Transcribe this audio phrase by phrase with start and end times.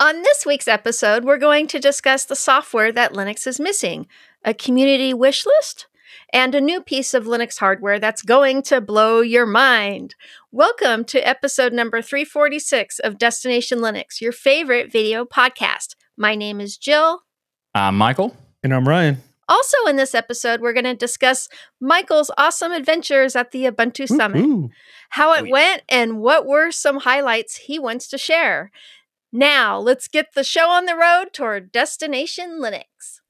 [0.00, 4.06] On this week's episode, we're going to discuss the software that Linux is missing,
[4.44, 5.86] a community wish list,
[6.32, 10.14] and a new piece of Linux hardware that's going to blow your mind.
[10.52, 15.96] Welcome to episode number 346 of Destination Linux, your favorite video podcast.
[16.16, 17.22] My name is Jill.
[17.74, 18.36] I'm Michael.
[18.62, 19.18] And I'm Ryan.
[19.48, 21.48] Also, in this episode, we're going to discuss
[21.80, 24.68] Michael's awesome adventures at the Ubuntu Summit, Ooh.
[25.08, 25.52] how it Oh, yeah.
[25.52, 28.70] went, and what were some highlights he wants to share.
[29.32, 33.20] Now, let's get the show on the road toward Destination Linux.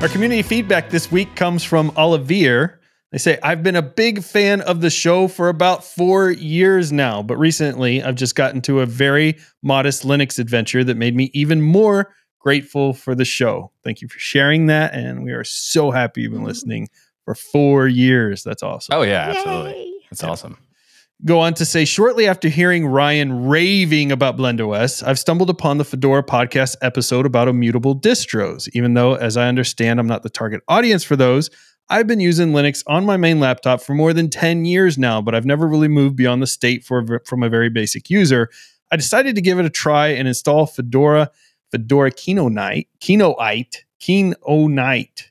[0.00, 2.68] Our community feedback this week comes from Olivier.
[3.10, 7.24] They say, I've been a big fan of the show for about four years now,
[7.24, 11.62] but recently I've just gotten to a very modest Linux adventure that made me even
[11.62, 13.72] more grateful for the show.
[13.82, 14.94] Thank you for sharing that.
[14.94, 16.46] And we are so happy you've been mm-hmm.
[16.46, 16.88] listening
[17.26, 18.42] for four years.
[18.42, 18.96] That's awesome.
[18.96, 19.72] Oh yeah, absolutely.
[19.72, 19.92] Yay.
[20.10, 20.56] That's awesome.
[21.26, 25.84] go on to say shortly after hearing Ryan raving about BlendOS, I've stumbled upon the
[25.84, 28.68] Fedora podcast episode about immutable distros.
[28.72, 31.50] Even though, as I understand, I'm not the target audience for those,
[31.88, 35.34] I've been using Linux on my main laptop for more than 10 years now, but
[35.34, 38.48] I've never really moved beyond the state for, from a very basic user.
[38.92, 41.30] I decided to give it a try and install Fedora,
[41.72, 45.22] Fedora Kinoite, Kinoite, Kinoite,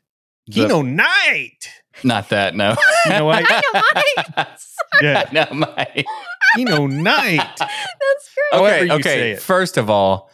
[0.48, 1.68] The- Kinoite.
[2.04, 2.76] Not that, no.
[3.06, 4.60] Kinoite, Dynamite.
[5.02, 6.06] yeah, no, my.
[6.58, 7.58] Kinoite.
[7.58, 7.70] That's
[8.52, 8.62] great.
[8.62, 9.32] Okay, you say okay.
[9.32, 9.42] it.
[9.42, 10.30] First of all,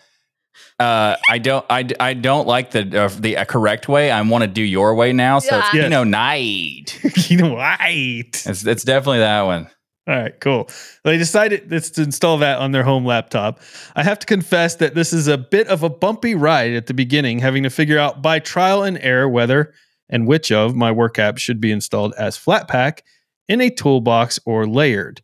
[0.80, 4.10] uh, I don't, I, I don't like the uh, the uh, correct way.
[4.12, 5.40] I want to do your way now.
[5.40, 5.84] So it's Yeah.
[5.84, 7.00] you know night.
[7.04, 8.48] Kinoite.
[8.48, 9.70] It's it's definitely that one.
[10.08, 10.68] All right, cool.
[11.04, 13.60] They decided this to install that on their home laptop.
[13.96, 16.96] I have to confess that this is a bit of a bumpy ride at the
[16.96, 19.74] beginning, having to figure out by trial and error whether
[20.12, 23.00] and which of my work apps should be installed as Flatpak
[23.48, 25.22] in a toolbox or layered.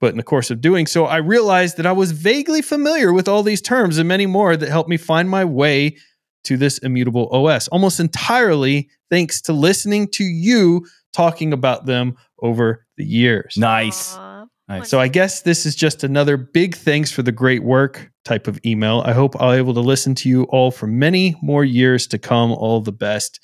[0.00, 3.28] But in the course of doing so, I realized that I was vaguely familiar with
[3.28, 5.96] all these terms and many more that helped me find my way
[6.44, 12.86] to this immutable OS, almost entirely thanks to listening to you talking about them over
[12.96, 13.54] the years.
[13.58, 14.16] Nice.
[14.16, 14.46] Aw.
[14.68, 14.88] Nice.
[14.88, 18.60] So I guess this is just another big thanks for the great work type of
[18.64, 19.02] email.
[19.04, 22.18] I hope I'll be able to listen to you all for many more years to
[22.18, 22.52] come.
[22.52, 23.40] All the best.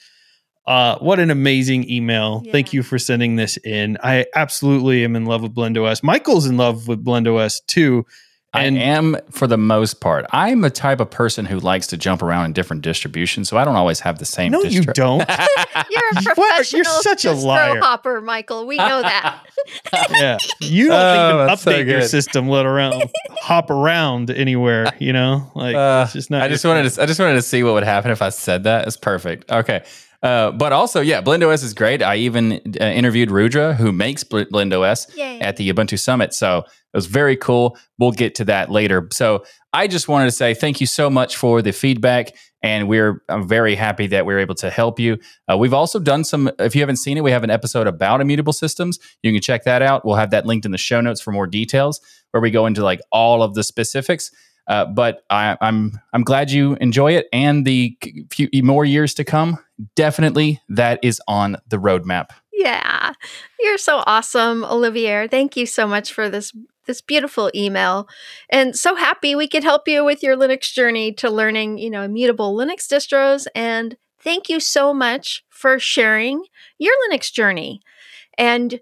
[0.67, 2.43] Uh, what an amazing email.
[2.51, 3.99] Thank you for sending this in.
[4.03, 6.03] I absolutely am in love with BlendOS.
[6.03, 8.05] Michael's in love with BlendOS too.
[8.55, 10.25] And I am for the most part.
[10.31, 13.67] I'm a type of person who likes to jump around in different distributions, so I
[13.67, 14.51] don't always have the same.
[14.53, 15.19] no, you don't.
[15.29, 16.25] You're a What?
[16.25, 17.81] professional You're such a distro liar.
[17.81, 18.67] hopper, Michael.
[18.67, 19.43] We know that.
[20.11, 20.39] yeah.
[20.63, 23.05] You don't Oh, even that's so update your system, let around
[23.43, 25.51] hop around anywhere, you know?
[25.55, 27.03] Like Uh, it's just not I just wanted to.
[27.03, 28.87] I just wanted to see what would happen if I said that.
[28.87, 29.51] It's perfect.
[29.53, 29.85] Okay.
[30.23, 32.03] Uh, but also, yeah, BlendOS is great.
[32.03, 35.41] I even uh, interviewed Rudra, who makes Bl- BlendOS, Yay.
[35.41, 36.35] at the Ubuntu Summit.
[36.35, 37.77] So it was very cool.
[37.99, 39.09] We'll get to that later.
[39.13, 42.35] So I just wanted to say thank you so much for the feedback.
[42.63, 45.19] And we're I'm very happy that we're able to help you.
[45.49, 48.21] Uh, we've also done some, if you haven't seen it, we have an episode about
[48.21, 48.99] immutable systems.
[49.23, 50.05] You can check that out.
[50.05, 52.01] We'll have that linked in the show notes for more details
[52.33, 54.31] where we go into like all of the specifics.
[54.67, 57.97] Uh, but I, I'm I'm glad you enjoy it, and the
[58.31, 59.59] few more years to come,
[59.95, 62.31] definitely that is on the roadmap.
[62.53, 63.13] Yeah.
[63.61, 65.29] You're so awesome, Olivier.
[65.29, 66.53] Thank you so much for this
[66.87, 68.09] this beautiful email.
[68.49, 72.03] And so happy we could help you with your Linux journey to learning, you know,
[72.03, 76.45] immutable Linux distros and thank you so much for sharing
[76.79, 77.81] your Linux journey.
[78.39, 78.81] And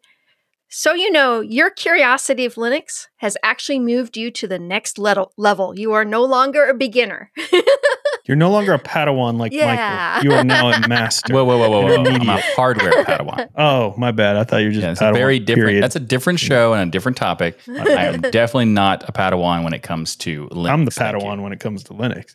[0.77, 5.33] so you know, your curiosity of Linux has actually moved you to the next level
[5.37, 5.79] level.
[5.79, 7.31] You are no longer a beginner.
[8.27, 10.15] You're no longer a Padawan like Yeah.
[10.17, 10.31] Michael.
[10.31, 11.35] You are now a master.
[11.35, 12.05] Whoa, whoa, whoa, whoa, whoa!
[12.11, 13.51] I'm a hardware Padawan.
[13.57, 14.37] Oh, my bad.
[14.37, 15.11] I thought you were just Yeah, it's Padawan.
[15.11, 15.67] a very different.
[15.69, 15.83] period.
[15.85, 17.59] That's a different show and a different topic.
[17.69, 20.71] I am definitely not a Padawan when it comes to Linux.
[20.71, 22.35] I'm the Padawan when it comes to Linux.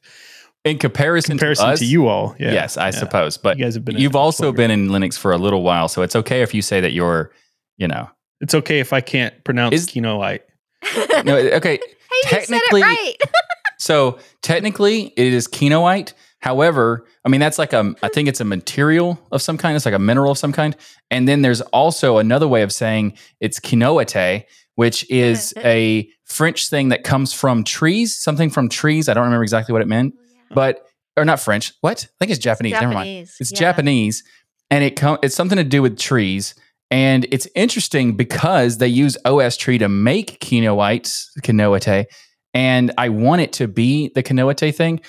[0.64, 2.36] In comparison, Comparison to, us, to you all.
[2.40, 2.52] Yeah.
[2.52, 2.92] yes, I Yeah.
[2.92, 3.38] suppose.
[3.38, 4.58] But You guys have been you've also longer.
[4.58, 7.32] been in Linux for a little while, so it's okay if you say that you're,
[7.78, 8.10] you know,
[8.42, 10.42] It's okay if I can't pronounce Is- Kinoite.
[11.26, 11.80] no, okay.
[12.12, 13.16] Hey, you said Technically- it right.
[13.82, 16.14] So technically, it is Kinoite.
[16.40, 19.76] However, I mean that's like a I think it's a material of some kind.
[19.76, 20.76] It's like a mineral of some kind.
[21.12, 24.44] And then there's also another way of saying it's quinoate,
[24.76, 29.08] which is a French thing that comes from trees, something from trees.
[29.08, 31.72] I don't remember exactly what it meant, oh, but or not French.
[31.82, 32.06] What?
[32.06, 32.74] I think it's Japanese.
[32.74, 33.06] Never mind.
[33.08, 33.60] Japanese, It's yeah.
[33.60, 34.24] Japanese,
[34.72, 36.54] and it com- it's something to do with trees.
[36.92, 42.06] And it's interesting because they use OSTree to make quinoite, quinoate,
[42.54, 45.02] and I want it to be the quinoate thing.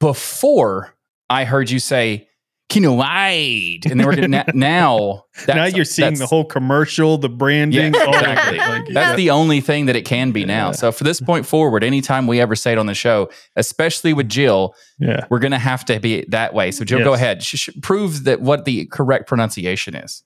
[0.00, 0.94] Before
[1.30, 2.28] I heard you say
[2.70, 5.24] Kinoide, and then we're gonna now.
[5.46, 7.94] now you're seeing that's- the whole commercial, the branding.
[7.94, 8.28] Yeah, all of it.
[8.28, 8.58] exactly.
[8.58, 9.16] Like, That's yeah.
[9.16, 10.66] the only thing that it can be now.
[10.68, 10.72] Yeah.
[10.72, 14.28] So for this point forward, anytime we ever say it on the show, especially with
[14.28, 15.26] Jill, yeah.
[15.30, 16.70] we're going to have to be that way.
[16.70, 17.42] So Jill, go ahead.
[17.42, 20.22] Sh- sh- prove that what the correct pronunciation is.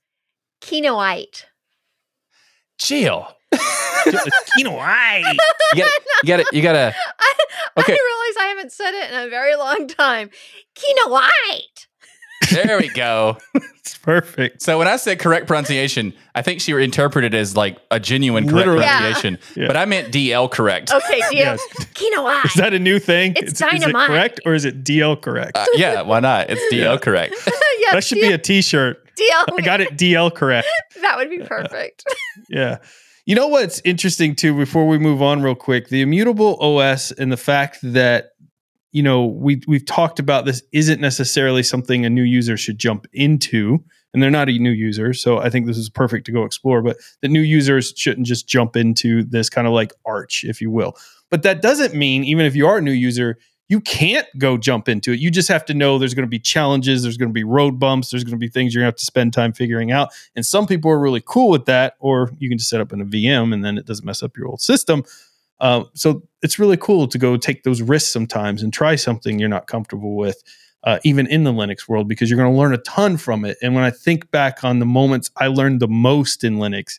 [0.61, 1.45] Kinoite.
[2.79, 5.35] Jill, Kinoite.
[5.75, 5.91] you got
[6.23, 6.95] you got to you got to.
[7.19, 7.35] I,
[7.77, 7.93] Okay.
[7.93, 10.31] I realize I haven't said it in a very long time.
[10.77, 11.87] Kinoite.
[12.51, 13.37] There we go.
[13.89, 14.61] It's perfect.
[14.61, 18.45] So when I said correct pronunciation, I think she interpreted it as like a genuine
[18.45, 18.85] correct Literally.
[18.85, 19.67] Pronunciation, Yeah.
[19.67, 20.93] but I meant DL correct.
[20.93, 21.33] Okay, deal.
[21.33, 21.61] Yes.
[21.95, 22.45] Kinoite.
[22.45, 23.33] Is that a new thing?
[23.37, 24.09] It's is, is it dynamite.
[24.09, 25.57] correct or is it DL correct?
[25.57, 26.51] Uh, yeah, why not?
[26.51, 26.97] It's DL Yeah.
[26.99, 27.35] correct.
[27.81, 29.08] yeah, that should be a T-shirt.
[29.19, 29.56] Deal.
[29.59, 30.69] I got it DL correct.
[31.03, 32.05] That would be perfect.
[32.49, 32.79] Yeah.
[33.26, 37.31] You know what's interesting too, before we move on real quick, the immutable OS and
[37.31, 38.31] the fact that,
[38.93, 43.06] you know, we we've talked about this isn't necessarily something a new user should jump
[43.12, 43.85] into.
[44.15, 45.12] And they're not a new user.
[45.12, 46.81] So I think this is perfect to go explore.
[46.81, 50.71] But the new users shouldn't just jump into this kind of like arch, if you
[50.71, 50.97] will.
[51.31, 53.37] But that doesn't mean, even if you are a new user,
[53.69, 55.20] you can't go jump into it.
[55.20, 57.79] You just have to know there's going to be challenges, there's going to be road
[57.79, 60.11] bumps, there's going to be things you're going to have to spend time figuring out.
[60.35, 63.00] And some people are really cool with that, or you can just set up in
[63.00, 65.05] a VM and then it doesn't mess up your old system.
[65.61, 69.49] Uh, so it's really cool to go take those risks sometimes and try something you're
[69.49, 70.43] not comfortable with,
[70.85, 73.59] uh, even in the Linux world, because you're going to learn a ton from it.
[73.61, 76.99] And when I think back on the moments I learned the most in Linux,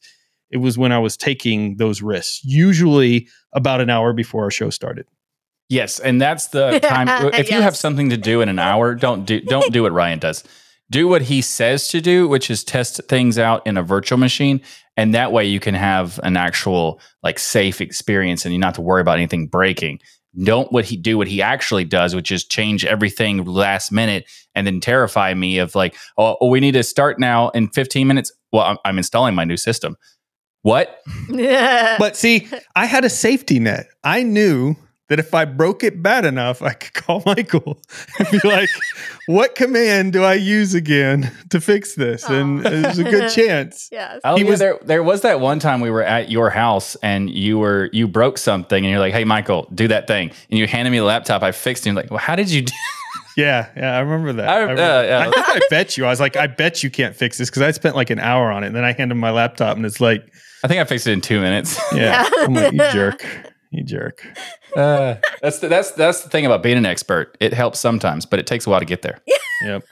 [0.52, 4.70] it was when I was taking those risks, usually about an hour before our show
[4.70, 5.08] started.
[5.70, 7.08] Yes, and that's the time.
[7.08, 9.94] Uh, if you have something to do in an hour, don't do don't do what
[9.94, 10.44] Ryan does.
[10.92, 14.62] Do what he says to do, which is test things out in a virtual machine,
[14.98, 18.76] and that way you can have an actual like safe experience, and you not have
[18.76, 20.00] to worry about anything breaking.
[20.44, 24.26] Don't what he do what he actually does, which is change everything last minute,
[24.56, 28.08] and then terrify me of like, oh, oh, we need to start now in 15
[28.08, 28.32] minutes.
[28.52, 29.96] Well, I'm, I'm installing my new system.
[30.62, 31.02] What?
[31.30, 33.88] But see, I had a safety net.
[34.04, 34.76] I knew
[35.10, 37.82] that if I broke it bad enough, I could call Michael
[38.18, 38.70] and be like,
[39.28, 42.24] what command do I use again to fix this?
[42.30, 42.70] And Aw.
[42.70, 43.90] there's a good chance.
[43.92, 44.22] yes.
[44.24, 44.80] Oh, He yeah, was- there.
[44.84, 48.38] There was that one time we were at your house and you were you broke
[48.38, 51.44] something and you're like, "Hey, Michael, do that thing." And you handed me the laptop.
[51.44, 51.90] I fixed it.
[51.90, 52.74] And like, "Well, how did you do?"
[53.38, 54.50] Yeah, yeah, I remember that.
[54.50, 55.20] I- I, remember- uh, yeah.
[55.20, 56.06] I think I bet you.
[56.06, 58.52] I was like, I bet you can't fix this because I spent like an hour
[58.52, 58.68] on it.
[58.68, 60.26] And then I handed him my laptop and it's like,
[60.64, 61.80] I think I fixed it in two minutes.
[61.94, 62.44] yeah, Yeah.
[62.44, 63.26] I'm like, you jerk.
[63.72, 64.26] You jerk.
[64.76, 67.36] Uh, that's the, that's that's the thing about being an expert.
[67.40, 69.20] It helps sometimes, but it takes a while to get there.
[69.64, 69.84] Yep.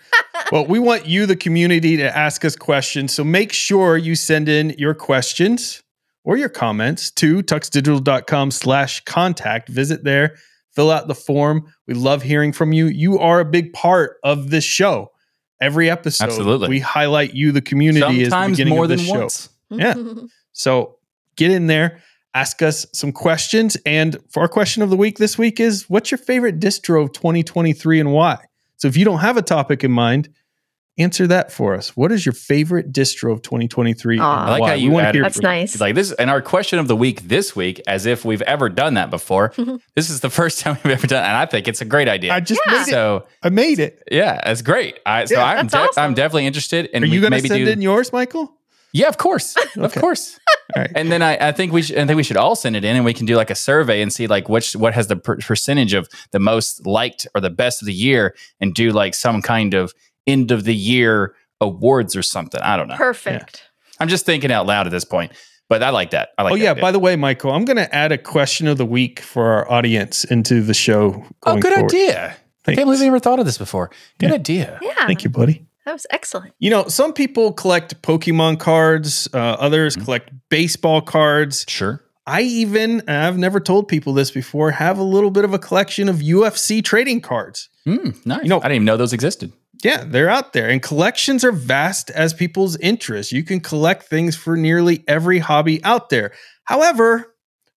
[0.51, 3.12] well, we want you, the community, to ask us questions.
[3.13, 5.81] So make sure you send in your questions
[6.24, 9.68] or your comments to tuxdigital.com slash contact.
[9.68, 10.35] Visit there,
[10.75, 11.73] fill out the form.
[11.88, 12.85] We love hearing from you.
[12.85, 15.12] You are a big part of this show.
[15.59, 16.69] Every episode, Absolutely.
[16.69, 19.19] we highlight you, the community, as the beginning more of than this show.
[19.21, 19.50] once.
[19.71, 19.95] Yeah.
[20.53, 20.97] So
[21.35, 22.01] get in there,
[22.33, 23.77] ask us some questions.
[23.85, 27.13] And for our question of the week this week is what's your favorite distro of
[27.13, 28.38] 2023 and why?
[28.77, 30.29] So if you don't have a topic in mind,
[31.00, 31.95] answer that for us.
[31.95, 34.18] What is your favorite distro of 2023?
[34.19, 34.21] Aw.
[34.21, 34.69] and I like why?
[34.69, 35.74] how you wanna added- hear That's nice.
[35.74, 38.68] It's like this, and our question of the week this week, as if we've ever
[38.68, 39.53] done that before.
[39.95, 42.33] this is the first time we've ever done, and I think it's a great idea.
[42.33, 42.71] I just Yeah.
[42.73, 42.85] made it.
[42.88, 44.01] so I made it.
[44.12, 45.00] yeah, that's great.
[45.06, 46.03] I, so Yeah, I'm that's de- awesome.
[46.03, 46.89] I'm definitely interested.
[46.91, 48.51] And Are you going to send do, in yours, Michael?
[48.94, 50.39] Yeah, of course, of course.
[50.75, 50.92] All right.
[50.95, 52.95] And then I, I think we should, I think we should all send it in,
[52.95, 55.38] and we can do like a survey and see like which what has the per-
[55.38, 59.42] percentage of the most liked or the best of the year, and do like some
[59.42, 59.94] kind of
[60.26, 62.61] end of the year awards or something.
[62.61, 62.95] I don't know.
[62.95, 63.64] Perfect.
[64.00, 65.31] I'm just thinking out loud at this point,
[65.69, 66.30] but I like that.
[66.38, 66.54] I like.
[66.54, 66.71] oh, that yeah.
[66.71, 66.81] idea.
[66.81, 69.71] By the way, Michael, I'm going to add a question of the week for our
[69.71, 71.26] audience into the show.
[71.45, 71.92] oh, good forward.
[71.92, 72.38] idea.
[72.68, 73.90] I can't believe I never thought of this before.
[74.19, 74.35] Good Yeah.
[74.35, 74.80] idea.
[74.81, 75.07] Yeah.
[75.07, 75.66] Thank you, buddy.
[75.87, 76.53] That was excellent.
[76.59, 80.03] You know, some people collect Pokemon cards, uh, others Mhm.
[80.03, 81.63] collect baseball cards.
[81.69, 82.03] Sure.
[82.25, 85.59] I even, and I've never told people this before, have a little bit of a
[85.59, 87.69] collection of UFC trading cards.
[87.87, 88.44] Mm, nice.
[88.44, 89.53] You know- I didn't even know those existed.
[89.81, 90.67] Yeah, they're out there.
[90.67, 93.31] And collections are vast as people's interests.
[93.31, 96.33] You can collect things for nearly every hobby out there.
[96.65, 97.33] However,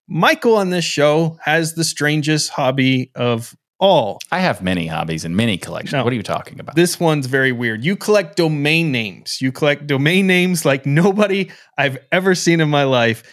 [0.09, 4.19] Michael on this show has the strangest hobby of all.
[4.31, 5.91] I have many hobbies and many collections.
[5.93, 6.03] No.
[6.03, 6.75] What are you talking about?
[6.75, 7.83] This one's very weird.
[7.83, 9.41] You collect domain names.
[9.41, 13.23] You collect domain names like nobody I've ever seen in my life.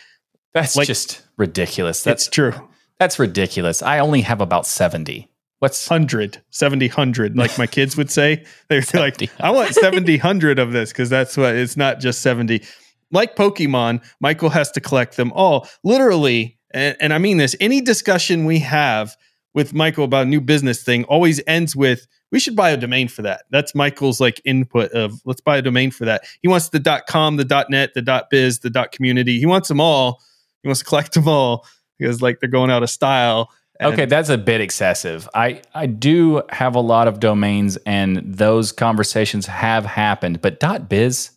[0.54, 2.02] That's like- just ridiculous.
[2.02, 2.52] That's true.
[2.98, 3.82] That's ridiculous.
[3.82, 5.30] I only have about 70.
[5.60, 8.44] What's 100, 70, 100, like my kids would say.
[8.68, 12.62] They're like, I want 70, 100 of this because that's what it's not just 70.
[13.10, 15.68] Like Pokemon, Michael has to collect them all.
[15.84, 19.16] Literally, and, and I mean this, any discussion we have
[19.54, 23.08] with Michael about a new business thing always ends with, we should buy a domain
[23.08, 23.44] for that.
[23.50, 26.24] That's Michael's like input of let's buy a domain for that.
[26.42, 29.38] He wants the .com, the .net, the .biz, the .community.
[29.38, 30.20] He wants them all.
[30.62, 31.66] He wants to collect them all
[31.98, 33.50] because like they're going out of style.
[33.80, 35.28] And Okay, that's a bit excessive.
[35.34, 40.40] I I do have a lot of domains, and those conversations have happened.
[40.40, 41.30] But .biz,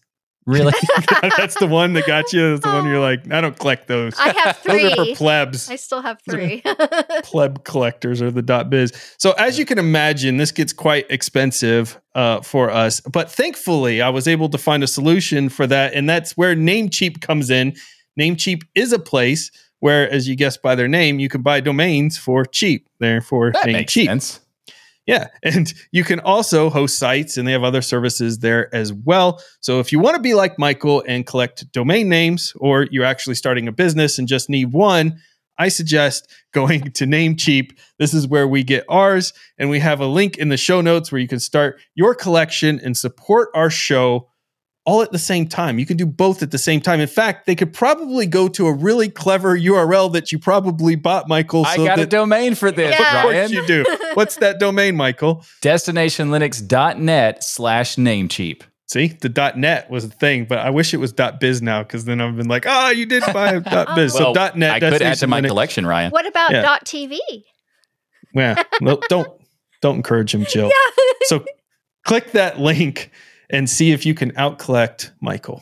[0.45, 0.73] really?
[1.37, 2.51] that's the one that got you.
[2.51, 4.17] That's the one you're like, I don't collect those.
[4.17, 4.83] I have three.
[4.83, 5.13] those are three.
[5.13, 5.69] for plebs.
[5.69, 6.61] I still have three.
[7.23, 8.91] pleb collectors or the dot biz.
[9.17, 12.99] So as you can imagine, this gets quite expensive uh, for us.
[13.01, 17.21] But thankfully, I was able to find a solution for that, and that's where Namecheap
[17.21, 17.75] comes in.
[18.19, 22.17] Namecheap is a place where, as you guessed by their name, you can buy domains
[22.17, 22.87] for cheap.
[22.99, 24.40] Therefore, that makes Namecheap.
[25.11, 25.27] Yeah.
[25.43, 29.41] And you can also host sites, and they have other services there as well.
[29.59, 33.35] So if you want to be like Michael and collect domain names, or you're actually
[33.35, 35.19] starting a business and just need one,
[35.57, 37.77] I suggest going to Namecheap.
[37.99, 39.33] This is where we get ours.
[39.57, 42.79] And we have a link in the show notes where you can start your collection
[42.83, 44.30] and support our show
[44.85, 45.77] all at the same time.
[45.77, 46.99] You can do both at the same time.
[46.99, 51.27] In fact, they could probably go to a really clever URL that you probably bought,
[51.27, 51.65] Michael.
[51.65, 53.17] I so got a domain for this, Yeah.
[53.17, 53.51] Of course Ryan.
[53.51, 53.85] you do.
[54.15, 55.43] What's that domain, Michael?
[55.61, 58.61] DestinationLinux.net slash Namecheap.
[58.87, 62.19] See, the .net was the thing, but I wish it was .biz now because then
[62.19, 63.61] I've been like, oh, you did buy a
[63.95, 64.13] .biz.
[64.15, 64.71] Well, so .net.
[64.71, 66.11] I could add to my Linux- collection, Ryan.
[66.11, 66.61] what about Yeah.
[66.61, 67.17] dot .tv?
[68.33, 69.29] Yeah, no, don't
[69.81, 70.65] don't encourage him, Jill.
[71.21, 71.27] Yeah.
[71.27, 71.45] So
[72.05, 73.11] click that link
[73.51, 75.61] and see if you can outcollect Michael.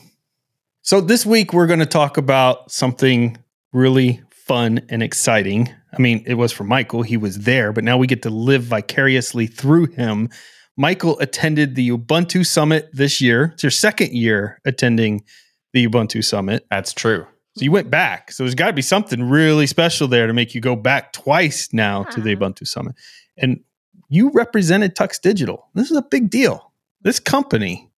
[0.82, 3.36] So this week we're going to talk about something
[3.72, 5.68] really fun and exciting.
[5.92, 8.62] I mean, it was for Michael, he was there, but now we get to live
[8.62, 10.28] vicariously through him.
[10.76, 13.50] Michael attended the Ubuntu Summit this year.
[13.54, 15.24] It's your second year attending
[15.72, 16.66] the Ubuntu Summit.
[16.70, 17.26] That's true.
[17.56, 18.30] So you went back.
[18.32, 21.68] So there's got to be something really special there to make you go back twice
[21.72, 22.46] now to the Uh-huh.
[22.46, 22.94] Ubuntu Summit.
[23.36, 23.60] And
[24.08, 25.68] you represented Tux Digital.
[25.74, 26.69] This is a big deal.
[27.02, 27.90] This company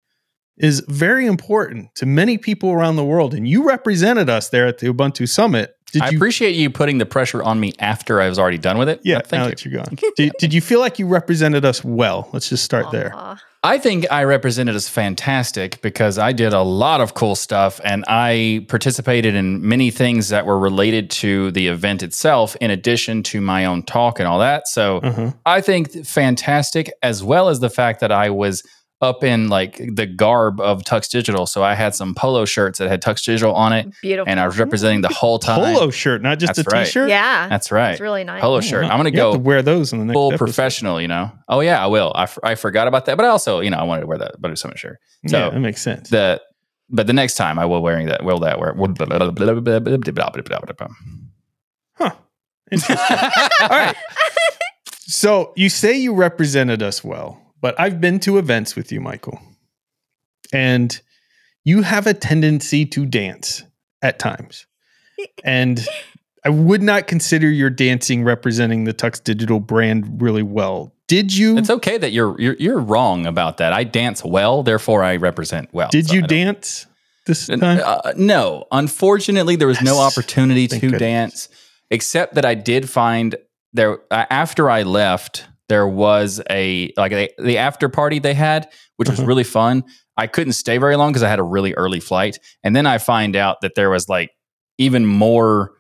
[0.58, 3.34] is very important to many people around the world.
[3.34, 5.76] And you represented us there at the Ubuntu Summit.
[5.92, 6.18] Did I you?
[6.18, 9.02] appreciate you putting the pressure on me after I was already done with it.
[9.04, 9.50] yeah, thank now you.
[9.50, 9.98] that you're gone.
[10.16, 12.30] did, did you feel like you represented us well?
[12.32, 13.14] Let's just start there.
[13.64, 18.04] I think I represented us fantastic because I did a lot of cool stuff and
[18.08, 23.42] I participated in many things that were related to the event itself, in addition to
[23.42, 24.68] my own talk and all that.
[24.68, 25.32] So Uh-huh.
[25.46, 28.64] I think fantastic, as well as the fact that I was
[29.02, 31.46] up in like the garb of Tux Digital.
[31.48, 34.30] So I had some polo shirts that had Tux Digital on it, Beautiful.
[34.30, 35.74] and I was representing the whole time.
[35.76, 36.86] Polo shirt, not just That's a right.
[36.86, 37.10] t-shirt.
[37.10, 37.48] Yeah.
[37.48, 37.92] That's right.
[37.94, 38.42] It's really nice.
[38.42, 38.86] Polo Oh, shirt.
[38.86, 40.46] I'm going to You have go to wear those in the next full episode.
[40.46, 41.32] professional, you know?
[41.50, 42.12] Oh, yeah, I will.
[42.14, 43.18] I, f- I forgot about that.
[43.18, 45.00] But I also, you know, I wanted to wear that Butter Summit shirt.
[45.28, 46.10] So yeah, that makes sense.
[46.10, 46.42] the
[46.94, 48.76] but the next time I will wearing that will that wear
[51.96, 52.12] huh.
[52.72, 53.08] Interesting.
[53.62, 53.96] All right.
[55.02, 59.40] So you say you represented us well, but I've been to events with you, Michael,
[60.52, 61.00] and
[61.64, 63.64] you have a tendency to dance
[64.02, 64.66] at times.
[65.44, 65.86] And
[66.44, 70.96] I would not consider your dancing representing the Tux Digital brand really well.
[71.08, 71.58] Did you?
[71.58, 73.72] It's okay that you're, you're you're wrong about that.
[73.72, 75.90] I dance well, therefore I represent well.
[75.92, 76.88] did So you dance
[77.28, 77.82] this time?
[77.86, 81.00] uh, no, unfortunately, there was no opportunity Thank to goodness.
[81.00, 81.50] dance,
[81.92, 83.36] except that I did find
[83.74, 85.46] there uh, after I left.
[85.72, 89.28] There was a like a, the after party they had, which was Uh-huh.
[89.28, 89.84] really fun.
[90.18, 92.98] I couldn't stay very long because I had a really early flight, and then I
[92.98, 94.32] find out that there was like
[94.78, 95.72] even more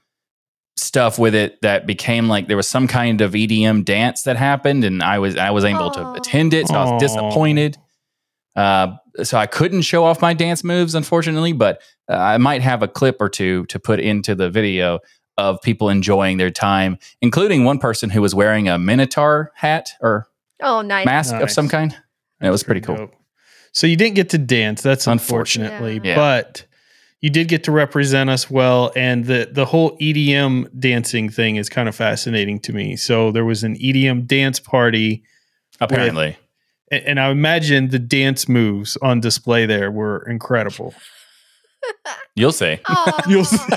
[0.78, 4.86] stuff with it that became like there was some kind of EDM dance that happened,
[4.86, 7.78] and I was I was able to attend it, so I was disappointed.
[8.56, 12.82] Uh, so I couldn't show off my dance moves, unfortunately, but uh, I might have
[12.82, 15.00] a clip or two to put into the video
[15.38, 20.28] of people enjoying their time, including one person who was wearing a Minotaur hat or
[20.62, 21.06] Oh, nice.
[21.06, 21.96] mask of some kind.
[22.40, 22.96] And it was pretty cool.
[22.98, 23.16] dope.
[23.72, 24.82] So you didn't get to dance.
[24.82, 26.16] That's unfortunately, Yeah.
[26.16, 26.66] but
[27.22, 28.92] you did get to represent us well.
[28.96, 32.96] And the the whole EDM dancing thing is kind of fascinating to me.
[32.98, 35.24] So there was an EDM dance party,
[35.80, 36.38] Apparently,
[36.92, 40.94] a- and I imagine the dance moves on display there were incredible.
[42.36, 42.78] you'll see.
[43.28, 43.58] You'll see.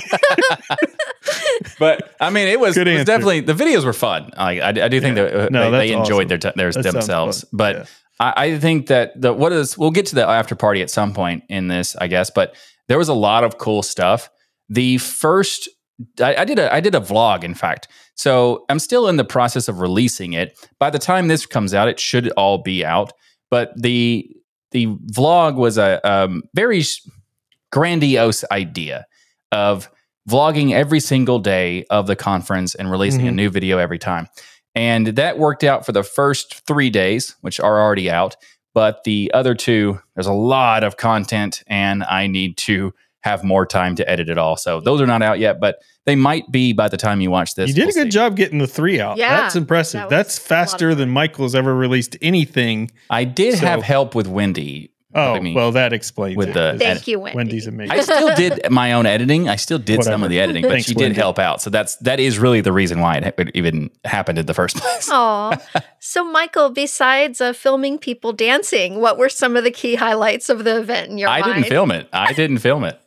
[1.79, 4.31] But I mean, it was, it was definitely the videos were fun.
[4.37, 5.23] Like I, I do think Yeah.
[5.25, 6.53] that uh, No, they, they enjoyed awesome.
[6.53, 7.45] their t- their themselves.
[7.51, 7.85] But Yeah.
[8.19, 11.13] I, I think that the what is we'll get to the after party at some
[11.13, 12.29] point in this, I guess.
[12.29, 12.55] But
[12.87, 14.29] there was a lot of cool stuff.
[14.69, 15.67] The first,
[16.21, 17.87] I, I did a I did a vlog, in fact.
[18.15, 20.57] So I'm still in the process of releasing it.
[20.79, 23.11] By the time this comes out, it should all be out.
[23.49, 24.29] But the
[24.71, 26.83] the vlog was a um, very
[27.71, 29.05] grandiose idea
[29.51, 29.89] of
[30.29, 33.35] vlogging every single day of the conference and releasing a Mhm.
[33.35, 34.27] new video every time.
[34.73, 38.35] And that worked out for the first three days, which are already out.
[38.73, 43.65] But the other two, there's a lot of content, and I need to have more
[43.65, 44.57] time to edit it all.
[44.57, 47.55] So those are not out yet, but they might be by the time you watch
[47.55, 47.69] this.
[47.69, 48.17] You did We'll a good see.
[48.17, 49.17] job getting the three out.
[49.17, 50.01] Yeah, That's impressive.
[50.01, 50.97] that That's a lot of faster fun.
[50.99, 52.91] than Michael's ever released anything.
[53.09, 54.91] I did So- have help with Wendy.
[55.15, 55.53] Oh, me.
[55.55, 57.37] well, that explains with it, the- 'cause Thank you, Wendy.
[57.37, 57.91] Wendy's amazing.
[57.91, 59.47] I still did my own editing.
[59.49, 61.15] I still did some of the editing, but Thanks, she did Wendy.
[61.15, 61.61] help out.
[61.61, 64.75] So that's that is really the reason why it ha- even happened in the first
[64.77, 65.09] place.
[65.11, 65.57] Aw.
[65.99, 70.63] so, Michael, besides uh, filming people dancing, what were some of the key highlights of
[70.63, 71.53] the event in your I mind?
[71.55, 72.07] didn't film it.
[72.11, 72.99] I didn't film it.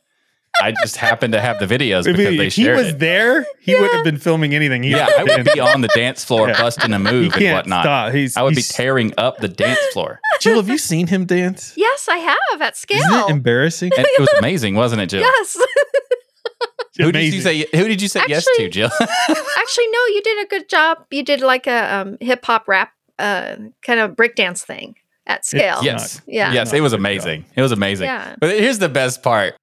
[0.60, 2.98] I just happened to have the videos If, because he- they if he was it.
[2.98, 4.82] there, he wouldn't have been filming anything.
[4.82, 6.60] He Yeah, I would be on the dance floor Yeah.
[6.60, 7.84] busting a move and can't whatnot.
[7.84, 8.12] stop.
[8.12, 10.20] He's, I would be tearing up the dance floor.
[10.40, 11.74] Jill, have you seen him dance?
[11.76, 12.98] Yes, I have at scale.
[12.98, 13.90] Isn't it embarrassing?
[13.96, 15.20] And it was amazing, wasn't it, Jill?
[15.20, 15.56] yes.
[16.98, 17.58] Who did you say?
[17.72, 18.90] Who did you say yes to, Jill?
[19.00, 20.98] Actually, no, you did a good job.
[21.12, 25.78] You did like a um, hip hop rap uh, kind of breakdance thing at scale.
[25.82, 26.52] yes, Yeah.
[26.52, 27.44] yes, it was amazing.
[27.54, 28.06] It was amazing.
[28.06, 28.34] Yeah.
[28.40, 29.54] But here's the best part.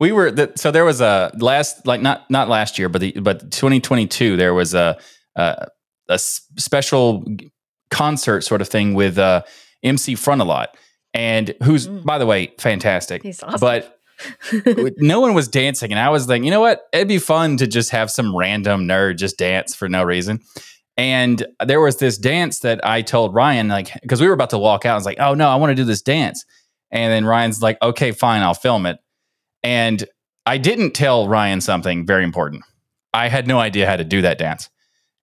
[0.00, 3.12] We were the, so there was a last like not not last year, but the
[3.20, 4.98] but 2022 there was a
[5.36, 7.24] a special
[7.90, 9.42] concert sort of thing with uh,
[9.82, 10.66] MC Frontalot,
[11.14, 12.04] and who's Mm.
[12.04, 13.22] by the way fantastic.
[13.22, 13.60] He's awesome.
[13.60, 13.96] But
[14.98, 16.82] no one was dancing, and I was like, you know what?
[16.92, 20.40] It'd be fun to just have some random nerd just dance for no reason.
[20.96, 24.58] And there was this dance that I told Ryan, like, because we were about to
[24.58, 24.92] walk out.
[24.92, 26.44] I was like, oh no, I want to do this dance.
[26.90, 28.98] And then Ryan's like, okay, fine, I'll film it.
[29.62, 30.04] And
[30.46, 32.64] I didn't tell Ryan something very important.
[33.12, 34.70] I had no idea how to do that dance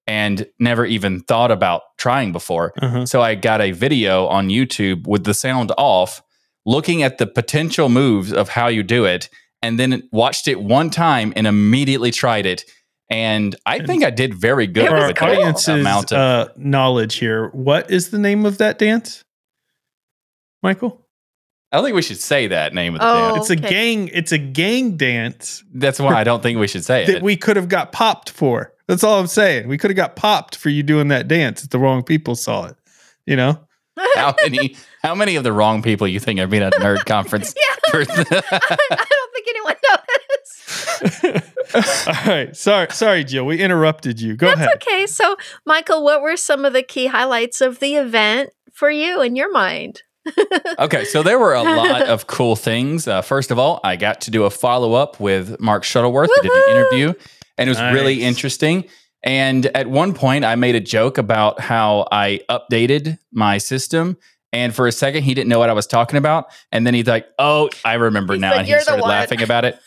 [0.06, 2.74] and never even thought about trying before.
[2.82, 3.06] Uh-huh.
[3.06, 6.22] So I got a video on YouTube with the sound off,
[6.66, 9.30] looking at the potential moves of how you do it,
[9.62, 12.64] and then watched it one time and immediately tried it.
[13.10, 16.18] And I think I did very good For with audience's amount of.
[16.18, 19.24] uh, knowledge here, what is the name of that dance,
[20.62, 21.07] Michael?
[21.72, 23.36] I don't think we should say that name of the Oh.
[23.36, 23.50] dance.
[23.50, 23.70] It's a Okay.
[23.70, 24.08] gang.
[24.14, 27.22] It's a gang dance That's why I don't think we should say that it.
[27.24, 28.74] we could have got popped for.
[28.88, 29.68] That's all I'm saying.
[29.68, 32.66] We could have got popped for you doing that dance if the wrong people saw
[32.68, 32.76] it.
[33.26, 33.60] You know.
[34.16, 34.78] how many?
[35.04, 37.54] How many of the wrong people you think have been at a nerd conference?
[37.58, 37.76] yeah.
[37.92, 41.44] for- I don't think anyone knows.
[41.76, 42.56] all right.
[42.56, 42.88] Sorry.
[42.92, 43.46] Sorry, Jill.
[43.46, 44.36] We interrupted you.
[44.36, 44.70] Go That's ahead.
[44.76, 45.06] okay.
[45.08, 49.36] So, Michael, what were some of the key highlights of the event for you in
[49.36, 50.04] your mind?
[50.80, 53.08] Okay, so there were a lot of cool things.
[53.08, 56.30] Uh, first of all, I got to do a follow up with Mark Shuttleworth.
[56.42, 57.14] We did an interview,
[57.58, 58.86] and it was really interesting.
[59.24, 64.18] And at one point, I made a joke about how I updated my system.
[64.54, 66.48] And for a second, he didn't know what I was talking about.
[66.72, 69.66] And then he's like, "Oh, I remember He's now." like, and he started laughing about
[69.66, 69.80] it.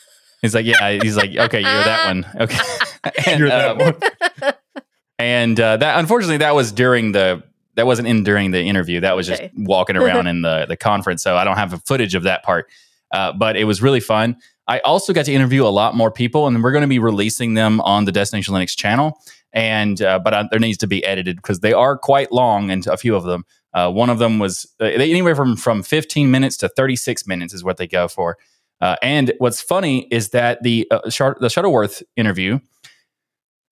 [0.43, 2.59] He's like, "Yeah." He's like, "Okay, you're that one." Okay,
[3.27, 4.53] and, You're that um, one.
[5.19, 7.43] and uh, that unfortunately that was during the
[7.81, 9.01] that wasn't in during the interview.
[9.01, 9.51] That was Okay.
[9.55, 11.23] just walking around in the the conference.
[11.23, 12.71] So I don't have a footage of that part.
[13.11, 14.37] Uh, but it was really fun.
[14.69, 17.55] I also got to interview a lot more people, and we're going to be releasing
[17.55, 19.19] them on the Destination Linux channel.
[19.53, 22.87] And uh, but uh, there needs to be edited because they are quite long, and
[22.87, 23.45] a few of them.
[23.73, 27.55] Uh, one of them was uh, they, anywhere from from 15 minutes to 36 minutes
[27.55, 28.37] is what they go for.
[28.81, 32.61] Uh, and what's funny is that the uh, Shar- the Shuttleworth interview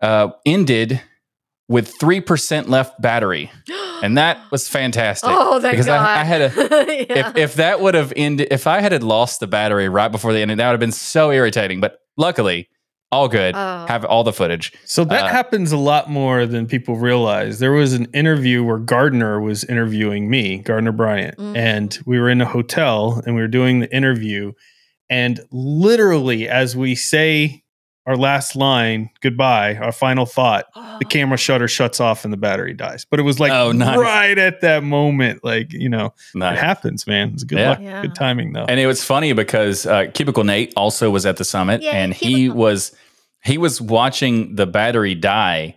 [0.00, 1.00] uh, ended
[1.68, 3.50] with three percent left battery,
[4.02, 5.28] and that was fantastic.
[5.32, 6.00] oh, thank because God.
[6.00, 7.28] I, I had a yeah.
[7.28, 10.40] if if that would have ended if I had lost the battery right before the
[10.40, 11.80] ending, that would have been so irritating.
[11.80, 12.68] But luckily,
[13.12, 13.54] all good.
[13.54, 13.84] Oh.
[13.86, 14.72] Have all the footage.
[14.84, 17.58] So that Uh, happens a lot more than people realize.
[17.58, 21.56] There was an interview where Gardiner was interviewing me, Gardiner Bryant, Mhm.
[21.56, 24.52] and we were in a hotel and we were doing the interview.
[25.10, 27.62] And literally, as we say
[28.08, 30.64] our last line, goodbye, our final thought,
[30.98, 33.04] the camera shutter shuts off and the battery dies.
[33.04, 33.98] But it was like Oh, nice.
[33.98, 35.44] right at that moment.
[35.44, 37.32] Like, you know, it happens, man.
[37.34, 37.68] It's good Yeah.
[37.70, 38.02] luck, Yeah.
[38.02, 38.64] good timing, though.
[38.68, 42.14] And it was funny because uh, Cubicle Nate also was at the summit, Yay, and
[42.14, 42.56] he Cubicle.
[42.62, 42.92] was
[43.44, 45.76] he was watching the battery die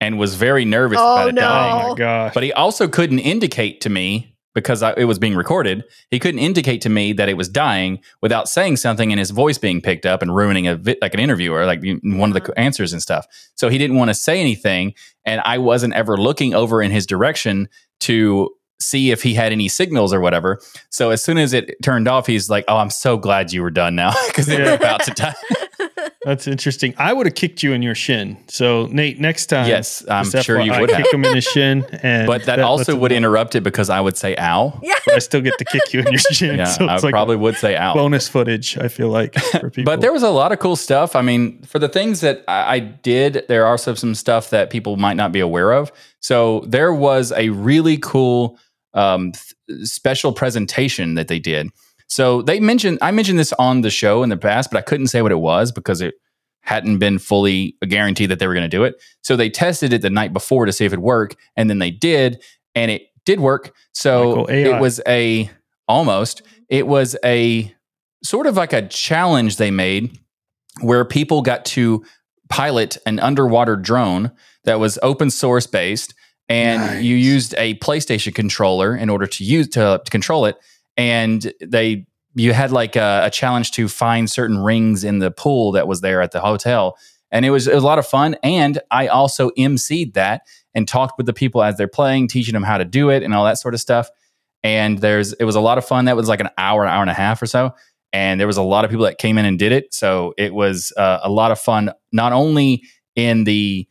[0.00, 1.40] and was very nervous Oh, about it no.
[1.42, 1.84] dying.
[1.84, 2.34] oh my gosh.
[2.34, 5.84] But he also couldn't indicate to me because I, it was being recorded.
[6.10, 9.58] He couldn't indicate to me that it was dying without saying something and his voice
[9.58, 12.58] being picked up and ruining a vi- like an interview or like one of the
[12.58, 13.26] answers and stuff.
[13.54, 17.06] So he didn't want to say anything, and I wasn't ever looking over in his
[17.06, 17.68] direction
[18.00, 20.60] to see if he had any signals or whatever.
[20.90, 23.70] So as soon as it turned off, he's like, "Oh, I'm so glad you were
[23.70, 24.72] done now because Yeah.
[24.72, 25.34] about to die."
[26.24, 26.94] That's interesting.
[26.98, 28.36] I would have kicked you in your shin.
[28.48, 31.02] So Nate, next time, yes, I'm just sure you FYI, would have.
[31.04, 34.00] kick him in his shin, and But that that's also would interrupt it because I
[34.00, 34.94] would say "ow." Yeah.
[35.04, 36.58] but I still get to kick you in your shin.
[36.58, 38.78] Yeah, so I like probably would say "ow." bonus footage.
[38.78, 39.90] I feel like for people.
[39.90, 41.16] But there was a lot of cool stuff.
[41.16, 44.70] I mean, for the things that I, I did, there are also some stuff that
[44.70, 45.90] people might not be aware of.
[46.20, 48.58] So there was a really cool
[48.94, 51.68] um, th- special presentation that they did.
[52.12, 55.06] So they mentioned, I mentioned this on the show in the past, but I couldn't
[55.06, 56.16] say what it was because it
[56.60, 59.02] hadn't been fully a guarantee that they were going to do it.
[59.22, 61.90] So they tested it the night before to see if it worked, and then they
[61.90, 62.42] did,
[62.74, 63.74] and it did work.
[63.94, 65.48] So Michael, it was a
[65.88, 66.64] almost mm-hmm.
[66.68, 67.74] it was a
[68.22, 70.18] sort of like a challenge they made
[70.82, 72.04] where people got to
[72.50, 74.32] pilot an underwater drone
[74.64, 76.12] that was open source based
[76.50, 77.02] and Nice.
[77.02, 80.56] you used a PlayStation controller in order to use to, to control it
[80.96, 85.72] and they you had like a, a challenge to find certain rings in the pool
[85.72, 86.96] that was there at the hotel.
[87.30, 88.36] And it was, it was a lot of fun.
[88.42, 90.42] And I also emceed that
[90.74, 93.34] and talked with the people as they're playing teaching them how to do it and
[93.34, 94.08] all that sort of stuff.
[94.64, 96.04] And there's it was a lot of fun.
[96.04, 97.74] That was like an hour hour and a half or so.
[98.12, 99.92] And there was a lot of people that came in and did it.
[99.92, 102.84] So it was uh, a lot of fun not only
[103.16, 103.88] in the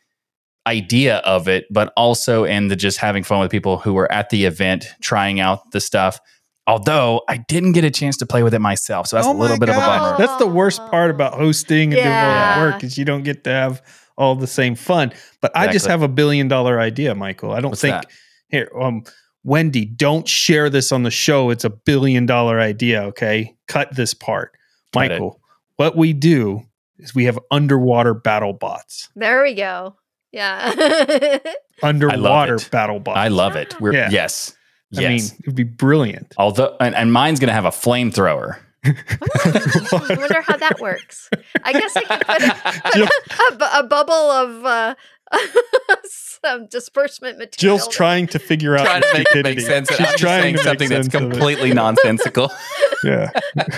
[0.68, 4.30] idea of it but also in the just having fun with people who were at
[4.30, 6.20] the event trying out the stuff
[6.68, 9.38] although i didn't get a chance to play with it myself so that's Oh a
[9.38, 12.12] little my bit of a bummer That's the worst part about hosting and doing all
[12.14, 13.82] that work is you don't get to have
[14.18, 15.12] all the same fun.
[15.42, 17.54] But I just have a billion dollar idea, Michael.
[17.54, 18.12] I don't What's think that?
[18.50, 18.70] here.
[18.80, 19.04] Um,
[19.44, 21.50] Wendy, don't share this on the show.
[21.50, 23.02] It's a billion dollar idea.
[23.06, 24.52] Okay, cut this part,
[24.94, 25.10] Cut it.
[25.14, 25.40] Michael.
[25.78, 26.62] What we do
[27.00, 29.10] is we have underwater battle bots.
[29.16, 29.96] There we go.
[30.32, 31.40] Yeah.
[31.84, 33.18] Underwater battle bots.
[33.18, 34.10] i love it we're Yeah.
[34.12, 34.56] yes
[34.98, 36.34] I yes mean, it'd be brilliant.
[36.38, 41.30] although and, and mine's gonna have a flamethrower I wonder how that works.
[41.64, 43.12] I guess I could put a,
[43.52, 44.96] put a, a a bubble of uh,
[46.04, 47.78] some disbursement material.
[47.78, 49.56] Jill's trying to figure out trying to make, stupidity.
[49.58, 52.52] make sense She's I'm trying saying to something that's sense of completely nonsensical
[53.04, 53.30] Yeah.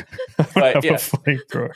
[0.56, 1.68] But, Have a yeah.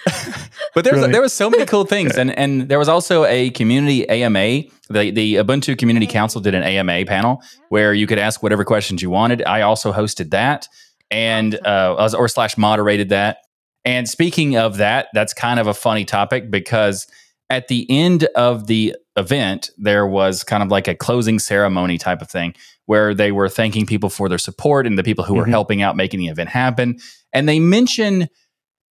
[0.74, 1.12] But there was Really?
[1.12, 4.64] there was so many cool things, and and there was also a community AMA.
[4.90, 9.02] The the Ubuntu Community Council did an AMA panel where you could ask whatever questions
[9.02, 9.44] you wanted.
[9.46, 10.68] I also hosted that,
[11.10, 13.38] and uh, I was- or slash moderated that.
[13.86, 17.08] And speaking of that, that's kind of a funny topic because
[17.50, 22.22] at the end of the event, there was kind of like a closing ceremony type
[22.22, 22.54] of thing
[22.86, 25.50] where they were thanking people for their support and the people who were Mhm.
[25.50, 26.98] helping out making the event happen.
[27.34, 28.30] And they mentioned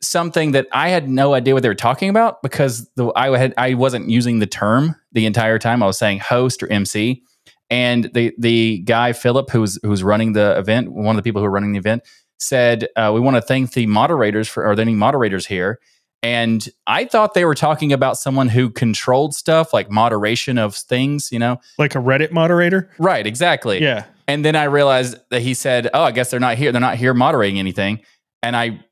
[0.03, 3.55] something that I had no idea what they were talking about because the I had
[3.57, 5.83] I wasn't using the term the entire time.
[5.83, 7.23] I was saying host or MC.
[7.71, 11.47] And the the guy Philip, who's who's running the event, one of the people who
[11.47, 12.03] are running the event,
[12.39, 15.81] said, uh, "We want to thank the moderators for are there any moderators here?"
[16.27, 21.31] And I thought they were talking about someone who controlled stuff like moderation of things,
[21.31, 21.61] you know?
[21.79, 22.91] Like a Reddit moderator?
[22.99, 23.81] Right, exactly.
[23.81, 24.07] Yeah.
[24.27, 26.73] And then I realized that he said, "Oh, I guess they're not here.
[26.73, 28.01] They're not here moderating anything."
[28.43, 28.85] And I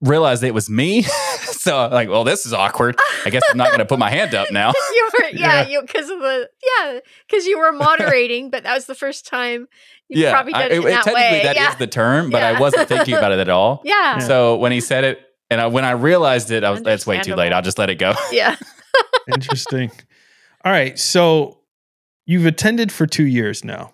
[0.00, 1.02] realized it was me.
[1.42, 2.98] so I'm like, well, this is awkward.
[3.26, 4.72] I guess I'm not going to put my hand up now.
[4.94, 5.68] you were, yeah, Yeah.
[5.68, 9.68] you because of the yeah, because you were moderating, but that was the first time
[10.08, 11.42] you yeah, probably I- did it, in that technically way.
[11.42, 11.74] that is yeah.
[11.74, 12.56] the term, but Yeah.
[12.56, 13.82] I wasn't thinking about it at all.
[13.84, 17.06] yeah, So when he said it, and I, when I realized it, I was, that's
[17.06, 17.52] way too late.
[17.52, 18.14] I'll just let it go.
[18.32, 18.56] yeah.
[19.34, 19.90] Interesting.
[20.64, 20.98] All right.
[20.98, 21.60] So
[22.26, 23.92] you've attended for two years now.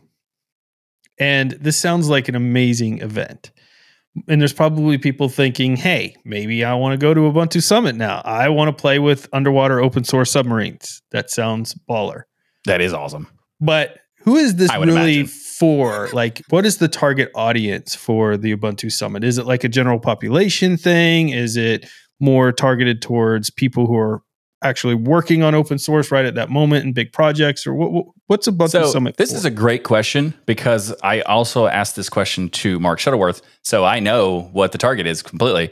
[1.19, 3.51] And this sounds like an amazing event.
[4.29, 8.23] And there's probably people thinking, hey, maybe I want to go to Ubuntu Summit now.
[8.25, 11.03] I want to play with underwater open source submarines.
[11.13, 12.23] That sounds baller.
[12.67, 13.29] That is awesome.
[13.61, 15.27] But who is this really imagine.
[15.59, 16.09] For?
[16.13, 19.25] Like, what is the target audience for the Ubuntu Summit?
[19.25, 21.31] Is it like a general population thing?
[21.31, 21.89] Is it
[22.21, 24.23] more targeted towards people who are
[24.63, 27.67] actually working on open source right at that moment in big projects?
[27.67, 29.17] Or what, what- what's Ubuntu So Summit?
[29.17, 29.37] this for?
[29.37, 34.01] is a great question because I also asked this question to Mark Shuttleworth, so I
[34.01, 35.71] know what the target is completely.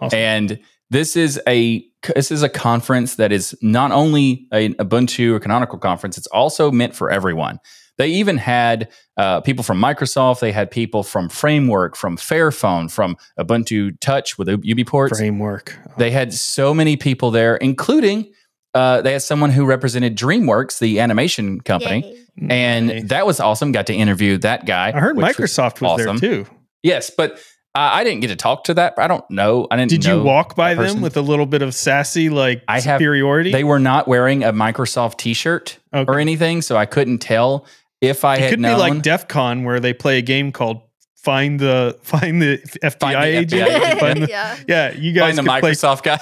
[0.00, 0.18] Awesome.
[0.18, 0.58] And
[0.90, 5.78] this is a this is a conference that is not only an Ubuntu or Canonical
[5.78, 7.58] conference; it's also meant for everyone.
[7.98, 10.40] They even had uh, people from Microsoft.
[10.40, 15.16] They had people from Framework, from Fairphone, from Ubuntu Touch with UBports.
[15.16, 15.78] framework.
[15.96, 18.32] They had so many people there, including
[18.74, 22.04] uh, they had someone who represented DreamWorks, the animation company,
[22.36, 22.48] Yay.
[22.50, 23.04] and Nice.
[23.08, 23.72] that was awesome.
[23.72, 24.88] Got to interview that guy.
[24.94, 26.18] I heard Microsoft was awesome.
[26.18, 26.50] there too.
[26.82, 27.38] Yes, but
[27.74, 28.94] uh, I didn't get to talk to that.
[28.98, 29.66] I don't know.
[29.70, 29.90] I didn't.
[29.90, 31.00] Did you walk by them person.
[31.00, 33.50] with a little bit of sassy like I have- superiority?
[33.52, 36.10] They were not wearing a Microsoft T-shirt Okay.
[36.12, 37.64] or anything, so I couldn't tell
[38.08, 38.76] if I it had could known.
[38.76, 40.82] be like DEF CON where they play a game called
[41.16, 43.62] find the find the FBI Find the agent.
[43.70, 44.00] FBI agent.
[44.00, 44.56] Find the- yeah.
[44.68, 46.18] yeah, you guys Find the could play Microsoft guy.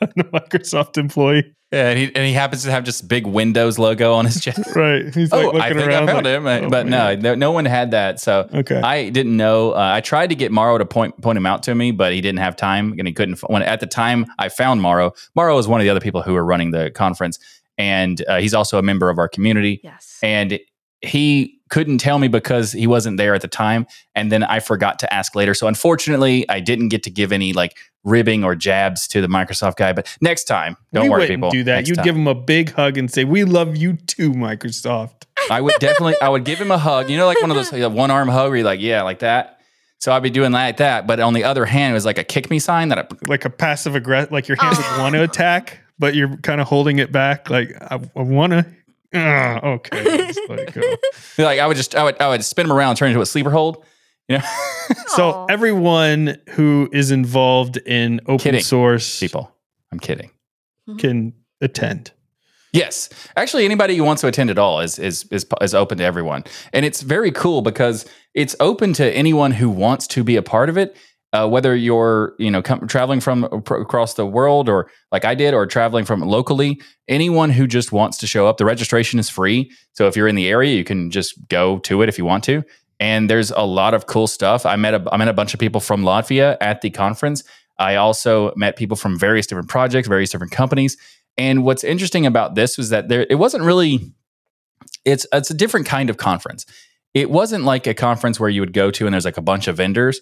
[0.16, 1.52] the Microsoft employee.
[1.72, 4.60] Yeah, and he, and he happens to have just big Windows logo on his chest.
[4.76, 5.12] Right.
[5.12, 6.08] He's like oh, looking I think around.
[6.08, 7.20] I found like, him, oh, but no, man.
[7.22, 8.20] no, no one had that.
[8.20, 8.80] So Okay.
[8.80, 9.72] I didn't know.
[9.72, 12.20] Uh, I tried to get Morrow to point point him out to me, but he
[12.20, 13.40] didn't have time, and he couldn't.
[13.50, 16.34] When at the time I found Morrow, Morrow was one of the other people who
[16.34, 17.38] were running the conference,
[17.78, 19.80] and uh, he's also a member of our community.
[19.82, 20.20] Yes.
[20.22, 20.60] And
[21.02, 24.98] he couldn't tell me because he wasn't there at the time, and then I forgot
[25.00, 25.54] to ask later.
[25.54, 29.76] So unfortunately, I didn't get to give any like ribbing or jabs to the Microsoft
[29.76, 29.92] guy.
[29.92, 31.50] But next time, don't we worry, wouldn't people.
[31.50, 31.76] do that.
[31.76, 32.04] Next You'd time.
[32.04, 36.14] give him a big hug and say, "We love you too, Microsoft." I would definitely,
[36.20, 37.10] I would give him a hug.
[37.10, 39.20] You know, like one of those like, one arm hug where you're like, yeah, like
[39.20, 39.60] that.
[39.98, 41.06] So I'd be doing like that.
[41.06, 43.44] But on the other hand, it was like a kick me sign that I, Like
[43.44, 46.98] a passive aggressive, like your hands would want to attack, but you're kind of holding
[46.98, 47.50] it back.
[47.50, 48.66] Like I, I want to.
[49.26, 50.80] Uh, okay, just let it go.
[51.44, 53.50] like I would just, I would, I would spin him around, turn into a sleeper
[53.50, 53.84] hold.
[54.28, 54.44] You know,
[55.08, 59.52] So everyone who is involved in open Kidding, source people.
[59.92, 60.30] I'm kidding.
[60.98, 62.12] can attend.
[62.72, 66.04] Yes, actually, anybody who wants to attend at all is is is is open to
[66.04, 70.42] everyone, and it's very cool because it's open to anyone who wants to be a
[70.42, 70.94] part of it.
[71.32, 75.54] Uh, whether you're you know com- traveling from across the world or like I did,
[75.54, 79.70] or traveling from locally, anyone who just wants to show up, the registration is free.
[79.92, 82.44] So if you're in the area, you can just go to it if you want
[82.44, 82.62] to.
[82.98, 84.64] And there's a lot of cool stuff.
[84.64, 87.42] I met a I met a bunch of people from Latvia at the conference.
[87.78, 90.96] I also met people from various different projects, various different companies.
[91.36, 94.12] And what's interesting about this was that there it wasn't really
[95.04, 96.66] it's it's a different kind of conference.
[97.14, 99.68] It wasn't like a conference where you would go to and there's like a bunch
[99.68, 100.20] of vendors.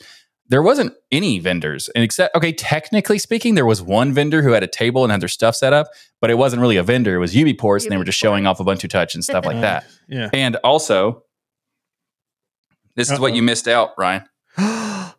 [0.48, 1.88] There wasn't any vendors.
[1.94, 5.20] And except okay, technically speaking, there was one vendor who had a table and had
[5.22, 5.88] their stuff set up,
[6.20, 7.14] but it wasn't really a vendor.
[7.14, 9.60] It was UBports, and they were just showing off a Ubuntu Touch and stuff like
[9.62, 9.86] that.
[10.08, 10.28] Yeah.
[10.32, 11.22] And also,
[12.94, 14.24] this is what you missed out, Ryan.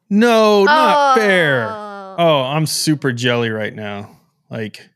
[0.10, 1.20] no, not oh.
[1.20, 1.68] fair.
[1.70, 1.96] Oh.
[2.18, 4.18] Oh, I'm super jelly right now.
[4.50, 4.90] Like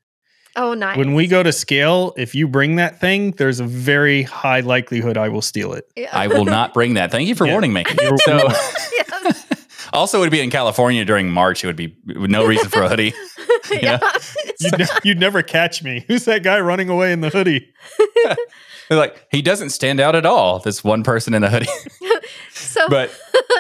[0.56, 0.98] Oh, nice.
[0.98, 5.18] when we go to scale, if you bring that thing, there's a very high likelihood
[5.18, 5.86] I will steal it.
[5.98, 6.10] Yeah.
[6.14, 7.12] I will not bring that.
[7.12, 7.54] Thank you for Yeah.
[7.54, 7.84] warning me.
[8.02, 8.38] You're- So,
[8.98, 9.19] Yeah.
[9.94, 11.64] Also, it would be in California during March.
[11.64, 13.14] It would be no reason for a hoodie.
[13.72, 14.00] yeah.
[14.60, 16.04] You'd, ne- you'd never catch me.
[16.08, 17.74] Who's that guy running away in the hoodie?
[18.90, 20.60] They're like, he doesn't stand out at all.
[20.60, 21.68] This one person in a hoodie.
[22.52, 23.10] so, But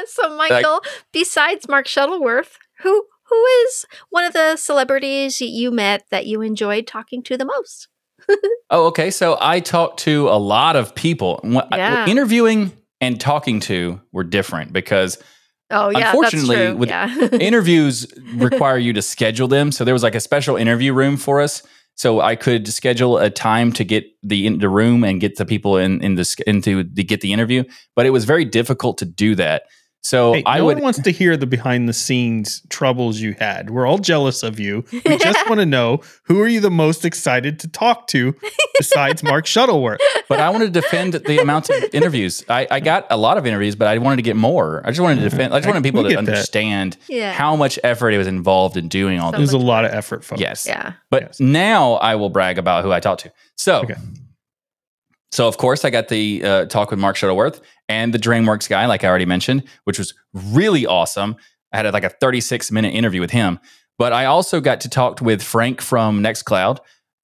[0.08, 0.82] so Michael,
[1.13, 6.88] besides Mark Shuttleworth, who who is one of the celebrities you met that you enjoyed
[6.88, 7.88] talking to the most?
[8.70, 9.12] oh, okay.
[9.12, 11.39] So I talked to a lot of people.
[11.44, 12.08] What- Yeah.
[12.08, 15.18] Interviewing and talking to were different because
[15.72, 17.16] Oh, yeah, Unfortunately, with yeah.
[17.34, 19.72] interviews require you to schedule them.
[19.72, 21.62] So there was like a special interview room for us.
[21.96, 25.46] So I could schedule a time to get the in the room and get the
[25.46, 28.98] people in in the sch- into to get the interview, but it was very difficult
[29.00, 29.64] to do that.
[30.02, 33.34] So Hey, I no would one wants to hear the behind the scenes troubles you
[33.38, 33.70] had.
[33.70, 34.86] We're all jealous of you.
[34.92, 38.34] We just want to know who are you the most excited to talk to
[38.78, 40.00] besides Mark Shuttleworth?
[40.30, 42.44] but I wanted to defend the amount of interviews.
[42.48, 44.82] I, I got a lot of interviews, but I wanted to get more.
[44.86, 45.54] I just wanted to defend.
[45.54, 47.34] I just wanted people to understand Yeah.
[47.34, 49.52] how much effort it was involved in doing all So this.
[49.52, 50.40] There's a lot of effort, folks.
[50.42, 50.66] Yes.
[50.66, 50.94] yeah.
[51.10, 51.40] But Yes.
[51.42, 53.34] now I will brag about who I talked to.
[53.58, 53.96] So, Okay.
[55.32, 58.86] So of course, I got the uh, talk with Mark Shuttleworth and the DreamWorks guy,
[58.86, 61.36] like I already mentioned, which was really awesome.
[61.72, 63.60] I had like a 36 minute interview with him.
[63.98, 66.80] But I also got to talk with Frank from Nextcloud,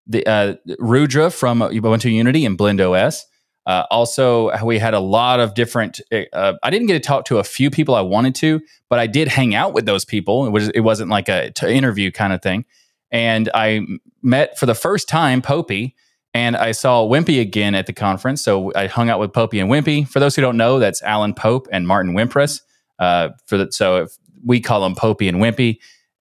[0.07, 3.25] the uh, Rudra from Ubuntu Unity and Blend OS.
[3.65, 5.99] Uh, also, we had a lot of different.
[6.11, 9.07] Uh, I didn't get to talk to a few people I wanted to, but I
[9.07, 10.45] did hang out with those people.
[10.45, 12.65] It was it wasn't like a t- interview kind of thing.
[13.09, 13.87] And I
[14.21, 15.93] met for the first time Popey,
[16.35, 18.43] and I saw Wimpy again at the conference.
[18.43, 20.05] So I hung out with Popey and Wimpy.
[20.05, 22.59] For those who don't know, that's Alan Pope and Martin Wimpress.
[22.99, 24.07] Uh, for the, so
[24.43, 25.79] we call them Popey and Wimpy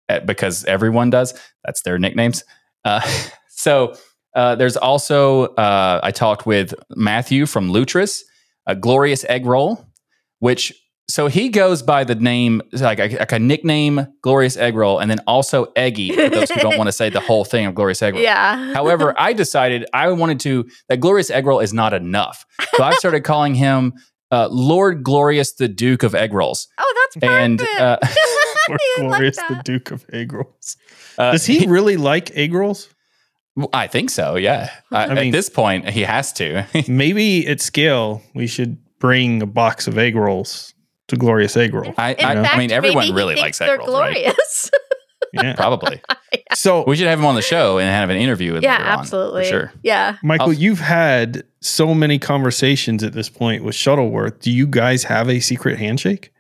[0.09, 1.35] uh, because everyone does.
[1.65, 2.45] That's their nicknames.
[2.85, 3.01] Uh,
[3.49, 3.97] so
[4.37, 8.23] uh, there's also uh, I talked with Matthew from Lutris,
[8.67, 9.85] a glorious egg roll,
[10.39, 10.73] which
[11.09, 15.21] so he goes by the name like a, like a nickname, glorious eggroll and then
[15.27, 16.13] also Eggy.
[16.13, 18.23] For those who don't want to say the whole thing of glorious eggroll.
[18.23, 18.73] Yeah.
[18.75, 22.45] However, I decided I wanted to that glorious eggroll is not enough,
[22.77, 23.93] so I started calling him
[24.31, 27.81] uh, Lord Glorious, the Duke of eggrolls oh, that's And, perfect.
[27.81, 27.99] uh,
[28.71, 29.61] Or I like glorious, the.
[29.65, 30.77] Duke of eggrolls.
[31.19, 32.89] Uh, Does he really like egg rolls?
[33.73, 34.35] I think so.
[34.37, 34.71] Yeah.
[34.91, 36.67] I, I mean- at this point, he has to.
[36.89, 40.73] Maybe at scale, we should bring a box of egg rolls
[41.09, 41.93] to Glorious Egg Roll.
[41.99, 44.13] I, I, fact, I mean, everyone really likes egg they're rolls, right?
[44.15, 44.71] glorious.
[45.33, 45.55] Yeah.
[45.57, 46.01] Probably.
[46.55, 48.83] So, We should have him on the show and have an interview with yeah, him.
[48.83, 49.43] later on, absolutely.
[49.45, 49.73] for sure.
[49.83, 50.17] Yeah.
[50.23, 54.39] Michael, I'll- you've had so many conversations at this point with Shuttleworth.
[54.41, 56.33] Do you guys have a secret handshake?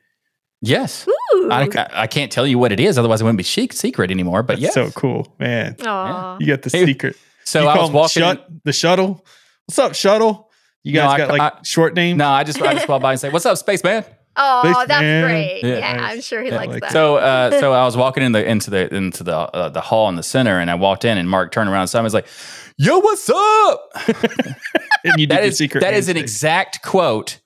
[0.60, 1.08] Yes.
[1.50, 4.44] I, I can't tell you what it is, otherwise it wouldn't be chic, secret anymore.
[4.44, 4.86] But That's yeah.
[4.86, 5.74] so cool, man.
[5.84, 6.36] Aw.
[6.38, 7.16] You got the Hey, secret.
[7.44, 8.22] So you I call was him walking.
[8.22, 9.24] Shut, the shuttle.
[9.66, 10.50] What's up, shuttle?
[10.84, 12.16] You No, guys I- got like I- short name?
[12.18, 14.04] no, I just I just walked by and say, "What's up, spaceman?"
[14.36, 15.24] Oh, Space that's Man.
[15.24, 15.62] great.
[15.62, 15.78] Yeah.
[15.78, 16.12] Yeah, Nice.
[16.14, 16.92] I'm sure he Yeah, likes like that.
[16.92, 20.08] So, uh, so I was walking in the into the into the uh, the hall
[20.08, 22.26] in the center, and I walked in, and Mark turned around, and Simon was like,
[22.76, 23.90] "Yo, what's up?"
[25.04, 25.80] and you did that the is secret.
[25.80, 27.40] that is an exact quote,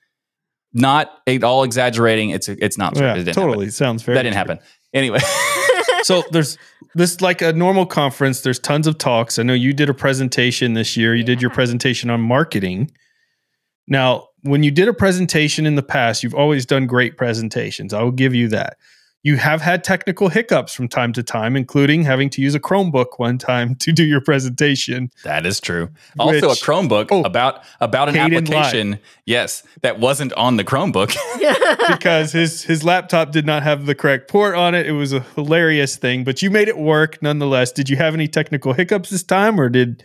[0.72, 2.31] not at all exaggerating.
[2.31, 2.94] It's it's not.
[2.94, 3.05] true.
[3.07, 3.70] Yeah, it didn't totally.
[3.70, 4.14] Sounds fair.
[4.14, 4.38] That didn't true.
[4.38, 4.59] happen.
[4.94, 5.18] Anyway,
[6.05, 6.57] so there's
[6.94, 8.40] this like a normal conference.
[8.40, 9.38] There's tons of talks.
[9.38, 11.14] I know you did a presentation this year.
[11.14, 12.90] You did your presentation on marketing.
[13.87, 17.92] Now, when you did a presentation in the past, you've always done great presentations.
[17.92, 18.77] I will give you that.
[19.24, 23.18] You have had technical hiccups from time to time, including having to use a Chromebook
[23.18, 25.11] one time to do your presentation.
[25.24, 25.90] that is true.
[26.20, 28.55] Also, Which- a Chromebook oh, about about an Hayden lied.
[28.55, 29.01] application.
[29.27, 31.16] Yes, that wasn't on the Chromebook.
[31.88, 34.87] because his his laptop did not have the correct port on it.
[34.87, 37.72] It was a hilarious thing, but you made it work nonetheless.
[37.72, 40.05] Did you have any technical hiccups this time, or did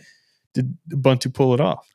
[0.54, 1.88] did Ubuntu pull it off?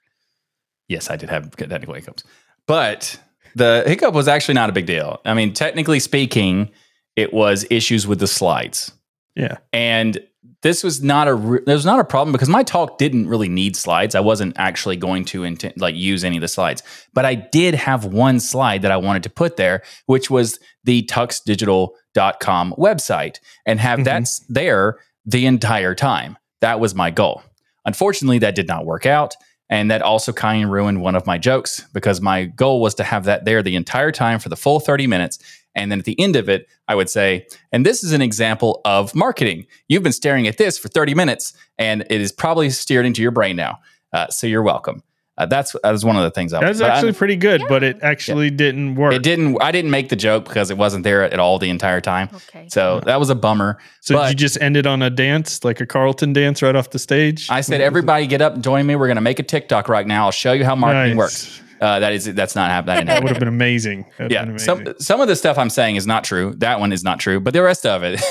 [0.89, 2.23] Yes, I did have technical hiccups,
[2.65, 3.17] but
[3.55, 5.21] the hiccup was actually not a big deal.
[5.23, 6.69] I mean, technically speaking,
[7.15, 8.91] it was issues with the slides,
[9.35, 10.19] Yeah, and
[10.61, 13.47] this was not a re- there was not a problem because my talk didn't really
[13.47, 14.13] need slides.
[14.13, 17.75] I wasn't actually going to intent, like use any of the slides, but I did
[17.75, 23.79] have one slide that I wanted to put there, which was the tuxdigital.com website, and
[23.79, 24.03] have Mhm.
[24.05, 26.37] that there the entire time.
[26.61, 27.43] That was my goal.
[27.85, 29.35] Unfortunately, that did not work out.
[29.69, 33.03] And that also kind of ruined one of my jokes because my goal was to
[33.03, 35.37] have that there the entire time for the full 30 minutes.
[35.75, 38.81] And then at the end of it, I would say, and this is an example
[38.85, 39.67] of marketing.
[39.87, 43.31] You've been staring at this for 30 minutes and it is probably steered into your
[43.31, 43.79] brain now.
[44.11, 45.03] Uh, so you're welcome.
[45.39, 47.63] Uh, that's that was one of the things I that's but I- actually pretty good,
[47.69, 49.13] but it actually didn't work.
[49.13, 49.57] it didn't.
[49.61, 52.29] I didn't make the joke because it wasn't there at all the entire time.
[52.35, 52.67] okay.
[52.69, 53.77] So that was a bummer.
[54.01, 56.89] so but- did you just ended on a dance, like a Carlton dance, right off
[56.89, 57.47] the stage?
[57.49, 58.97] I said, everybody get up and join me.
[58.97, 60.25] We're going to make a TikTok right now.
[60.25, 61.17] I'll show you how marketing Nice.
[61.17, 61.61] works.
[61.81, 63.05] Uh, that is that's not happening.
[63.05, 64.05] That That would have been amazing.
[64.17, 66.91] That'd yeah been some some of the stuff i'm saying is not true that one
[66.91, 68.21] is not true but the rest of it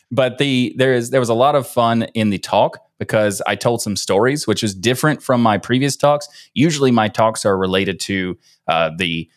[0.10, 3.54] but the there is there was a lot of fun in the talk because i
[3.54, 7.98] told some stories which is different from my previous talks usually my talks are related
[8.00, 9.28] to uh, the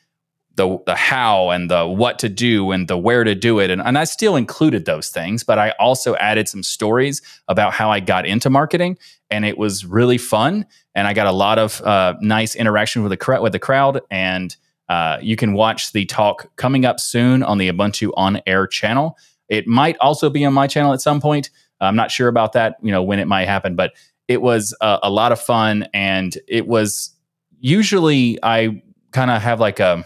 [0.56, 3.82] the the how and the what to do and the where to do it and,
[3.82, 8.00] and I still included those things but I also added some stories about how I
[8.00, 8.98] got into marketing
[9.30, 13.18] and it was really fun and I got a lot of uh, nice interaction with
[13.18, 14.56] the with the crowd and
[14.88, 19.18] uh, you can watch the talk coming up soon on the Ubuntu on Air channel.
[19.50, 21.50] It might also be on my channel at some point.
[21.82, 23.94] I'm not sure about that, you know, when it might happen, but
[24.28, 25.88] it was a, a lot of fun.
[25.94, 27.12] And it was
[27.60, 30.04] usually I kind of have like a,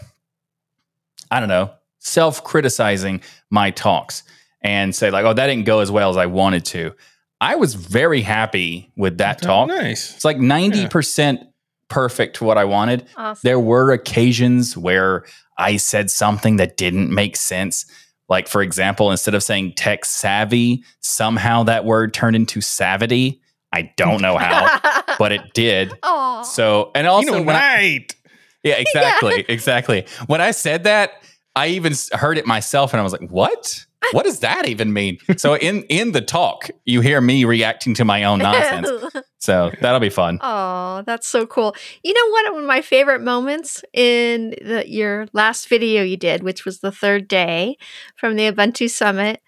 [1.30, 4.22] I don't know, self criticizing my talks
[4.62, 6.92] and say, like, oh, that didn't go as well as I wanted to.
[7.40, 9.68] I was very happy with that Oh, talk.
[9.68, 10.14] Nice.
[10.14, 11.46] It's like 90%
[11.88, 13.06] perfect to what I wanted.
[13.16, 13.40] awesome.
[13.42, 15.24] There were occasions where
[15.56, 17.86] I said something that didn't make sense.
[18.28, 23.40] Like, for example, instead of saying tech savvy, somehow that word turned into savity.
[23.72, 25.92] I don't know how, but it did.
[26.02, 28.14] Oh, So, and You also, know, when I, right.
[28.64, 30.06] yeah, exactly, exactly.
[30.26, 31.22] When I said that,
[31.56, 33.86] I even heard it myself, and I was like, "What?
[34.12, 38.04] What does that even mean?" So, in in the talk, you hear me reacting to
[38.04, 38.90] my own nonsense.
[39.38, 40.38] So that'll be fun.
[40.42, 41.74] Oh, that's so cool.
[42.04, 42.52] You know what?
[42.52, 46.92] One of my favorite moments in the, your last video you did, which was the
[46.92, 47.76] third day
[48.16, 49.42] from the Ubuntu Summit,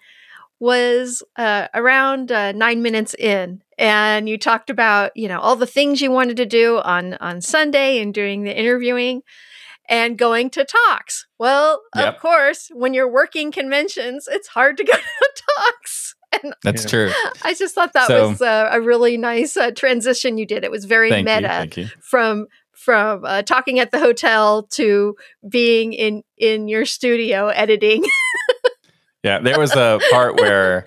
[0.59, 5.65] was uh, around uh, nine minutes in, and you talked about you know all the
[5.67, 9.21] things you wanted to do on on Sunday and doing the interviewing
[9.89, 11.25] and going to talks.
[11.37, 12.15] Well, Yep.
[12.15, 16.15] of course, when you're working conventions, it's hard to go to talks.
[16.41, 17.11] And That's true.
[17.43, 20.63] I just thought that So- was uh, a really nice uh, transition you did.
[20.63, 21.47] It was very Thank meta you.
[21.47, 21.87] Thank you.
[22.01, 25.15] from from uh, talking at the hotel to
[25.47, 28.03] being in in your studio editing.
[29.23, 30.83] Yeah, there was a part where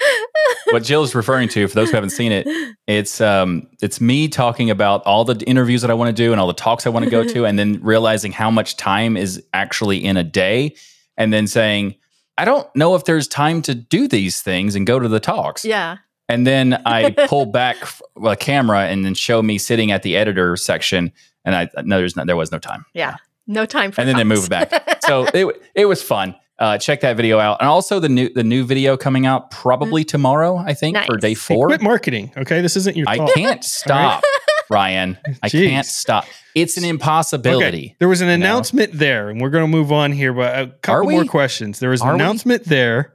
[0.71, 2.47] what Jill's referring to, for those who haven't seen it,
[2.87, 6.41] it's um it's me talking about all the interviews that I want to do and
[6.41, 9.43] all the talks I want to go to, and then realizing how much time is
[9.55, 10.75] actually in a day,
[11.17, 11.95] and then saying,
[12.37, 15.65] I don't know if there's time to do these things and go to the talks.
[15.65, 15.97] yeah.
[16.29, 17.77] And then I pull back
[18.25, 21.13] a camera and then show me sitting at the editor section,
[21.45, 22.85] and I no, there's no, there was no time.
[22.93, 24.41] Yeah, no time for And then they talks.
[24.41, 25.05] move back.
[25.07, 26.35] So it it was fun.
[26.59, 30.05] Uh, check that video out, and also the new the new video coming out probably
[30.05, 30.57] tomorrow.
[30.57, 31.69] I think for day four.
[31.69, 32.33] Hey, quit marketing.
[32.37, 33.35] Okay, this isn't your I talk.
[33.35, 34.25] can't stop.
[34.71, 35.17] Ryan.
[35.43, 35.69] I Jeez.
[35.69, 36.25] can't stop.
[36.55, 37.95] It's an impossibility.
[38.01, 38.47] There was an you know?
[38.47, 41.15] announcement there, and we're going to move on here, but a couple we?
[41.15, 41.79] more questions.
[41.79, 42.21] There was an Are we?
[42.21, 43.13] announcement there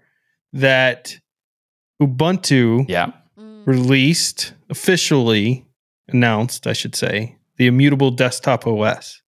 [0.54, 1.18] that
[2.02, 3.12] Ubuntu Yeah.
[3.38, 3.66] Mm.
[3.68, 5.66] released, officially
[6.08, 9.22] announced, I should say, the immutable desktop OS.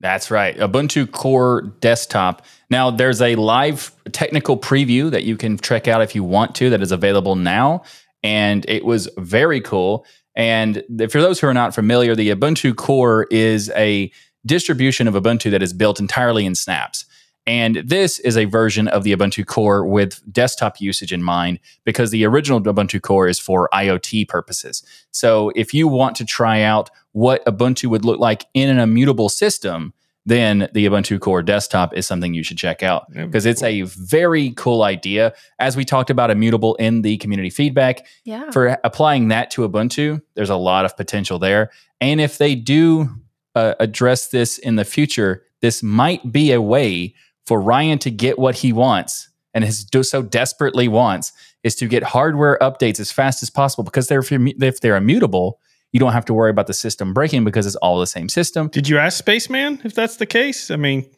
[0.00, 0.56] That's right.
[0.56, 2.44] Ubuntu Core Desktop.
[2.70, 6.70] Now, there's a live technical preview that you can check out if you want to,
[6.70, 7.82] that is available now.
[8.22, 10.06] And it was very cool.
[10.36, 14.12] And for those who are not familiar, the Ubuntu Core is a
[14.46, 17.04] distribution of Ubuntu that is built entirely in snaps.
[17.46, 22.10] And this is a version of the Ubuntu Core with desktop usage in mind because
[22.10, 24.84] the original Ubuntu Core is for IoT purposes.
[25.10, 29.28] So if you want to try out what Ubuntu would look like in an immutable
[29.28, 29.92] system,
[30.26, 34.50] then the Ubuntu Core desktop is something you should check out because it's a very
[34.52, 35.32] cool idea.
[35.58, 38.50] As we talked about immutable in the community feedback, Yeah.
[38.50, 41.70] for applying that to Ubuntu, there's a lot of potential there.
[42.00, 43.08] And if they do
[43.54, 47.14] uh, address this in the future, this might be a way
[47.46, 51.32] for Ryan to get what he wants and has do so desperately wants
[51.64, 55.58] is to get hardware updates as fast as possible because they're if they're immutable,
[55.92, 58.68] you don't have to worry about the system breaking because it's all the same system.
[58.68, 60.70] Did you ask Spaceman if that's the case?
[60.70, 61.08] I mean,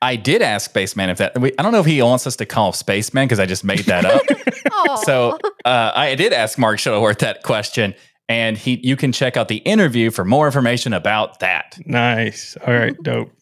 [0.00, 1.38] I did ask Spaceman if that.
[1.40, 3.80] we- I don't know if he wants us to call Spaceman because I just made
[3.86, 4.22] that up.
[5.02, 7.94] So uh, I did ask Mark Shuttleworth that question,
[8.28, 11.76] and he you can check out the interview for more information about that.
[11.84, 12.56] nice.
[12.64, 13.32] All right, dope.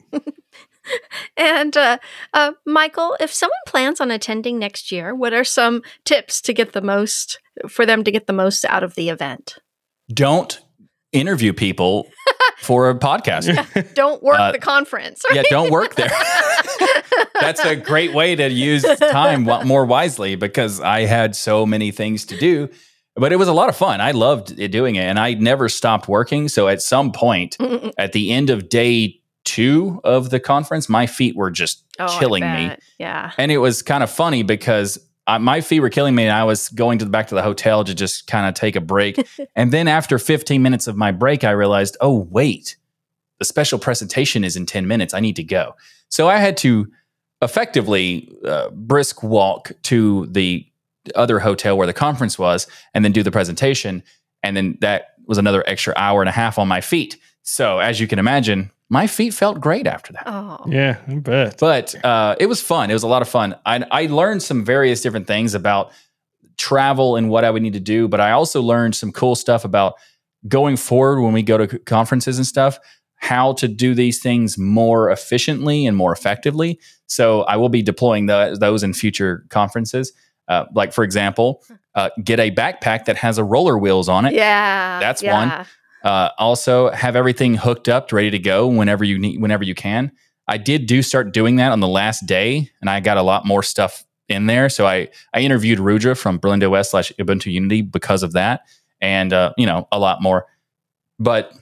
[1.37, 1.99] And uh,
[2.33, 6.73] uh, Michael, if someone plans on attending next year, what are some tips to get
[6.73, 9.57] the most for them to get the most out of the event?
[10.13, 10.61] Don't
[11.13, 12.09] interview people
[12.59, 13.95] for a podcast.
[13.95, 15.23] Don't work Uh, the conference.
[15.33, 16.11] yeah, don't work there.
[17.41, 22.25] That's a great way to use time more wisely because I had so many things
[22.27, 22.69] to do.
[23.15, 24.01] But it was a lot of fun.
[24.03, 26.49] I loved it doing it, and I never stopped working.
[26.49, 27.93] So at some point, right?
[27.97, 32.43] at the end of day two of the conference, my feet were just Oh, killing
[32.45, 32.73] me.
[32.99, 33.33] Yeah.
[33.39, 36.45] And it was kind of funny because I, my feet were killing me, and I
[36.45, 39.27] was going to the back to the hotel to just kind of take a break.
[39.57, 42.77] and then after 15 minutes of my break, I realized, oh wait,
[43.39, 45.15] the special presentation is in 10 minutes.
[45.15, 45.75] I need to go.
[46.09, 46.91] So I had to
[47.43, 50.67] effectively uh, brisk walk to the
[51.15, 54.03] other hotel where the conference was, and then do the presentation.
[54.43, 57.19] And then that was another extra hour and a half on my feet.
[57.43, 60.65] So as you can imagine, my feet felt great after that Oh.
[60.69, 61.57] Yeah, I bet.
[61.59, 62.91] but uh, it was fun.
[62.91, 63.57] It was a lot of fun.
[63.67, 65.91] I, I learned some various different things about
[66.57, 69.65] travel and what I would need to do, but I also learned some cool stuff
[69.65, 69.95] about
[70.49, 72.79] going forward when we go to c- conferences and stuff,
[73.17, 76.79] how to do these things more efficiently and more effectively.
[77.07, 80.13] So I will be deploying the, those in future conferences.
[80.49, 81.63] Uh, like, for example,
[81.97, 84.33] uh, get a backpack that has a roller wheels on it.
[84.35, 85.01] Yeah.
[85.01, 85.67] That's one.
[86.07, 90.13] Uh, also, have everything hooked up, ready to go whenever you need, whenever you can.
[90.47, 93.45] I did do start doing that on the last day, and I got a lot
[93.45, 94.69] more stuff in there.
[94.69, 98.61] So I I interviewed Rudra from Berlin West slash Ubuntu Unity because of that,
[99.01, 100.47] and uh, you know a lot more.
[101.19, 101.53] But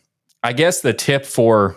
[0.42, 1.76] I guess the tip for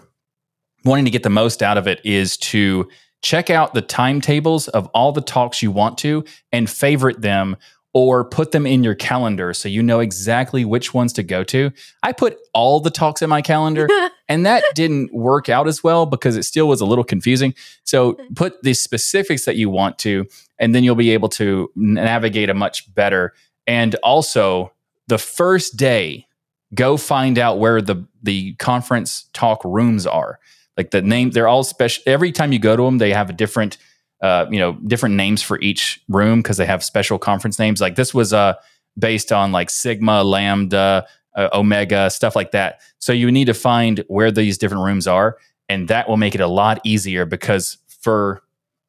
[0.83, 2.89] wanting to get the most out of it is to
[3.21, 7.55] check out the timetables of all the talks you want to and favorite them
[7.93, 11.71] or put them in your calendar so you know exactly which ones to go to.
[12.03, 13.87] I put all the talks in my calendar
[14.29, 17.53] and that didn't work out as well because it still was a little confusing.
[17.83, 20.27] So put the specifics that you want to
[20.59, 23.33] and then you'll be able to navigate a much better.
[23.65, 24.73] And also
[25.07, 26.27] the first day
[26.73, 30.39] go find out where the the conference talk rooms are.
[30.75, 33.33] Like the name they're all special every time you go to them they have a
[33.33, 33.77] different
[34.21, 37.81] uh, you know, different names for each room because they have special conference names.
[37.81, 38.55] Like this was uh,
[38.97, 42.81] based on like Sigma, Lambda, uh, Omega, stuff like that.
[42.99, 45.37] So you need to find where these different rooms are,
[45.69, 48.41] and that will make it a lot easier because for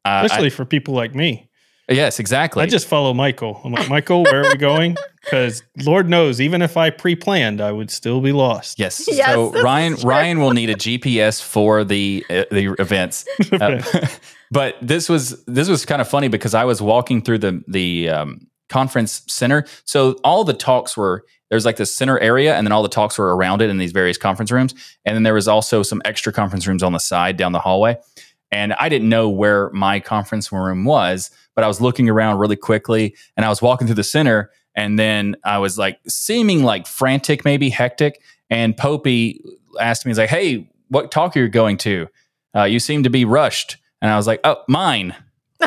[0.05, 1.47] uh, Especially for people like me.
[1.89, 2.62] I, yes, exactly.
[2.62, 3.61] I just follow Michael.
[3.64, 4.97] I'm like, Michael, where are we going?
[5.24, 8.78] Because Lord knows, even if I pre-planned, I would still be lost.
[8.78, 9.07] yes.
[9.12, 9.95] Yes, so Ryan.
[9.97, 13.26] Ryan will need a GPS for the uh, the events.
[13.53, 13.82] Uh,
[14.51, 18.09] but this was this was kind of funny because I was walking through the the
[18.09, 19.66] um, conference center.
[19.84, 23.18] So all the talks were there's like this center area, and then all the talks
[23.18, 24.74] were around it in these various conference rooms,
[25.05, 27.99] and then there was also some extra conference rooms on the side down the hallway.
[28.51, 32.54] And I didn't know where my conference room was, but I was looking around really
[32.54, 36.86] quickly, and I was walking through the center, and then I was like seeming like
[36.86, 39.40] frantic, maybe hectic, and Popey
[39.80, 42.06] asked me, he's like, "Hey, what talk are you going to?
[42.54, 45.16] Uh, you seem to be rushed." And I was like, "Oh, mine."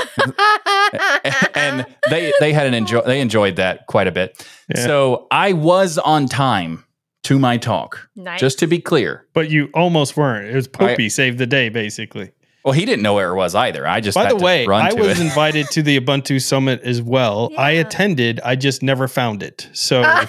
[1.56, 4.48] and they they had an enjoy they enjoyed that quite a bit.
[4.74, 4.86] Yeah.
[4.86, 6.86] So I was on time
[7.24, 8.08] to my talk.
[8.16, 8.40] Nice.
[8.40, 9.26] Just to be clear.
[9.34, 10.48] But you almost weren't.
[10.48, 12.32] It was Popey saved the day, basically.
[12.64, 13.88] Well, he didn't know where it was either.
[13.88, 15.22] I just By had the to way, run I was it.
[15.26, 17.52] invited to the Ubuntu Summit as well.
[17.58, 18.40] I attended.
[18.46, 19.68] I just never found it.
[19.74, 20.02] So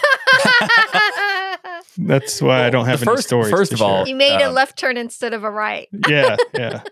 [1.99, 3.51] that's why I don't have the any first- stories.
[3.51, 4.09] first to of all, share.
[4.09, 5.89] you made a Um, left turn instead of a right.
[6.09, 6.83] yeah, yeah.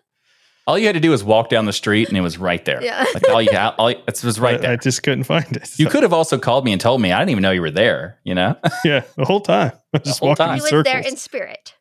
[0.66, 2.82] all you had to do was walk down the street, and it was right there.
[2.82, 3.05] Yeah.
[3.14, 5.78] Like all you had, all it was right I, I just couldn't find it.
[5.78, 7.12] You could have also called me and told me.
[7.12, 8.18] I didn't even know you were there.
[8.24, 8.57] You know.
[8.84, 9.72] yeah, the whole time.
[9.95, 10.51] I was just walking time.
[10.51, 10.93] in He was circles.
[10.93, 11.74] there in spirit.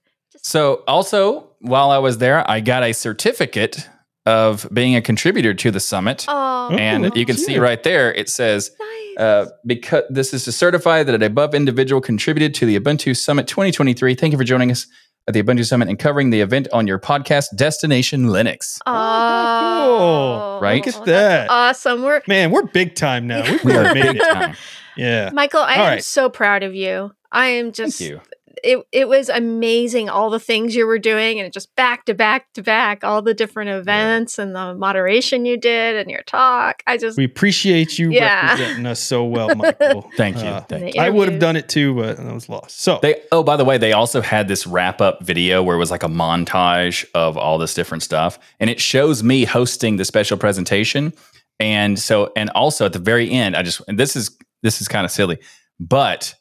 [0.49, 3.87] Just So also, while I was there, I got a certificate
[4.25, 6.25] of being a contributor to the summit.
[6.27, 9.17] oh, and look you can at see right there, it says, nice.
[9.17, 13.47] uh, because this is to certify that an above individual contributed to the Ubuntu Summit
[13.47, 14.15] 2023.
[14.15, 14.85] Thank you for joining us
[15.27, 18.79] at the Ubuntu Summit and covering the event on your podcast, Destination Linux.
[18.85, 20.85] oh, Right?
[20.85, 21.49] Look at that's that.
[21.49, 22.03] Awesome.
[22.03, 23.43] We're Man, we're big time now.
[23.63, 24.23] We We are made big it.
[24.33, 24.55] time.
[24.97, 25.29] Yeah.
[25.33, 26.03] Michael, I All am right.
[26.03, 27.11] so proud of you.
[27.31, 28.21] I am just Thank you.
[28.63, 32.13] It it was amazing all the things you were doing and it just back to
[32.13, 36.81] back to back all the different events and the moderation you did and your talk.
[36.87, 38.51] I just We appreciate you Yeah.
[38.51, 40.09] representing us so well, Michael.
[40.17, 40.43] Thank you.
[40.43, 41.01] Uh, Thank you.
[41.01, 42.79] I would have done it too, but I was lost.
[42.81, 45.79] So They oh by the way, they also had this wrap up video where it
[45.79, 50.05] was like a montage of all this different stuff, and it shows me hosting the
[50.05, 51.13] special presentation.
[51.61, 54.87] And so, and also at the very end, I just and this is this is
[54.87, 55.39] kind of silly,
[55.79, 56.33] but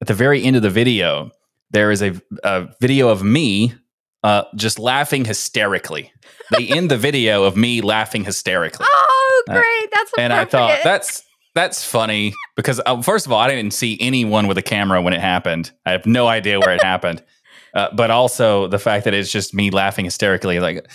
[0.00, 1.30] at the very end of the video,
[1.70, 3.74] there is a, a video of me
[4.22, 6.12] uh, just laughing hysterically.
[6.56, 8.86] They end the video of me laughing hysterically.
[9.42, 9.90] Oh, Uh, great.
[9.94, 11.22] That's and I thought that's
[11.54, 15.14] that's funny because uh, first of all, I didn't see anyone with a camera when
[15.14, 15.70] it happened.
[15.86, 17.22] I have no idea where it happened,
[17.74, 20.60] uh, but also the fact that it's just me laughing hysterically.
[20.60, 20.86] Like,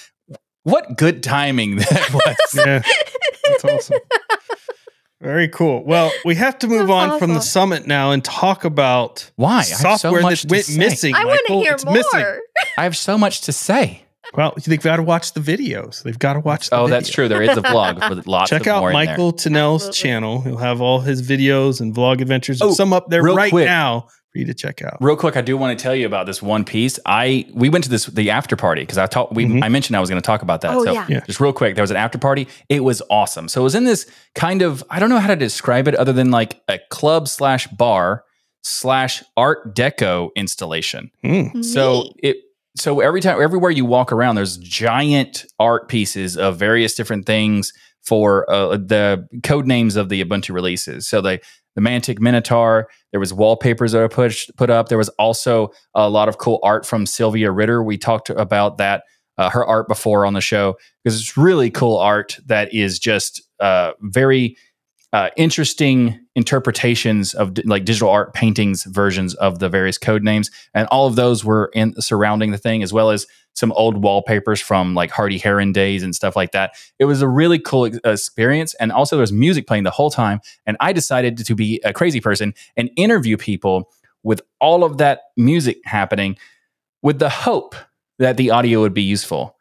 [0.63, 2.36] what good timing that was.
[2.53, 2.82] yeah,
[3.47, 3.97] that's awesome.
[5.22, 5.84] Very cool.
[5.86, 9.51] Well, we have to move That's on from the summit now and talk about Why?
[9.51, 11.16] I have so software much that went missing.
[11.16, 11.93] I want to hear It's more.
[11.93, 12.26] missing.
[12.78, 14.01] I have so much to say.
[14.34, 16.03] Well, they've got to watch the videos.
[16.03, 16.70] They've got to watch.
[16.70, 17.16] The Oh, that's video.
[17.16, 17.28] true.
[17.30, 18.91] There is a vlog with lots Check of out more.
[18.91, 20.41] Michael Tunnell's channel.
[20.41, 22.61] He'll have all his videos and vlog adventures.
[22.61, 23.66] Oh, some up there real right quick.
[23.66, 24.97] now for you to check out.
[24.99, 26.99] Real quick, I do want to tell you about this one piece.
[27.05, 29.33] I we went to this the after party because I talked.
[29.33, 29.63] We Mhm.
[29.63, 30.71] I mentioned I was going to talk about that.
[30.73, 31.05] Oh, so yeah.
[31.07, 31.19] Yeah.
[31.21, 32.49] just real quick, there was an after party.
[32.67, 33.47] It was awesome.
[33.47, 34.05] So it was in this
[34.36, 37.67] kind of I don't know how to describe it other than like a club slash
[37.67, 38.25] bar
[38.61, 41.11] slash Art Deco installation.
[41.23, 41.61] Hmm.
[41.61, 42.36] So it
[42.75, 47.71] so every time everywhere you walk around, there's giant art pieces of various different things
[48.05, 51.07] for uh, the code names of the Ubuntu releases.
[51.07, 51.39] So the
[51.75, 52.87] the Mantic Minotaur.
[53.11, 54.87] There was wallpapers that are pushed put up.
[54.89, 57.83] There was also a lot of cool art from Sylvia Ritter.
[57.83, 59.03] We talked about that
[59.37, 63.41] uh, her art before on the show because it's really cool art that is just
[63.59, 64.57] uh, very
[65.13, 70.51] uh, interesting interpretations of di- like digital art paintings versions of the various code names
[70.73, 73.25] and all of those were in surrounding the thing as well as
[73.55, 77.27] some old wallpapers from like hardy heron days and stuff like that it was a
[77.27, 81.37] really cool uh, experience and also there's music playing the whole time and i decided
[81.37, 83.91] to be a crazy person and interview people
[84.23, 86.37] with all of that music happening
[87.01, 87.75] with the hope
[88.19, 89.55] that the audio would be useful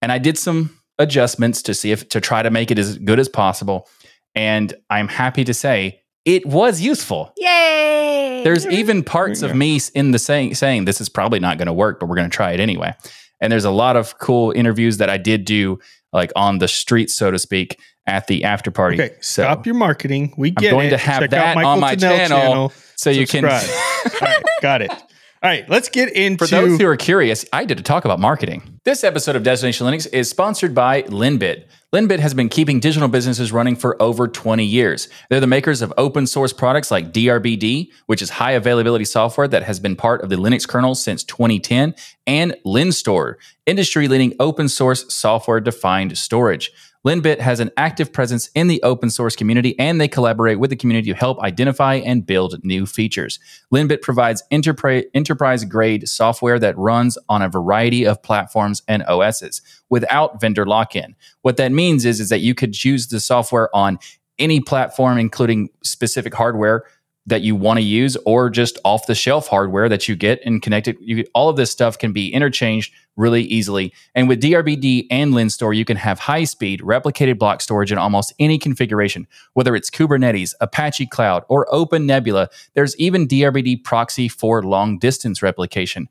[0.00, 3.18] and i did some adjustments to see if to try to make it as good
[3.18, 3.88] as possible
[4.34, 8.42] and i'm happy to say it was useful Yay.
[8.44, 11.72] there's even parts of me in the saying saying this is probably not going to
[11.72, 12.94] work, but we're going to try it anyway.
[13.40, 15.78] And there's a lot of cool interviews that I did do,
[16.12, 19.00] like on the street, so to speak, at the after party.
[19.00, 20.34] Okay, so, stop your marketing.
[20.36, 20.90] We get I'm going it.
[20.90, 23.48] to have Check that on my Tunnell channel, so you can.
[23.48, 24.22] Subscribe.
[24.22, 24.90] All right, got it.
[24.90, 26.46] All right, let's get into.
[26.46, 28.80] For those who are curious, I did a talk about marketing.
[28.84, 31.64] This episode of Destination Linux is sponsored by Linbit.
[31.92, 35.08] Linbit has been keeping digital businesses running for over 20 years.
[35.28, 39.64] They're the makers of open source products like DRBD, which is high availability software that
[39.64, 41.96] has been part of the Linux kernel since 2010,
[42.28, 43.34] and LINSTOR,
[43.66, 46.70] industry leading open source software defined storage.
[47.06, 50.76] Linbit has an active presence in the open source community and they collaborate with the
[50.76, 53.38] community to help identify and build new features.
[53.72, 60.40] Linbit provides enterprise grade software that runs on a variety of platforms and OSs without
[60.40, 61.16] vendor lock in.
[61.40, 63.98] What that means is, is that you could choose the software on
[64.38, 66.84] any platform, including specific hardware
[67.26, 70.62] that you want to use or just off the shelf hardware that you get and
[70.62, 70.96] connect it.
[71.00, 73.92] You, all of this stuff can be interchanged really easily.
[74.14, 78.32] And with DRBD and LINSTOR, you can have high speed replicated block storage in almost
[78.38, 82.48] any configuration, whether it's Kubernetes, Apache Cloud, or Open Nebula.
[82.74, 86.08] There's even DRBD proxy for long distance replication.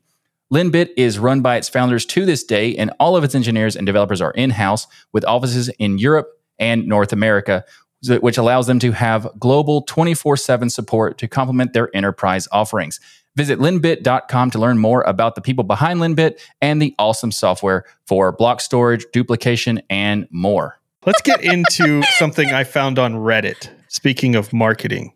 [0.52, 3.86] Linbit is run by its founders to this day, and all of its engineers and
[3.86, 7.64] developers are in house with offices in Europe and North America.
[8.08, 13.00] Which allows them to have global 24 7 support to complement their enterprise offerings.
[13.36, 18.32] Visit linbit.com to learn more about the people behind Linbit and the awesome software for
[18.32, 20.80] block storage, duplication, and more.
[21.06, 23.70] Let's get into something I found on Reddit.
[23.88, 25.12] Speaking of marketing,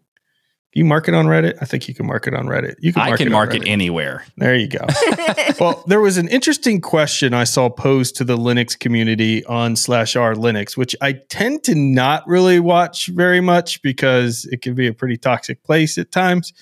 [0.75, 1.57] you market on Reddit?
[1.61, 2.75] I think you can market on Reddit.
[2.81, 3.69] You can market I can market Reddit.
[3.69, 4.25] anywhere.
[4.37, 4.85] There you go.
[5.61, 10.17] well, there was an interesting question I saw posed to the Linux community on slash
[10.17, 14.89] r Linux, which I tend to not really watch very much because it can be
[14.89, 16.53] a pretty toxic place at times.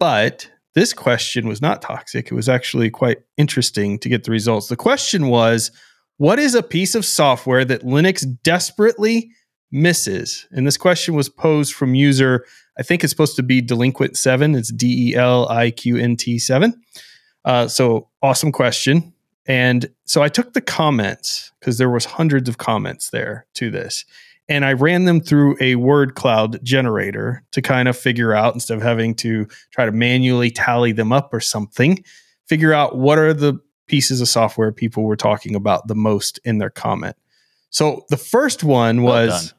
[0.00, 2.30] But this question was not toxic.
[2.30, 4.68] It was actually quite interesting to get the results.
[4.68, 5.70] The question was,
[6.18, 9.30] what is a piece of software that Linux desperately
[9.70, 10.46] misses?
[10.50, 12.44] And this question was posed from user
[12.78, 14.54] I think it's supposed to be Delinquent Seven.
[14.54, 16.80] It's D E L I Q N T Seven.
[17.44, 19.12] Uh, so awesome question.
[19.46, 24.04] And so I took the comments because there was hundreds of comments there to this,
[24.46, 28.76] and I ran them through a word cloud generator to kind of figure out instead
[28.76, 32.04] of having to try to manually tally them up or something,
[32.46, 36.58] figure out what are the pieces of software people were talking about the most in
[36.58, 37.16] their comment.
[37.70, 39.54] So the first one was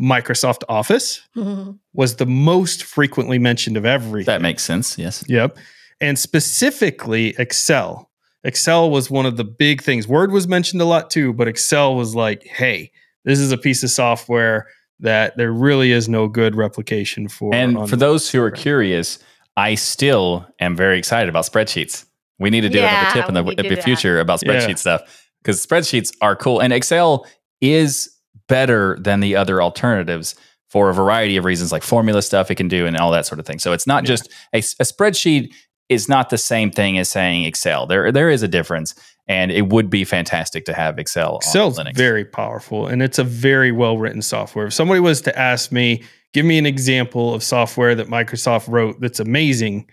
[0.00, 1.72] Microsoft Office mm-hmm.
[1.92, 4.26] was the most frequently mentioned of everything.
[4.26, 4.98] That makes sense.
[4.98, 5.24] Yes.
[5.28, 5.56] Yep.
[6.00, 8.10] And specifically Excel.
[8.44, 10.08] Excel was one of the big things.
[10.08, 12.90] Word was mentioned a lot too, but Excel was like, hey,
[13.24, 14.66] this is a piece of software
[14.98, 17.54] that there really is no good replication for.
[17.54, 19.18] And for those who are curious,
[19.56, 22.06] I still am very excited about spreadsheets.
[22.38, 24.74] We need to do yeah, another tip in the, the future about spreadsheet yeah.
[24.74, 26.60] stuff because spreadsheets are cool.
[26.60, 27.26] And Excel
[27.60, 28.11] is
[28.52, 30.34] better than the other alternatives
[30.68, 33.40] for a variety of reasons, like formula stuff it can do and all that sort
[33.40, 33.58] of thing.
[33.58, 34.08] So it's not yeah.
[34.08, 35.54] just a, a, spreadsheet
[35.88, 37.86] is not the same thing as saying Excel.
[37.86, 38.94] There there is a difference,
[39.26, 41.36] and it would be fantastic to have Excel.
[41.36, 44.66] Excel's very powerful, and it's a very well written software.
[44.66, 46.02] If somebody was to ask me,
[46.34, 49.88] give me an example of software that Microsoft wrote that's amazing,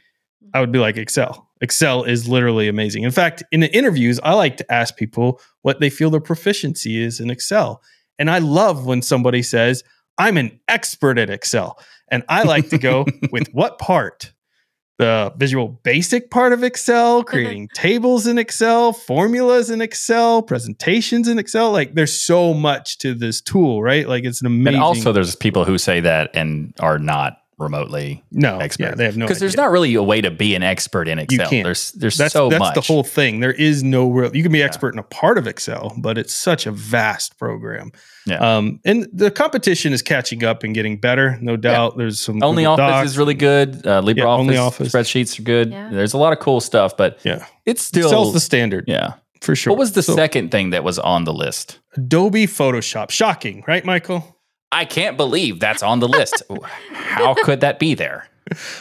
[0.53, 1.47] I would be like Excel.
[1.61, 3.03] Excel is literally amazing.
[3.03, 7.01] In fact, in the interviews, I like to ask people what they feel their proficiency
[7.01, 7.81] is in Excel.
[8.19, 9.83] And I love when somebody says,
[10.17, 11.79] I'm an expert at Excel.
[12.09, 14.33] And I like to go with what part?
[14.97, 17.23] The visual basic part of Excel, uh-huh.
[17.23, 21.71] creating tables in Excel, formulas in Excel, presentations in Excel.
[21.71, 24.09] Like there's so much to this tool, right?
[24.09, 24.75] Like it's an amazing.
[24.75, 28.83] And also, there's people who say that and are not remotely no expert.
[28.83, 31.19] Yeah, they have no because there's not really a way to be an expert in
[31.19, 31.45] Excel.
[31.45, 31.63] You can't.
[31.65, 32.75] There's there's that's, so that's much.
[32.75, 33.41] the whole thing.
[33.41, 34.35] There is no real.
[34.35, 37.91] You can be expert in a part of Excel, but it's such a vast program.
[38.25, 38.57] Yeah.
[38.57, 41.93] Um, and the competition is catching up and getting better, no doubt.
[41.93, 42.03] Yeah.
[42.03, 43.09] There's some Only Google Office Docs.
[43.09, 43.87] is really good.
[43.87, 44.93] Uh, LibreOffice yeah, Only Office.
[44.93, 45.71] spreadsheets are good.
[45.71, 45.89] Yeah.
[45.91, 48.85] There's a lot of cool stuff, but yeah, it's still Excel's the standard.
[48.87, 49.71] Yeah, for sure.
[49.71, 51.79] What was the so, second thing that was on the list?
[51.95, 53.09] Adobe Photoshop.
[53.09, 54.38] Shocking, right, Michael?
[54.71, 56.43] I can't believe that's on the list.
[56.91, 58.27] How could that be there?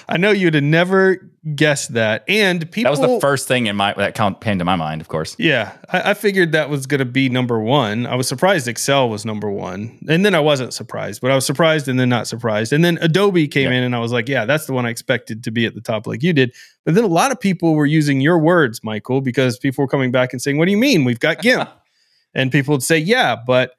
[0.09, 2.24] I know you'd have never guessed that.
[2.28, 5.09] And people That was the first thing in my that came to my mind, of
[5.09, 5.36] course.
[5.39, 5.72] Yeah.
[5.91, 8.07] I, I figured that was gonna be number one.
[8.07, 9.99] I was surprised Excel was number one.
[10.09, 12.72] And then I wasn't surprised, but I was surprised and then not surprised.
[12.72, 15.45] And then Adobe came in and I was like, yeah, that's the one I expected
[15.45, 16.55] to be at the top like you did.
[16.84, 20.11] But then a lot of people were using your words, Michael, because people were coming
[20.11, 21.05] back and saying, What do you mean?
[21.05, 21.68] We've got GIMP.
[22.34, 23.72] and people would say, Yeah, but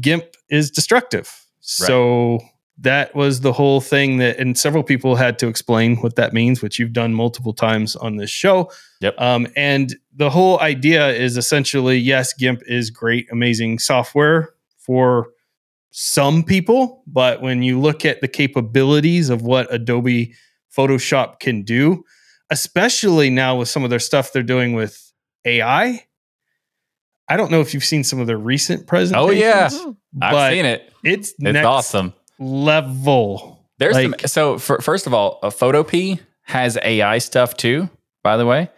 [0.00, 1.26] GIMP is destructive.
[1.26, 1.86] Right.
[1.86, 2.40] So
[2.78, 6.60] that was the whole thing that, and several people had to explain what that means,
[6.60, 8.70] which you've done multiple times on this show.
[9.00, 9.14] Yep.
[9.18, 15.28] Um, and the whole idea is essentially yes, GIMP is great, amazing software for
[15.96, 20.34] some people, but when you look at the capabilities of what Adobe
[20.76, 22.04] Photoshop can do,
[22.50, 25.12] especially now with some of their stuff they're doing with
[25.44, 26.04] AI,
[27.28, 29.28] I don't know if you've seen some of their recent presentations.
[29.28, 29.70] Oh yeah,
[30.20, 30.92] I've seen it.
[31.02, 33.64] It's it's awesome level.
[33.78, 37.88] There's like, some, so for, first of all, a Photopea has AI stuff too.
[38.22, 38.70] By the way,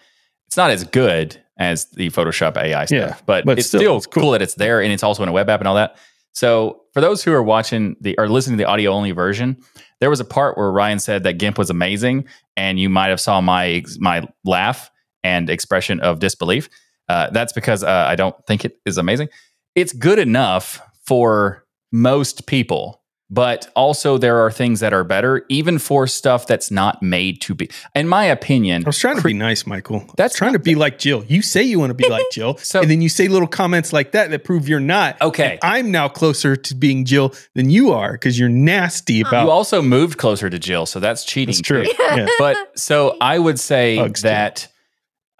[0.46, 3.96] it's not as good as the Photoshop AI stuff, yeah, but, but, it's still, still
[3.96, 4.22] it's cool.
[4.22, 5.96] cool that it's there and it's also in a web app and all that.
[6.32, 9.56] So for those who are watching the or listening to the audio only version,
[10.00, 12.26] there was a part where Ryan said that GIMP was amazing,
[12.56, 14.90] and you might have saw my my laugh
[15.24, 16.68] and expression of disbelief.
[17.08, 19.28] Uh, that's because uh, I don't think it is amazing.
[19.74, 25.78] It's good enough for most people, but also there are things that are better, even
[25.78, 27.68] for stuff that's not made to be.
[27.94, 30.04] In my opinion, I was trying to be nice, Michael.
[30.16, 31.24] That's trying to be like Jill.
[31.24, 33.92] You say you want to be like Jill, so, and then you say little comments
[33.92, 35.20] like that that prove you're not.
[35.20, 39.44] Okay, I'm now closer to being Jill than you are because you're nasty about.
[39.44, 41.54] You also moved closer to Jill, so that's cheating.
[41.54, 41.84] That's true.
[41.98, 42.26] yeah.
[42.38, 44.56] But so I would say Hugs that.
[44.56, 44.68] Too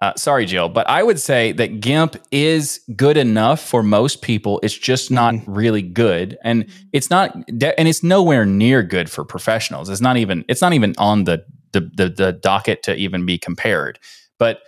[0.03, 4.61] Uh, sorry, Jill, but I would say that GIMP is good enough for most people.
[4.63, 5.45] It's just not Mhm.
[5.47, 9.89] really good, and it's not, and it's nowhere near good for professionals.
[9.89, 13.39] It's not even, it's not even on the the the, the docket to even be
[13.39, 13.99] compared.
[14.39, 14.61] But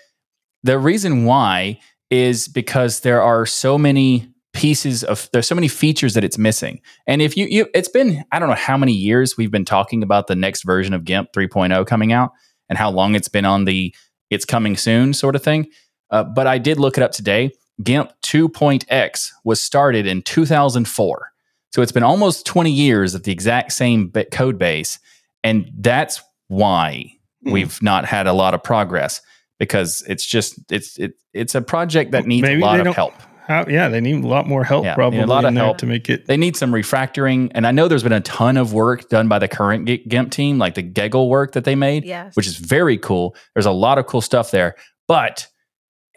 [0.63, 1.79] the reason why
[2.11, 6.81] is because there are so many pieces of there's so many features that it's missing.
[7.07, 10.03] And if you you it's been I don't know how many years we've been talking
[10.03, 12.31] about the next version of GIMP 3.0 coming out
[12.69, 13.95] and how long it's been on the
[14.31, 15.69] it's coming soon sort of thing.
[16.11, 17.53] Uh, but I did look it up today.
[17.83, 21.33] GIMP 2.x was started in 2004.
[21.71, 24.99] So it's been almost 20 years of the exact same bit code base.
[25.45, 27.13] And that's why
[27.45, 27.53] Hmm.
[27.53, 29.21] we've not had a lot of progress
[29.61, 33.15] because it's just it's it, it's a project that needs Maybe a lot of help.
[33.49, 35.79] How, yeah, they need a lot more help Yeah, probably a lot of help.
[35.79, 36.27] to make it.
[36.27, 39.39] They need some refactoring, and I know there's been a ton of work done by
[39.39, 42.37] the current G- GIMP team, like the GEGL work that they made, Yes.
[42.37, 43.35] which is very cool.
[43.55, 44.75] There's a lot of cool stuff there,
[45.09, 45.47] but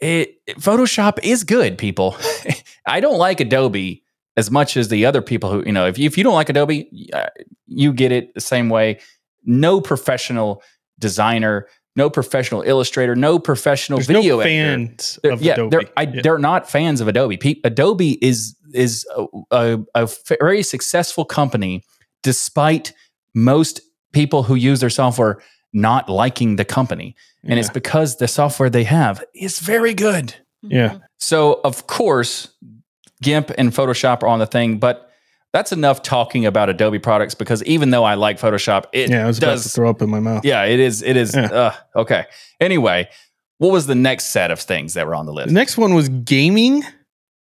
[0.02, 1.78] it, Photoshop is good.
[1.78, 2.18] People,
[2.86, 4.04] I don't like Adobe
[4.36, 5.88] as much as the other people who you know.
[5.88, 7.28] If you, if you don't like Adobe, uh,
[7.68, 9.00] you get it the same way.
[9.46, 10.62] No professional
[11.00, 11.68] designer,
[12.02, 14.50] no professional illustrator, no professional There's video no editor.
[14.90, 15.70] fans They're- of yeah, Adobe.
[15.72, 16.22] They're, I, Yeah.
[16.24, 17.38] they're not fans of Adobe.
[17.38, 21.84] Pe- Adobe is is a, a, a very successful company,
[22.24, 22.94] despite
[23.36, 23.82] most
[24.14, 25.42] people who use their software
[25.74, 30.36] not liking the company, and it's because the software they have is very good.
[30.64, 30.90] Yeah.
[30.90, 30.98] Mm-hmm.
[31.20, 32.50] So of course,
[33.22, 35.11] GIMP and Photoshop are on the thing, but
[35.54, 39.28] that's enough talking about Adobe products because even though I like Photoshop, it yeah, I
[39.28, 40.46] was about to does throw up in my mouth.
[40.46, 41.02] yeah, it is.
[41.02, 41.36] It is.
[41.36, 41.46] Yeah.
[41.52, 42.26] Uh, okay.
[42.60, 43.10] Anyway,
[43.58, 45.50] what was the next set of things that were on the list?
[45.50, 46.84] The next one was gaming,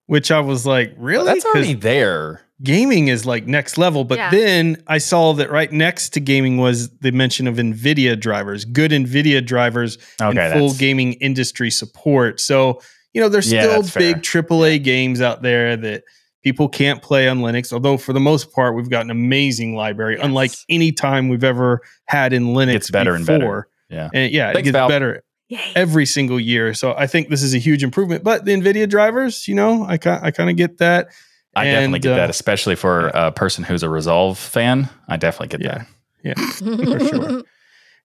[0.05, 1.25] which I was like, really?
[1.25, 2.41] That's already there.
[2.63, 4.03] gaming is like next level.
[4.03, 4.31] But Yeah.
[4.31, 8.91] then I saw that right next to gaming was the mention of NVIDIA drivers, good
[8.91, 12.39] NVIDIA drivers, Okay, and full gaming industry support.
[12.41, 12.81] So,
[13.13, 14.13] you know, there's Yeah, still that's fair.
[14.15, 16.03] big AAA games out there that
[16.49, 17.71] people can't play on Linux.
[17.71, 20.25] Although, for the most part, we've got an amazing library, Yes.
[20.25, 22.73] unlike any time we've ever had in Linux.
[22.75, 23.67] It's better and better.
[23.89, 24.09] Yeah.
[24.13, 24.89] And yeah, Thanks, it gets Valve.
[24.89, 25.59] better Yay.
[25.75, 26.73] every single year.
[26.73, 28.23] So I think this is a huge improvement.
[28.23, 31.09] But the NVIDIA drivers, you know, I, I kind of get that.
[31.55, 34.89] I definitely get uh, that, especially for a person who's a Resolve fan.
[35.07, 35.83] I definitely get Yeah.
[36.23, 36.61] that.
[36.61, 37.43] Yeah, for sure.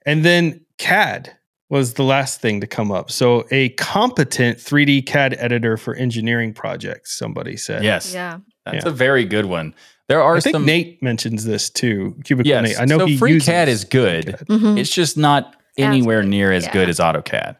[0.06, 1.36] And then CAD
[1.70, 3.10] was the last thing to come up.
[3.10, 7.82] So a competent 3D CAD editor for engineering projects, somebody said.
[7.82, 8.38] Yes, yeah.
[8.64, 8.90] that's Yeah.
[8.90, 9.74] a very good one.
[10.08, 10.66] There are I think some.
[10.66, 12.14] Nate mentions this too.
[12.24, 12.80] Cubicle yes, Nate.
[12.80, 14.24] I know so he FreeCAD uses is good.
[14.26, 14.46] CAD.
[14.48, 14.78] Mhm.
[14.78, 16.72] It's just not anywhere good, near as yeah.
[16.72, 17.56] good as AutoCAD.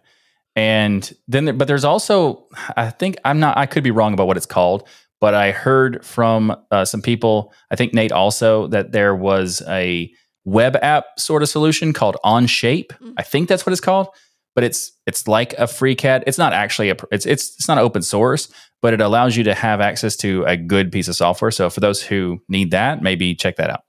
[0.57, 2.47] And then, there- but there's also,
[2.77, 4.87] I think I'm not, I could be wrong about what it's called,
[5.21, 10.13] but I heard from uh, some people, I think Nate also, that there was a
[10.45, 12.89] web app sort of solution called OnShape.
[12.89, 13.15] Mm.
[13.17, 14.09] I think that's what it's called,
[14.55, 16.25] but it's it's like a free CAD.
[16.27, 18.49] It's not actually a, it's it's it's not open source,
[18.83, 21.51] but it allows you to have access to a good piece of software.
[21.51, 23.83] So for those who need that, maybe check that out.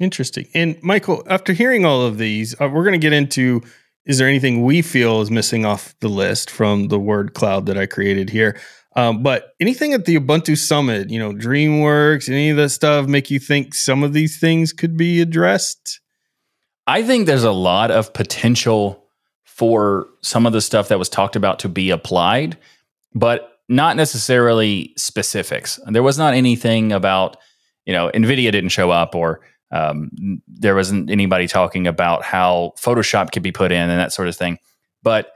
[0.00, 0.46] Interesting.
[0.54, 3.62] And Michael, after hearing all of these, uh, we're going to get into
[4.06, 7.76] is there anything we feel is missing off the list from the word cloud that
[7.76, 8.58] I created here?
[8.98, 13.30] Um, but anything at the Ubuntu Summit, you know, DreamWorks, any of that stuff make
[13.30, 16.00] you think some of these things could be addressed?
[16.88, 19.06] I think there's a lot of potential
[19.44, 22.58] for some of the stuff that was talked about to be applied,
[23.14, 25.78] but not necessarily specifics.
[25.86, 27.36] There was not anything about,
[27.86, 30.10] you know, NVIDIA didn't show up or um,
[30.48, 34.34] there wasn't anybody talking about how Photoshop could be put in and that sort of
[34.34, 34.58] thing.
[35.04, 35.30] But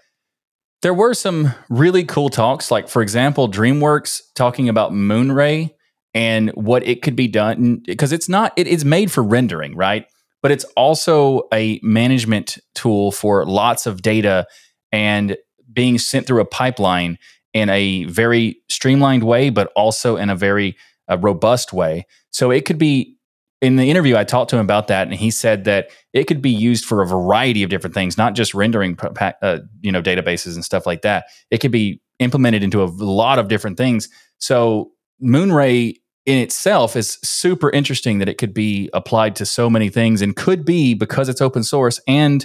[0.83, 5.71] there were some really cool talks, like, for example, DreamWorks talking about Moonray
[6.15, 10.07] and what it could be done because it's not, it is made for rendering, right?
[10.43, 14.47] but it's also a management tool for lots of data
[14.91, 15.37] and
[15.73, 17.17] being sent through a pipeline
[17.55, 20.77] in a very streamlined way, but also in a very
[21.09, 22.05] uh, robust way.
[22.31, 23.17] So it could be
[23.63, 26.43] in the interview, I talked to him about that, and he said that it could
[26.43, 30.57] be used for a variety of different things, not just rendering, uh, you know, databases
[30.57, 31.27] and stuff like that.
[31.53, 34.09] It could be implemented into a lot of different things.
[34.39, 34.91] So
[35.23, 35.95] Moonray
[36.27, 40.35] in itself is super interesting that it could be applied to so many things and
[40.35, 42.45] could be because it's open source and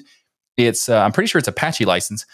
[0.55, 2.25] it's uh, I'm pretty sure it's Apache license.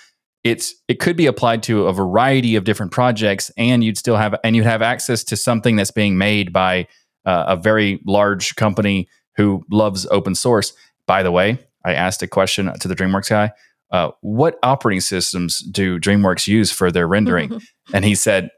[0.43, 4.35] It's it could be applied to a variety of different projects and you'd still have
[4.43, 6.87] and you'd have access to something that's being made by
[7.25, 10.73] uh, a very large company who loves open source.
[11.07, 13.51] By the way, I asked a question to the DreamWorks guy.
[13.91, 17.61] Uh, what operating systems do DreamWorks use for their rendering?
[17.93, 18.49] and he said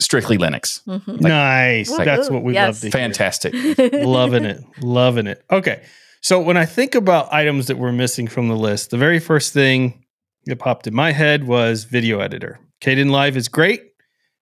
[0.00, 0.82] strictly Linux.
[0.86, 1.20] Mhm.
[1.20, 1.90] nice.
[1.90, 2.66] Like- That's what we Yes.
[2.68, 2.90] love to hear.
[2.92, 3.54] Fantastic.
[3.92, 5.82] loving it loving it okay
[6.22, 9.52] so when i think about items that we're missing from the list the very first
[9.52, 10.02] thing
[10.46, 12.58] that popped in my head was video editor.
[12.80, 13.82] Kdenlive is great,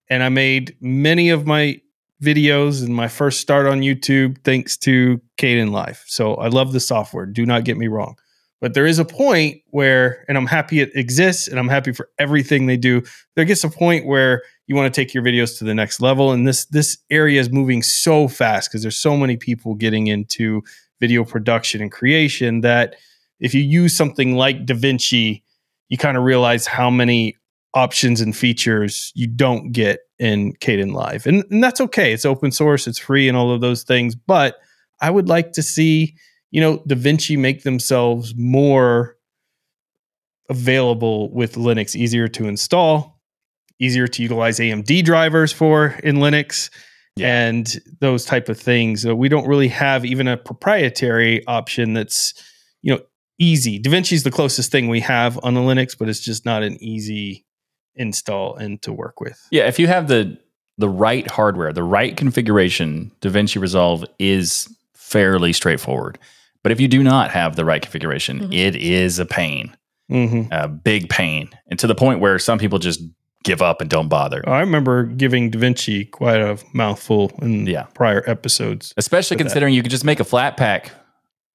[0.08, 1.80] and I made many of my
[2.22, 5.98] videos and my first start on YouTube thanks to Kdenlive.
[6.06, 7.26] So I love the software.
[7.26, 8.16] Do not get me wrong.
[8.60, 12.08] But there is a point where, and I'm happy it exists and I'm happy for
[12.18, 13.02] everything they do.
[13.36, 16.32] There gets a point where you want to take your videos to the next level.
[16.32, 20.62] And this this area is moving so fast because there's so many people getting into
[21.00, 22.96] video production and creation that
[23.38, 25.42] if you use something like DaVinci,
[25.88, 27.36] you kind of realize how many
[27.74, 31.26] options and features you don't get in Kdenlive.
[31.26, 32.12] And, and that's okay.
[32.12, 34.14] It's open source, it's free, and all of those things.
[34.14, 34.56] But
[35.00, 36.16] I would like to see
[36.50, 39.16] you know, DaVinci make themselves more
[40.48, 43.20] available with Linux, easier to install,
[43.78, 46.70] easier to utilize AMD drivers for in Linux.
[47.16, 47.48] Yeah.
[47.48, 49.02] And those type of things.
[49.02, 52.32] So we don't really have even a proprietary option that's,
[52.80, 53.00] you know,
[53.40, 53.80] easy.
[53.80, 56.80] DaVinci is the closest thing we have on the Linux, but it's just not an
[56.80, 57.44] easy
[57.94, 59.40] install and to work with.
[59.50, 60.38] Yeah, if you have the
[60.78, 66.18] the right hardware, the right configuration, DaVinci Resolve is fairly straightforward.
[66.62, 68.52] But if you do not have the right configuration, mm-hmm.
[68.52, 69.76] it is a pain,
[70.10, 70.52] mm-hmm.
[70.52, 73.00] a big pain, and to the point where some people just
[73.44, 74.46] give up and don't bother.
[74.48, 77.84] I remember giving DaVinci quite a mouthful in yeah.
[77.94, 79.76] prior episodes, especially considering that.
[79.76, 80.90] you could just make a Flatpak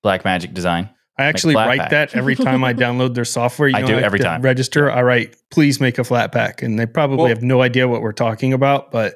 [0.04, 0.90] Blackmagic design.
[1.24, 1.90] I actually write pack.
[1.92, 3.70] that every time I download their software.
[3.70, 4.42] You I know, do every time.
[4.42, 4.92] Register.
[4.92, 8.02] I write, please make a flat pack, and they probably well, have no idea what
[8.02, 8.92] we're talking about.
[8.92, 9.16] But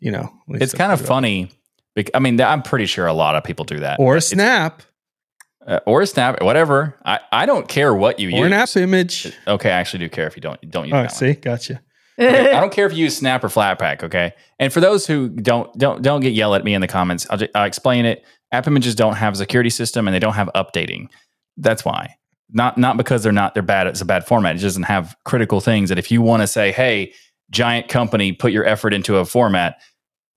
[0.00, 1.50] you know, it's kind of funny.
[2.12, 4.00] I mean, I'm pretty sure a lot of people do that.
[4.00, 4.82] Or a snap
[5.66, 6.98] uh, or a snap, whatever.
[7.04, 8.40] I, I don't care what you or use.
[8.40, 9.32] Or an app image.
[9.46, 10.94] Okay, I actually do care if you don't don't use.
[10.94, 11.40] Oh, see, one.
[11.40, 11.80] gotcha.
[12.18, 14.04] Okay, I don't care if you use Snap or Flatpak.
[14.04, 17.26] Okay, and for those who don't don't don't get yelled at me in the comments,
[17.30, 18.24] I'll, just, I'll explain it.
[18.52, 21.08] App images don't have a security system and they don't have updating.
[21.56, 22.16] That's why.
[22.50, 23.86] Not not because they're not they're bad.
[23.86, 24.56] It's a bad format.
[24.56, 27.12] It doesn't have critical things that if you want to say, hey,
[27.50, 29.80] giant company, put your effort into a format,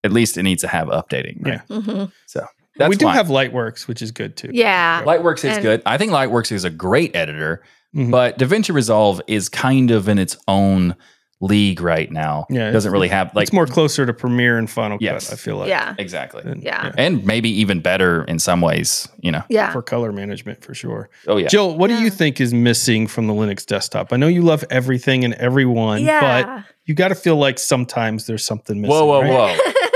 [0.04, 1.46] at least it needs to have updating.
[1.46, 1.62] Right?
[1.70, 1.78] Yeah.
[1.78, 2.06] Mm-hmm.
[2.26, 2.46] So
[2.78, 3.16] that's we do fine.
[3.16, 4.50] have Lightworks, which is good too.
[4.52, 5.04] Yeah.
[5.04, 5.82] Lightworks is and good.
[5.86, 7.64] I think Lightworks is a great editor,
[7.96, 8.12] mm-hmm.
[8.12, 10.96] but DaVinci Resolve is kind of in its own
[11.40, 12.46] league right now.
[12.50, 12.70] Yeah.
[12.70, 15.30] It doesn't really have like it's more closer to Premiere and Final yes.
[15.30, 15.70] Cut, I feel like.
[15.70, 15.96] Yeah.
[15.98, 16.44] Exactly.
[16.44, 16.92] And, yeah.
[16.98, 19.44] And maybe even better in some ways, you know.
[19.50, 19.72] Yeah.
[19.72, 21.10] For color management for sure.
[21.28, 21.48] Oh yeah.
[21.48, 21.98] Jill, what yeah.
[21.98, 24.12] do you think is missing from the Linux desktop?
[24.12, 26.44] I know you love everything and everyone, yeah.
[26.44, 28.96] but you got to feel like sometimes there's something missing.
[28.96, 29.60] Whoa, whoa, right?
[29.60, 29.72] whoa.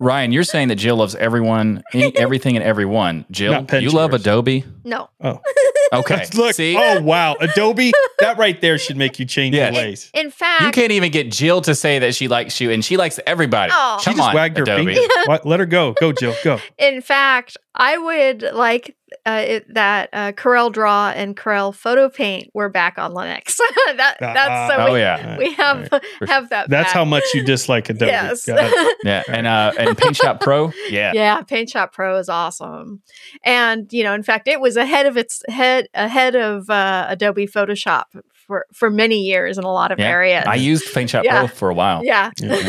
[0.00, 3.24] if, Ryan, you're saying that Jill loves everyone, everything, and everyone.
[3.30, 4.64] Jill, you love Adobe?
[4.84, 5.10] No.
[5.20, 5.40] Oh.
[5.94, 6.26] Okay.
[6.34, 6.54] Look.
[6.54, 6.76] See?
[6.76, 7.92] Oh wow, Adobe.
[8.18, 9.72] that right there should make you change yes.
[9.72, 10.10] your ways.
[10.14, 12.84] In, in, fact, you can't even get Jill to say that she likes you, and
[12.84, 13.72] she likes everybody.
[13.74, 13.98] Oh.
[14.00, 14.94] She Come just on, wagged her Adobe.
[14.94, 15.38] finger.
[15.44, 15.92] Let her go.
[15.92, 16.34] Go, Jill.
[16.42, 16.58] Go.
[16.78, 18.96] In fact, I would like
[19.26, 23.56] uh, it, that uh, Corel Draw and Corel Photo Paint were back on Linux.
[23.96, 26.02] that, that's so uh, we, oh yeah, we have right.
[26.28, 26.68] have that.
[26.68, 26.94] That's back.
[26.94, 28.10] how much you dislike Adobe.
[28.10, 28.46] yes.
[29.04, 30.72] yeah, and uh, and Paint Shop Pro.
[30.88, 33.02] Yeah, yeah, Paint Shop Pro is awesome,
[33.42, 37.46] and you know, in fact, it was ahead of its head ahead of uh, Adobe
[37.46, 38.04] Photoshop
[38.46, 40.08] for for many years in a lot of yeah.
[40.08, 40.44] areas.
[40.46, 41.40] I used Paint Shop yeah.
[41.40, 42.04] Pro for a while.
[42.04, 42.30] Yeah.
[42.38, 42.66] yeah.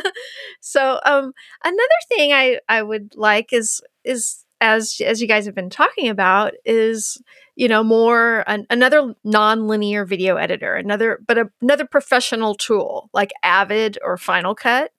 [0.60, 1.32] so, um,
[1.64, 6.08] another thing I I would like is is as as you guys have been talking
[6.08, 7.20] about is
[7.56, 13.32] you know more an, another non-linear video editor another but a, another professional tool like
[13.42, 14.92] avid or final cut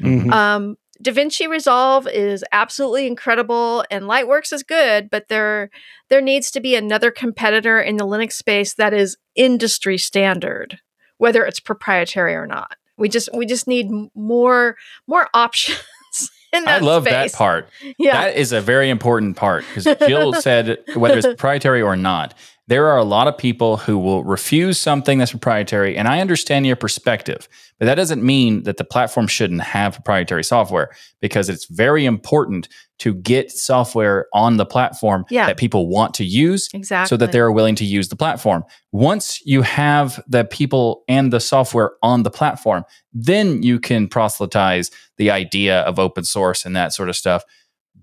[0.00, 0.32] mm-hmm.
[0.32, 5.70] um, DaVinci Resolve is absolutely incredible and Lightworks is good, but there
[6.08, 10.78] there needs to be another competitor in the Linux space that is industry standard,
[11.18, 12.76] whether it's proprietary or not.
[12.96, 14.76] We just we just need more
[15.08, 15.80] more options
[16.52, 17.32] I love space.
[17.32, 17.68] that part.
[17.98, 18.12] Yeah.
[18.12, 22.34] That is a very important part because Jill said whether it's proprietary or not,
[22.68, 25.96] there are a lot of people who will refuse something that's proprietary.
[25.96, 27.48] And I understand your perspective,
[27.78, 30.90] but that doesn't mean that the platform shouldn't have proprietary software
[31.20, 32.68] because it's very important
[33.00, 35.46] to get software on the platform yeah.
[35.46, 37.08] that people want to use exactly.
[37.08, 38.62] so that they're willing to use the platform.
[38.92, 44.92] Once you have the people and the software on the platform, then you can proselytize
[45.16, 47.42] the idea of open source and that sort of stuff.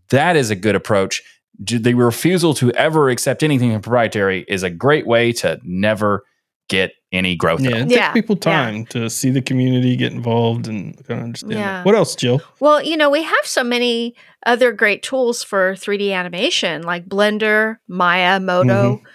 [0.09, 1.23] That is a good approach
[1.59, 6.23] the refusal to ever accept anything proprietary is a great way to never
[6.69, 7.59] get any growth.
[7.61, 8.83] Yeah, it takes yeah, people time yeah.
[8.89, 11.53] to see the community get involved and kind of understand.
[11.53, 11.83] Yeah.
[11.83, 12.41] What else, Jill?
[12.59, 17.77] Well, you know, we have so many other great tools for 3D animation like Blender,
[17.87, 19.05] Maya, Modo, mm-hmm.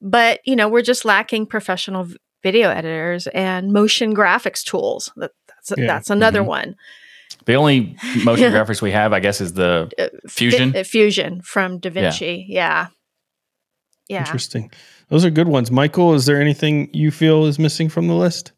[0.00, 2.08] but you know, we're just lacking professional
[2.42, 5.12] video editors and motion graphics tools.
[5.16, 5.86] That, that's yeah.
[5.86, 6.48] that's another mm-hmm.
[6.48, 6.76] one.
[7.50, 10.76] The only motion graphics we have, I guess, is the uh, Fusion.
[10.76, 12.44] F- Fusion from DaVinci.
[12.46, 12.86] Yeah.
[12.86, 12.86] yeah.
[14.08, 14.18] yeah.
[14.20, 14.70] Interesting.
[15.08, 15.68] those are good ones.
[15.68, 18.52] Michael, is there anything you feel is missing from the list?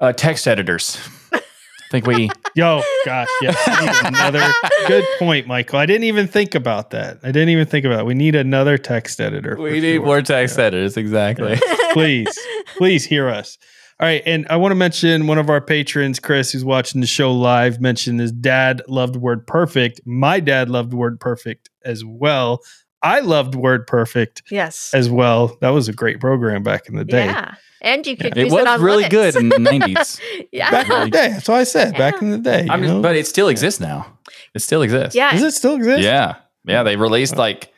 [0.00, 0.98] Uh, text editors.
[1.30, 1.42] I
[1.90, 2.30] think we.
[2.54, 4.02] Yo, gosh, yes.
[4.06, 4.50] another
[4.88, 5.78] good point, Michael.
[5.78, 7.18] I didn't even think about that.
[7.22, 8.06] I didn't even think about it.
[8.06, 9.56] We need another text editor.
[9.60, 10.06] We need sure.
[10.06, 10.96] more text editors.
[10.96, 11.60] Exactly.
[11.92, 12.34] please,
[12.78, 13.58] please hear us.
[13.98, 17.06] All right, and I want to mention one of our patrons, Chris, who's watching the
[17.06, 20.02] show live, mentioned his dad loved Word Perfect.
[20.04, 22.60] My dad loved Word Perfect as well.
[23.02, 24.92] I loved Word Perfect Yes.
[24.92, 25.56] as well.
[25.62, 27.24] That was a great program back in the day.
[27.26, 27.54] Yeah.
[27.80, 29.10] And you could It use was it on really Linux.
[29.10, 30.20] good in the 90s.
[30.52, 30.70] yeah.
[30.70, 31.96] Back in the day, that's what I said.
[31.96, 33.02] Back in the day, I'm you just, know?
[33.02, 34.18] but it still exists now.
[34.54, 35.14] It still exists.
[35.14, 35.30] yeah.
[35.32, 36.02] does it still exist?
[36.02, 36.36] Yeah.
[36.66, 36.82] Yeah.
[36.82, 37.72] They released like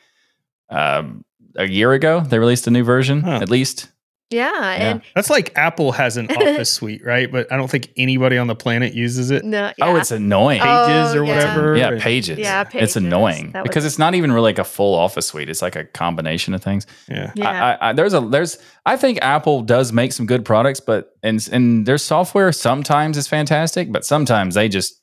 [0.69, 1.23] um,
[1.55, 2.21] a year ago.
[2.21, 3.39] They released a new version, Huh.
[3.41, 3.89] at least.
[4.31, 4.71] Yeah.
[4.71, 7.31] And That's like Apple has an Office suite, right?
[7.31, 9.43] But I don't think anybody on the planet uses it.
[9.43, 9.71] no.
[9.81, 10.61] Oh, it's annoying.
[10.63, 11.35] Oh, Pages or oh, yeah.
[11.35, 11.75] whatever.
[11.77, 12.37] yeah, and- pages.
[12.37, 12.89] Yeah, pages.
[12.89, 15.49] It's annoying That because was- it's not even really like a full Office suite.
[15.49, 16.85] It's like a combination of things.
[17.09, 17.31] yeah.
[17.35, 17.49] Yeah.
[17.49, 21.17] I, I, I, there's a there's I think Apple does make some good products, but
[21.23, 25.01] and and their software sometimes is fantastic, but sometimes they just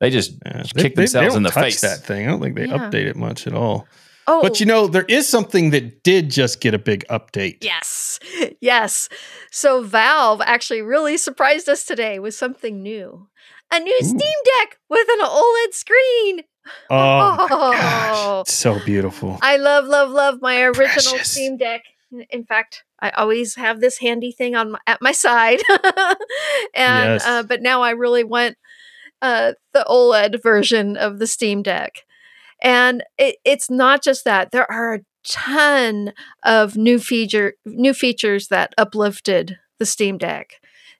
[0.00, 1.80] they just Yeah, kick themselves don't in the touch face.
[1.80, 2.76] That thing, I don't think they Yeah.
[2.78, 3.88] update it much at all.
[4.28, 7.58] Oh, But you know, there is something that did just get a big update.
[7.62, 8.20] Yes.
[8.60, 9.08] Yes.
[9.50, 13.28] So Valve actually really surprised us today with something new.
[13.72, 14.04] A new Ooh.
[14.04, 14.18] Steam
[14.58, 16.40] Deck with an OLED screen.
[16.90, 17.72] Oh, Oh.
[17.72, 19.38] gosh, so beautiful.
[19.42, 21.30] I love, love, love my original Precious.
[21.30, 21.82] Steam Deck.
[22.30, 25.60] In fact, I always have this handy thing on my, at my side,
[26.74, 27.26] and Yes.
[27.26, 28.56] uh, but now I really want
[29.22, 32.04] uh, the OLED version of the Steam Deck.
[32.62, 38.48] And it, it's not just that; there are a ton of new feature new features
[38.48, 40.54] that uplifted the Steam Deck.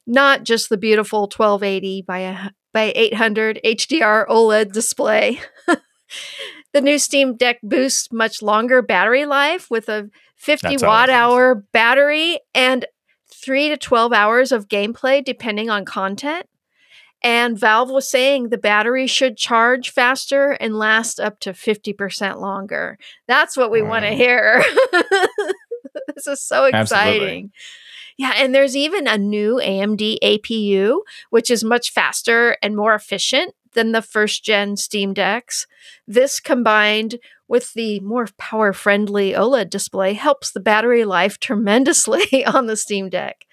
[0.06, 2.38] Not just the beautiful 1280 by a
[2.72, 5.40] by 800 HDR OLED display.
[6.72, 11.56] the new Steam Deck boosts much longer battery life with a 50 That's watt hour
[11.72, 12.86] battery and
[13.32, 16.46] 3 to 12 hours of gameplay depending on content.
[17.22, 22.98] And Valve was saying the battery should charge faster and last up to 50% longer.
[23.26, 24.16] That's what we want to mm.
[24.16, 24.64] hear.
[26.14, 27.16] this is so Absolutely.
[27.16, 27.52] exciting.
[28.16, 31.00] Yeah, and there's even a new AMD APU,
[31.30, 35.66] which is much faster and more efficient than the first gen Steam Decks.
[36.06, 42.66] This combined with the more power friendly OLED display helps the battery life tremendously on
[42.66, 43.46] the Steam Deck.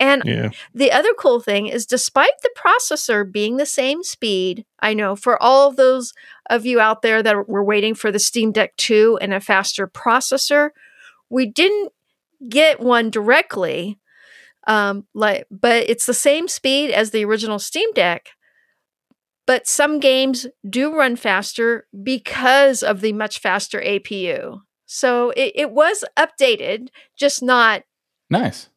[0.00, 0.50] And Yeah.
[0.74, 5.40] the other cool thing is, despite the processor being the same speed, I know for
[5.40, 6.12] all of those
[6.50, 9.86] of you out there that were waiting for the Steam Deck 2 and a faster
[9.86, 10.70] processor,
[11.30, 11.92] we didn't
[12.48, 13.98] get one directly.
[14.66, 18.30] Um, like, but it's the same speed as the original Steam Deck.
[19.46, 24.60] But some games do run faster because of the much faster APU.
[24.86, 27.82] So it, it was updated, just not,
[28.30, 28.68] Nice.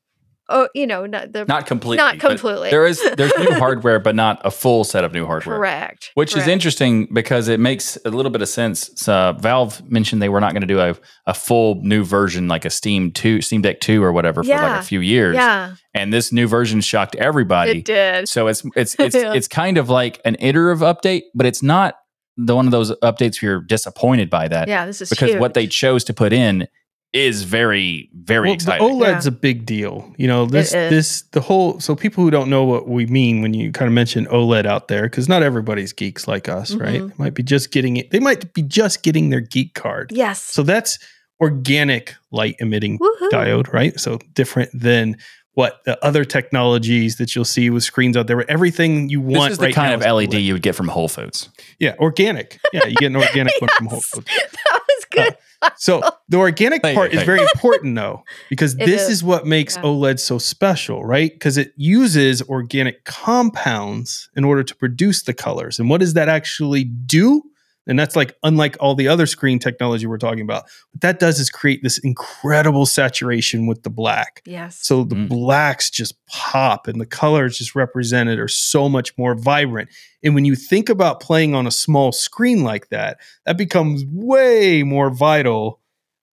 [0.49, 1.97] Oh, you know, not the Not completely.
[1.97, 2.69] not completely.
[2.69, 5.57] There is there's new hardware, but not a full set of new hardware.
[5.57, 6.11] Correct.
[6.15, 8.89] Which is interesting because it makes a little bit of sense.
[8.95, 12.65] So Valve mentioned they were not going to do a, a full new version like
[12.65, 15.35] a Steam two, Steam Deck two or whatever for like a few years.
[15.35, 17.79] Yeah, And this new version shocked everybody.
[17.79, 18.29] it did.
[18.29, 19.33] So it's it's it's Yeah.
[19.35, 21.95] it's kind of like an iterative update, but it's not
[22.37, 25.39] the one of those updates where you're disappointed by that Yeah, this is because huge.
[25.39, 26.67] what they chose to put in
[27.15, 28.99] is very very Well, exciting.
[28.99, 30.13] the OLED's a big deal.
[30.17, 30.89] You know, this is.
[30.89, 33.93] this the whole so people who don't know what we mean when you kind of
[33.93, 37.01] mention OLED out there because not everybody's geeks like us, right?
[37.01, 37.09] Mhm.
[37.09, 38.11] They might be just getting it.
[38.11, 40.11] They might be just getting their geek card.
[40.13, 40.41] yes.
[40.41, 40.99] So that's
[41.41, 43.29] organic light emitting Woohoo.
[43.29, 43.99] diode, right?
[43.99, 45.17] So different than
[45.53, 48.35] what the other technologies that you'll see with screens out there.
[48.37, 50.43] Where everything you this want is the right kind now of LED OLED.
[50.43, 51.49] you would get from Whole Foods.
[51.79, 52.59] Yeah, organic.
[52.73, 54.25] Yeah, you get an organic one from Whole Foods.
[54.27, 55.37] that was good.
[55.77, 59.09] So the organic Thank you, part is thank very important though, because It this is.
[59.09, 59.83] is what makes Yeah.
[59.83, 61.31] OLED so special, right?
[61.31, 65.79] Because it uses organic compounds in order to produce the colors.
[65.79, 67.43] And what does that actually do?
[67.87, 70.63] And that's like unlike all the other screen technology we're talking about.
[70.91, 74.41] What that does is create this incredible saturation with the black.
[74.45, 74.79] Yes.
[74.81, 75.29] So the Mm.
[75.29, 79.89] blacks just pop and the colors just represented are so much more vibrant.
[80.23, 84.81] And when you think about playing on a small screen like that, that becomes way
[84.83, 85.79] more vital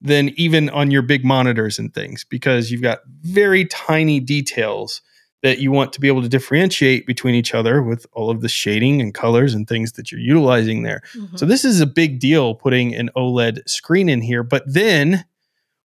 [0.01, 5.01] than even on your big monitors and things because you've got very tiny details
[5.43, 8.49] that you want to be able to differentiate between each other with all of the
[8.49, 11.03] shading and colors and things that you're utilizing there.
[11.17, 11.37] Mhm.
[11.39, 14.45] So this is a big deal putting an OLED screen in here.
[14.45, 15.25] But then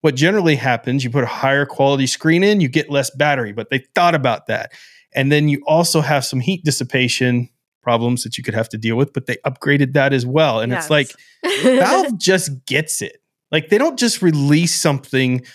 [0.01, 3.69] what generally happens, you put a higher quality screen in, you get less battery, but
[3.69, 4.71] they thought about that.
[5.15, 7.49] And then you also have some heat dissipation
[7.81, 10.59] problems that you could have to deal with, but they upgraded that as well.
[10.59, 11.11] And it's like
[11.63, 13.21] Valve just gets it.
[13.51, 15.45] Like they don't just release something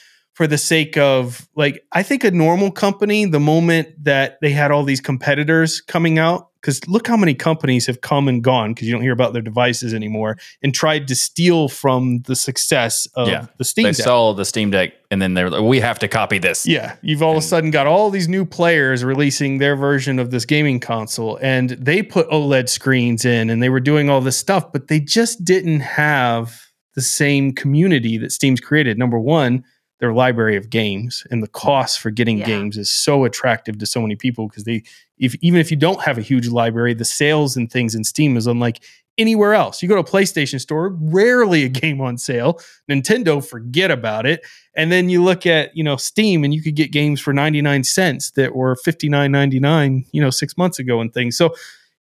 [0.41, 4.71] for the sake of like I think a normal company, the moment that they had
[4.71, 8.89] all these competitors coming out, because look how many companies have come and gone because
[8.89, 13.29] you don't hear about their devices anymore and tried to steal from the success of
[13.29, 13.49] Yeah.
[13.59, 14.03] the Steam they Deck.
[14.03, 16.67] saw the Steam Deck and then they're like, we have to copy this.
[16.67, 20.31] Yeah, you've all of a sudden got all these new players releasing their version of
[20.31, 24.39] this gaming console, and they put OLED screens in and they were doing all this
[24.39, 26.63] stuff, but they just didn't have
[26.95, 28.97] the same community that Steam's created.
[28.99, 29.65] Number one,
[30.01, 32.47] their library of games and the cost for getting Yeah.
[32.47, 34.83] games is so attractive to so many people because they,
[35.19, 38.37] if even if you don't have a huge library, the sales and things in Steam
[38.37, 38.83] is unlike
[39.19, 39.83] anywhere else.
[39.83, 42.59] You go to a PlayStation store, rarely a game on sale.
[42.91, 44.41] Nintendo, forget about it.
[44.75, 47.85] And then you look at, you know, Steam and you could get games for 99
[47.85, 51.37] cents that were 59.99, you know, 6 months ago and things.
[51.37, 51.55] So,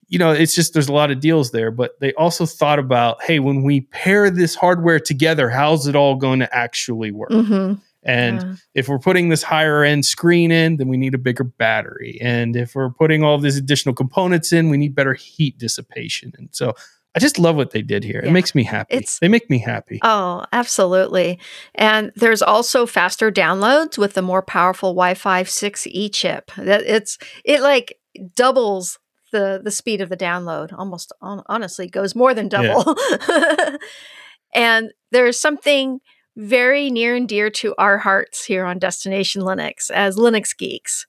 [0.07, 3.21] you know, it's just there's a lot of deals there, but they also thought about,
[3.23, 7.31] hey, when we pair this hardware together, how's it all going to actually work?
[7.31, 7.73] hmm
[8.03, 8.53] And Yeah.
[8.75, 12.17] if we're putting this higher end screen in, then we need a bigger battery.
[12.21, 16.31] And if we're putting all these additional components in, we need better heat dissipation.
[16.37, 16.73] And so
[17.15, 18.21] I just love what they did here.
[18.23, 18.29] Yeah.
[18.29, 18.95] It makes me happy.
[18.95, 19.99] It's- they make me happy.
[20.03, 21.39] Oh, absolutely.
[21.75, 26.51] And there's also faster downloads with the more powerful Wi-Fi 6E chip.
[26.55, 27.97] That it's it like
[28.35, 28.97] doubles
[29.33, 30.71] the the speed of the download.
[30.77, 32.61] Almost hon- honestly goes more than Yeah.
[32.61, 32.95] double.
[34.55, 35.99] and there's something
[36.39, 41.05] very near and dear to our hearts here on Destination Linux as Linux geeks.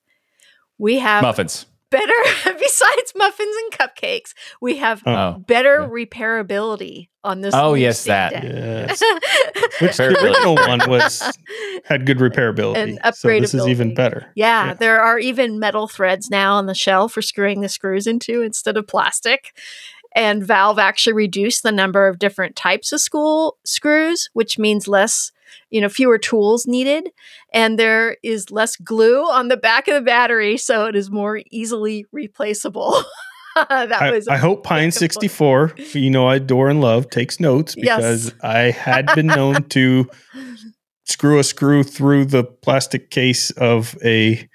[0.79, 1.67] We have Muffins.
[1.91, 2.13] better
[2.59, 4.33] besides muffins and cupcakes.
[4.61, 5.13] We have Oh.
[5.15, 5.45] oh.
[5.47, 5.89] better yeah.
[5.89, 7.55] repairability on this.
[7.55, 8.33] Oh, yes, that.
[8.43, 9.01] Yes.
[9.81, 11.21] Which the original one was
[11.85, 12.77] had good repairability.
[13.05, 14.33] And so this is even better.
[14.35, 14.75] Yeah, Yeah.
[14.75, 18.77] there are even metal threads now on the shell for screwing the screws into instead
[18.79, 19.53] of plastic.
[20.15, 25.31] And Valve actually reduced the number of different types of school screws, which means less,
[25.71, 27.11] you know, fewer tools needed.
[27.53, 31.41] And there is less glue on the back of the battery, so it is more
[31.51, 33.03] easily replaceable.
[33.57, 37.75] that I, was I hope Pine 64, you know I adore and love, takes notes
[37.77, 37.97] Yes.
[37.97, 40.09] because I had been known to
[41.05, 44.49] screw a screw through the plastic case of a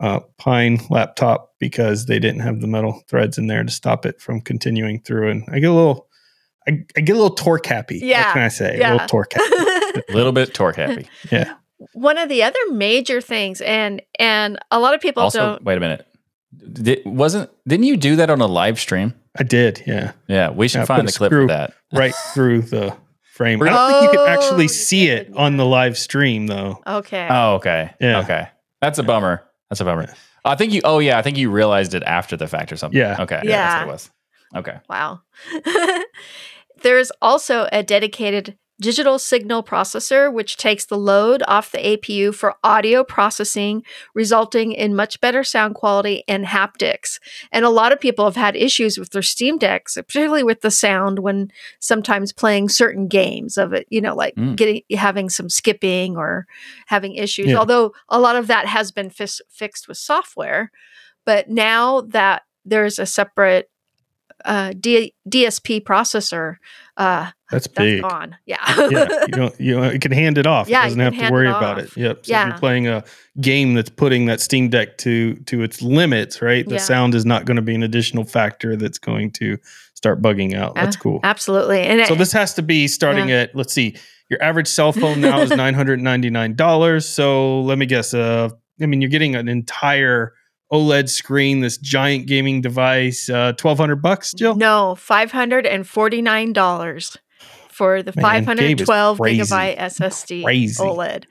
[0.00, 4.20] uh, Pine laptop because they didn't have the metal threads in there to stop it
[4.20, 5.30] from continuing through.
[5.30, 6.08] And I get a little,
[6.66, 7.98] I, I get a little torque happy.
[8.02, 8.24] Yeah.
[8.26, 8.80] What can I say?
[8.80, 10.02] A little torque happy.
[10.08, 11.08] A little bit torque happy.
[11.32, 11.54] Yeah.
[11.94, 15.76] One of the other major things, and and a lot of people also, don't wait
[15.78, 16.06] a minute.
[16.72, 19.14] Did, wasn't didn't you do that on a live stream?
[19.38, 19.82] I did.
[19.86, 20.12] Yeah.
[20.28, 21.72] Yeah, we should Yeah, find the clip screw- for that.
[21.92, 22.96] Right through the
[23.32, 23.60] frame.
[23.62, 26.80] I don't think you can Oh, actually see it on the live stream though.
[26.86, 27.26] Okay.
[27.30, 27.90] Oh, okay.
[28.00, 28.20] Yeah.
[28.20, 28.48] Okay.
[28.80, 29.42] That's a bummer.
[29.70, 30.12] That's a bummer.
[30.44, 30.80] I think you.
[30.84, 31.18] Oh, yeah.
[31.18, 32.98] I think you realized it after the fact or something.
[32.98, 33.16] Yeah.
[33.20, 33.40] Okay.
[33.44, 33.56] Yeah.
[33.56, 34.10] That's what it was.
[34.56, 34.78] Okay.
[34.88, 35.20] Wow.
[36.82, 42.54] There's also a dedicated digital signal processor, which takes the load off the APU for
[42.64, 43.82] audio processing,
[44.14, 47.18] resulting in much better sound quality and haptics.
[47.52, 50.70] And a lot of people have had issues with their Steam Decks, particularly with the
[50.70, 54.56] sound when sometimes playing certain games of it, you know, like Mm.
[54.56, 56.46] getting having some skipping or
[56.86, 57.48] having issues.
[57.48, 57.56] Yeah.
[57.58, 60.70] Although a lot of that has been fis- fixed with software.
[61.26, 63.68] But now that there's a separate
[64.46, 66.56] uh, D- DSP processor,
[66.96, 68.02] uh, That's that's big.
[68.02, 68.36] gone.
[68.46, 68.58] Yeah.
[68.90, 70.68] yeah, you don't you know it can hand it off.
[70.68, 71.96] Yeah, it you doesn't have to worry it about it.
[71.96, 72.16] Yep.
[72.16, 72.48] So if Yeah.
[72.48, 73.04] you're playing a
[73.40, 76.64] game that's putting that Steam Deck to to its limits, right?
[76.66, 76.80] The Yeah.
[76.80, 79.58] sound is not going to be an additional factor that's going to
[79.94, 80.74] start bugging out.
[80.74, 81.20] That's Uh, cool.
[81.24, 81.80] Absolutely.
[81.82, 83.96] And So it- this has to be starting at let's see,
[84.28, 87.04] your average cell phone now is nine hundred ninety nine dollars.
[87.06, 88.14] So let me guess.
[88.14, 88.48] Uh,
[88.80, 90.32] I mean, you're getting an entire
[90.72, 94.54] OLED screen, this giant gaming device, uh, twelve hundred bucks, Jill.
[94.54, 97.18] no, five hundred and forty nine dollars
[97.80, 99.40] for the Man, five hundred Gabe is twelve crazy.
[99.40, 100.82] gigabyte SSD Crazy.
[100.82, 101.24] OLED.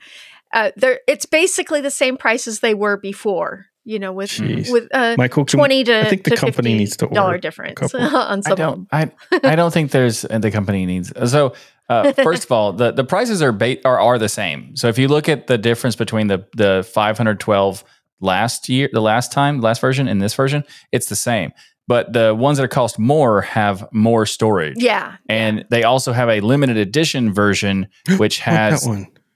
[0.52, 0.72] Uh,
[1.06, 3.66] it's basically the same price as they were before.
[3.84, 4.70] You know, with Jeez.
[4.70, 7.94] with uh, Michael, twenty to I think the to company needs to dollar order difference
[7.94, 8.88] on some I don't.
[8.90, 9.10] I.
[9.44, 11.12] I don't think there's uh, the company needs.
[11.30, 11.54] So
[11.88, 14.74] uh, first of all, the the prices are ba- are are the same.
[14.76, 17.84] So if you look at the difference between the the 512
[18.20, 21.52] last year, the last time, last version, and this version, it's the same.
[21.90, 24.76] But the ones that cost more have more storage.
[24.76, 28.88] Yeah, And they also have a limited edition version, which has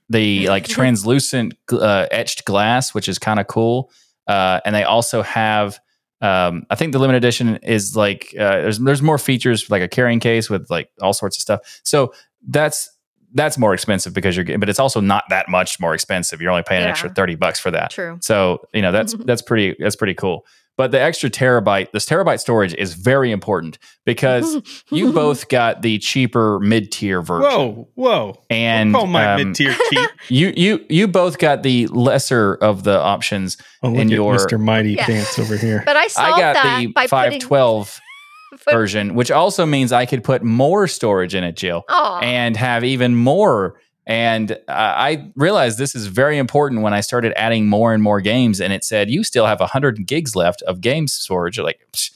[0.07, 3.91] the like translucent uh, etched glass, which is kind of cool.
[4.25, 5.81] Uh, and they also have,
[6.21, 9.89] um, I think the limited edition is like uh, there's there's more features like a
[9.89, 11.81] carrying case with like all sorts of stuff.
[11.83, 12.13] So
[12.47, 12.89] that's
[13.33, 16.41] that's more expensive because you're getting, but it's also not that much more expensive.
[16.41, 17.91] You're only paying an extra thirty bucks for that.
[17.91, 18.17] true.
[18.21, 20.45] So you know that's that's pretty that's pretty cool.
[20.77, 24.57] But the extra terabyte, this terabyte storage is very important because
[24.91, 27.49] you both got the cheaper mid tier version.
[27.49, 28.43] Whoa, whoa.
[28.49, 30.09] And Call my um, mid tier cheap.
[30.27, 33.55] you you you both got the lesser of the options.
[33.83, 34.59] Oh, look in at your- Mr.
[34.59, 35.05] Mighty Yeah.
[35.05, 35.81] Pants over here.
[35.85, 37.99] But I I got that the by putting 512
[38.69, 42.19] version, which also means I could put more storage in it, Jill, Aw.
[42.19, 43.79] and have even more.
[44.07, 48.21] And uh, I realized this is very important when I started adding more and more
[48.21, 51.57] games, and it said you still have 100 gigs left of game storage.
[51.59, 52.11] Like, psh,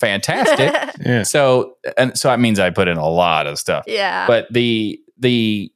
[0.00, 0.72] fantastic.
[1.04, 1.22] Yeah.
[1.24, 3.84] so, and so that means I put in a lot of stuff.
[3.86, 4.26] yeah.
[4.26, 5.70] But the the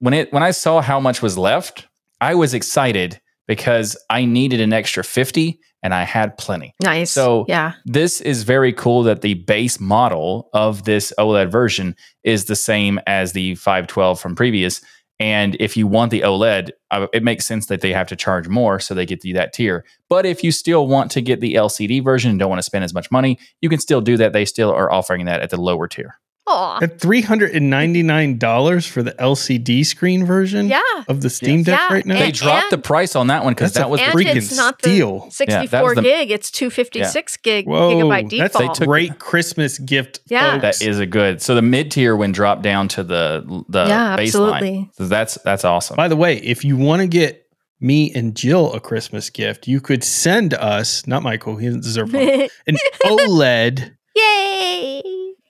[0.00, 1.86] when it when I saw how much was left,
[2.20, 7.12] I was excited because I needed an extra 50 and I had plenty nice.
[7.12, 7.74] so- yeah.
[7.84, 11.94] this is very cool that the base model of this OLED version
[12.24, 14.80] is the same as the 512 from previous.
[15.18, 18.48] And if you want the OLED, uh, it makes sense that they have to charge
[18.48, 19.84] more so they get you that tier.
[20.10, 22.84] But if you still want to get the LCD version and don't want to spend
[22.84, 24.32] as much money, you can still do that.
[24.32, 26.18] They still are offering that at the lower tier.
[26.48, 26.78] Aw.
[26.82, 30.80] At $399 for the LCD screen version Yeah.
[31.08, 32.18] of the Steam Deck Yeah, right now?
[32.18, 34.56] They And- dropped the price on that one because that was and the freaking it's
[34.56, 35.28] not the steal.
[35.30, 38.38] 64 the- gig, it's 256 gig Whoa, gigabyte default.
[38.52, 38.80] that's default.
[38.80, 40.20] a great Christmas gift.
[40.28, 40.60] Yeah.
[40.60, 40.78] folks.
[40.78, 41.42] that is a good.
[41.42, 44.22] So the mid tier when dropped down to the the Yeah, baseline.
[44.22, 44.90] absolutely.
[44.96, 45.96] So that's that's awesome.
[45.96, 47.42] By the way, if you want to get
[47.80, 52.12] me and Jill a Christmas gift, you could send us, not Michael, he doesn't deserve
[52.14, 55.02] one, an OLED Yay!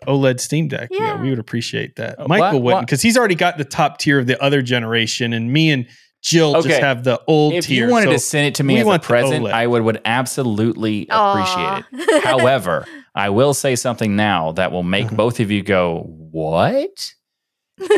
[0.07, 0.89] OLED Steam Deck.
[0.91, 1.23] Yeah, Yeah.
[1.23, 2.19] we would appreciate that.
[2.21, 5.33] Uh, Michael why- wouldn't because he's already got the top tier of the other generation,
[5.33, 5.87] and me and
[6.23, 7.85] Jill just have the old if tier.
[7.85, 10.01] If you wanted so to send it to me as a present, I would would
[10.05, 12.09] absolutely appreciate it.
[12.09, 12.25] it.
[12.25, 12.85] However,
[13.15, 15.17] I will say something now that will make Uh-huh.
[15.17, 17.13] both of you go, "What?"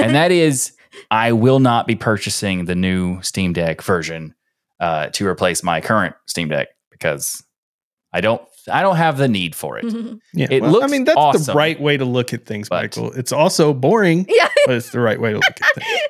[0.03, 0.73] and that is,
[1.11, 4.35] I will not be purchasing the new Steam Deck version
[4.81, 7.43] uh, to replace my current Steam Deck because
[8.13, 9.85] I don't, I don't have the need for it.
[10.35, 13.13] yeah, it well, I mean, that's the right way to look at things, but- Michael.
[13.13, 14.49] It's also boring, yeah.
[14.67, 16.01] but it's the right way to look at things.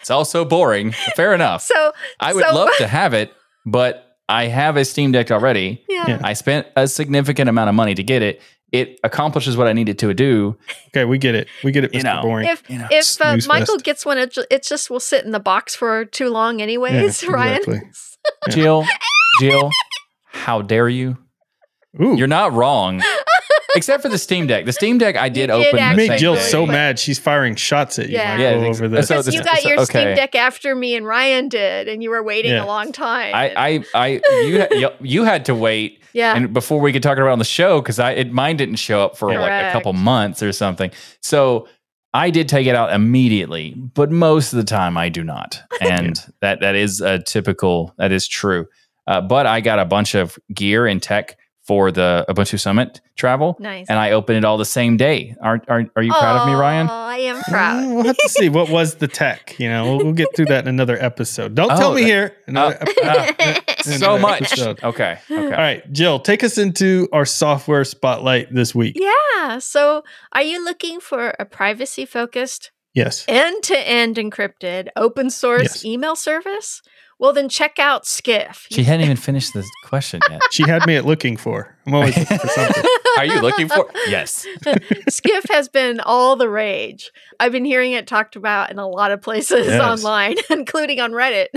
[0.00, 0.92] It's also boring.
[1.14, 1.62] Fair enough.
[1.62, 3.32] So I would so- love to have it,
[3.66, 5.84] but I have a Steam Deck already.
[5.88, 6.04] yeah.
[6.08, 6.20] Yeah.
[6.22, 8.40] I spent a significant amount of money to get it.
[8.72, 10.56] It accomplishes what I needed to do.
[10.88, 11.48] Okay, we get it.
[11.64, 12.22] We get it, You know.
[12.22, 12.48] Boring.
[12.48, 13.84] If You know, if uh, Michael fest.
[13.84, 17.22] gets one, it, ju- it just will sit in the box for too long, anyways.
[17.22, 17.56] Yeah, Ryan.
[17.56, 17.80] exactly.
[18.46, 18.54] Yeah.
[18.54, 18.84] Jill,
[19.40, 19.70] Jill,
[20.26, 21.18] how dare you?
[22.00, 23.02] Ooh, You're not wrong.
[23.76, 24.64] Except for the Steam Deck.
[24.64, 25.62] The Steam Deck I did did open.
[25.74, 26.40] you actually the made same Jill day.
[26.40, 28.36] so mad she's firing shots at you, Yeah.
[28.36, 29.08] Michael, Yeah, over ex- this.
[29.08, 30.14] so Because this- you got so- your Steam.
[30.16, 32.64] Deck after me and Ryan did, and you were waiting Yeah.
[32.64, 33.32] a long time.
[33.34, 34.06] I, I, I,
[34.42, 36.34] you, you- you had to wait, yeah.
[36.36, 38.76] and before we could talk about it on the show, because I, it, mine didn't
[38.76, 39.72] show up for like a Correct.
[39.72, 40.90] couple months or something.
[41.22, 41.68] So
[42.12, 46.20] I did take it out immediately, but most of the time I do not, and
[46.40, 47.94] that that is a typical.
[47.98, 48.66] That is true.
[49.06, 51.36] Uh, but I got a bunch of gear and tech
[51.70, 53.86] for the Ubuntu Summit travel, nice.
[53.88, 55.36] and I opened it all the same day.
[55.40, 56.88] Are are, are you proud of me, Ryan?
[56.90, 57.86] Oh, I am Mm, proud.
[57.94, 59.54] We'll have to see what was the tech.
[59.60, 61.54] You know, we'll, we'll get through that in another episode.
[61.54, 62.36] Don't Oh, tell me that- here.
[62.48, 64.42] Another uh, ep- uh, so much.
[64.42, 64.82] episode.
[64.82, 65.18] Okay.
[65.30, 65.44] Okay.
[65.44, 68.96] All right, Jill, take us into our software spotlight this week.
[68.98, 69.60] yeah.
[69.60, 70.02] So,
[70.32, 73.24] are you looking for a privacy focused, Yes.
[73.28, 75.84] end to end encrypted, open source Yes.
[75.84, 76.82] email service?
[77.20, 78.66] Well, then check out Skiff.
[78.72, 80.40] She hadn't even finished the question yet.
[80.50, 81.76] She had me at looking for.
[81.86, 82.84] I'm always looking for something.
[83.18, 83.90] Are you looking for?
[84.08, 84.46] Yes.
[85.08, 87.10] Skiff has been all the rage.
[87.38, 89.80] I've been hearing it talked about in a lot of places Yes.
[89.82, 91.48] online, including on Reddit.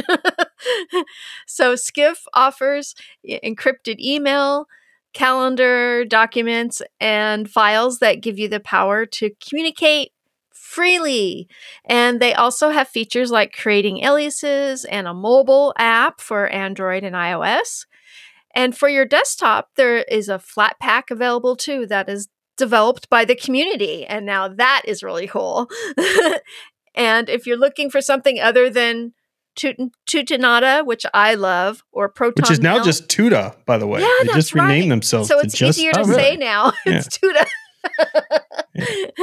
[1.48, 2.96] so, Skiff offers
[3.28, 4.66] encrypted email,
[5.14, 10.12] calendar, documents, and files that give you the power to communicate
[10.74, 11.48] freely.
[11.86, 17.16] And they also have features like creating aliases and a mobile app for Android and
[17.16, 17.86] iOS.
[18.56, 22.28] And for your desktop, there is a Flatpak available too that is
[22.58, 24.06] developed by the community.
[24.06, 25.70] And now that is really cool.
[26.96, 29.14] and if you're looking for something other than
[29.56, 29.78] Tut-
[30.10, 34.02] Tutanota, which I love, or Proton Which is now just Tuta, by the way.
[34.02, 34.64] Yeah, they just that's right.
[34.64, 36.22] renamed themselves so it's just easier to Oh, really?
[36.24, 36.74] say now.
[36.88, 36.94] Yeah.
[36.98, 37.46] it's Tuta.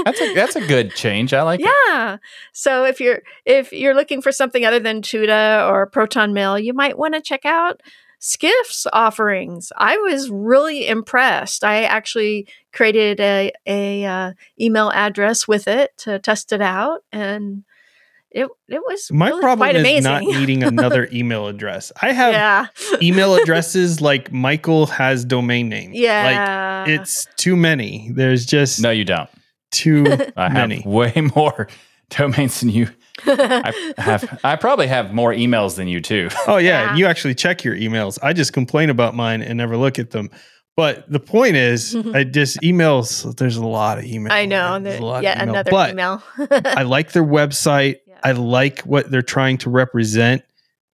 [0.05, 1.35] That's a that's a good change.
[1.35, 1.69] I like it.
[1.89, 2.19] yeah.
[2.53, 6.73] So if you're if you're looking for something other than Tuta or Proton Mail, you
[6.73, 7.82] might want to check out
[8.20, 9.73] Skiff's offerings.
[9.77, 11.65] I was really impressed.
[11.65, 17.65] I actually created a a uh, email address with it to test it out, and
[18.32, 20.02] it it was My really problem quite is amazing.
[20.05, 21.90] not needing another email address.
[22.01, 22.66] I have yeah,
[23.02, 25.97] email addresses like Michael has domain names.
[25.97, 26.85] yeah.
[26.86, 28.11] Like it's too many.
[28.15, 29.28] There's just No, you don't.
[29.73, 30.82] too I have many.
[30.86, 31.69] way more
[32.11, 32.89] domains than you.
[33.27, 34.40] I have.
[34.44, 36.28] I probably have more emails than you too.
[36.47, 36.97] Oh yeah, Yeah.
[36.97, 38.19] you actually check your emails.
[38.23, 40.31] I just complain about mine and never look at them.
[40.76, 42.14] But the point is, mm-hmm.
[42.14, 43.36] I just emails.
[43.36, 44.30] There's a lot of emails.
[44.30, 44.78] I know.
[44.78, 45.48] There's there- a lot of email.
[45.48, 46.22] another But email.
[46.64, 47.97] I like their website.
[48.06, 48.18] Yeah.
[48.24, 50.42] I like what they're trying to represent.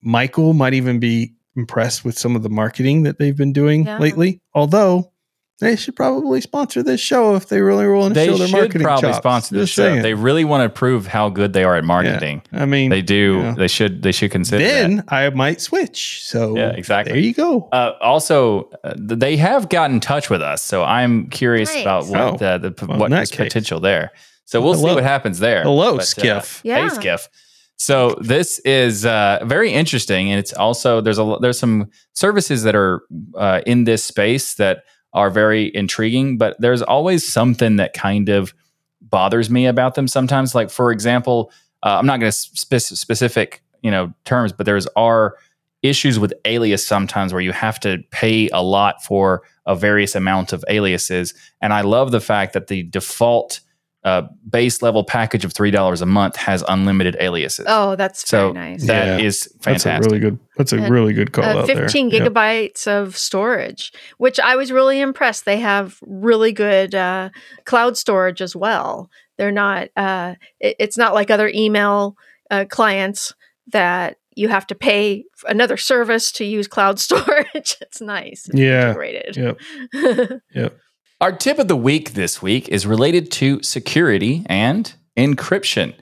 [0.03, 3.99] Michael might even be impressed with some of the marketing that they've been doing Yeah.
[3.99, 4.41] lately.
[4.55, 5.13] Although
[5.61, 8.49] they should probably sponsor this show if they really want to They show their marketing.
[8.49, 9.17] They should marketing probably chops.
[9.19, 9.83] sponsor this Just show.
[9.91, 10.03] saying.
[10.03, 12.43] They really want to prove how good they are at marketing.
[12.53, 13.39] I mean, They do.
[13.43, 13.55] Yeah.
[13.57, 14.03] They should.
[14.03, 14.71] They should consider that.
[14.71, 16.23] then I might switch.
[16.25, 17.13] So Yeah, exactly.
[17.13, 17.69] There you go.
[17.73, 21.83] Uh, also, uh, they have got in touch with us, so I'm curious Nice.
[21.83, 23.39] about what Oh, the, the well, in what that is case.
[23.49, 24.13] potential there.
[24.47, 25.63] So we'll see what happens there.
[25.63, 26.61] Hello, But, uh, Skiff.
[26.65, 26.83] Yeah.
[26.89, 27.29] Hey, Skiff.
[27.77, 32.75] So this is uh, very interesting, and it's also there's a there's some services that
[32.75, 33.03] are
[33.37, 34.83] uh, in this space that
[35.13, 38.55] are very intriguing, but there's always something that kind of
[39.01, 40.55] bothers me about them sometimes.
[40.55, 44.87] Like for example, uh, I'm not going to spe- specific you know terms, but there's
[44.97, 45.37] are
[45.83, 50.53] issues with alias sometimes where you have to pay a lot for a various amount
[50.53, 53.61] of aliases, and I love the fact that the default
[54.05, 57.67] uh, base level package of three dollars a month has unlimited aliases.
[57.69, 58.87] oh, that's so very nice.
[58.87, 59.27] that Yeah.
[59.27, 60.39] is That's a really good.
[60.57, 61.77] That's a And, really good call uh, out there.
[61.77, 62.23] 15 Yep.
[62.33, 65.45] gigabytes of storage, which I was really impressed.
[65.45, 67.29] They have really good uh,
[67.65, 69.11] cloud storage as well.
[69.37, 72.17] They're not, uh, it- it's not like other email
[72.51, 73.35] uh, clients
[73.73, 77.77] that you have to pay another service to use cloud storage.
[77.81, 78.49] it's nice.
[78.49, 78.89] It's Yeah.
[78.89, 79.37] Integrated.
[79.37, 79.61] Yep.
[80.55, 80.79] Yep.
[81.21, 85.95] Our tip of the week this week is related to security and encryption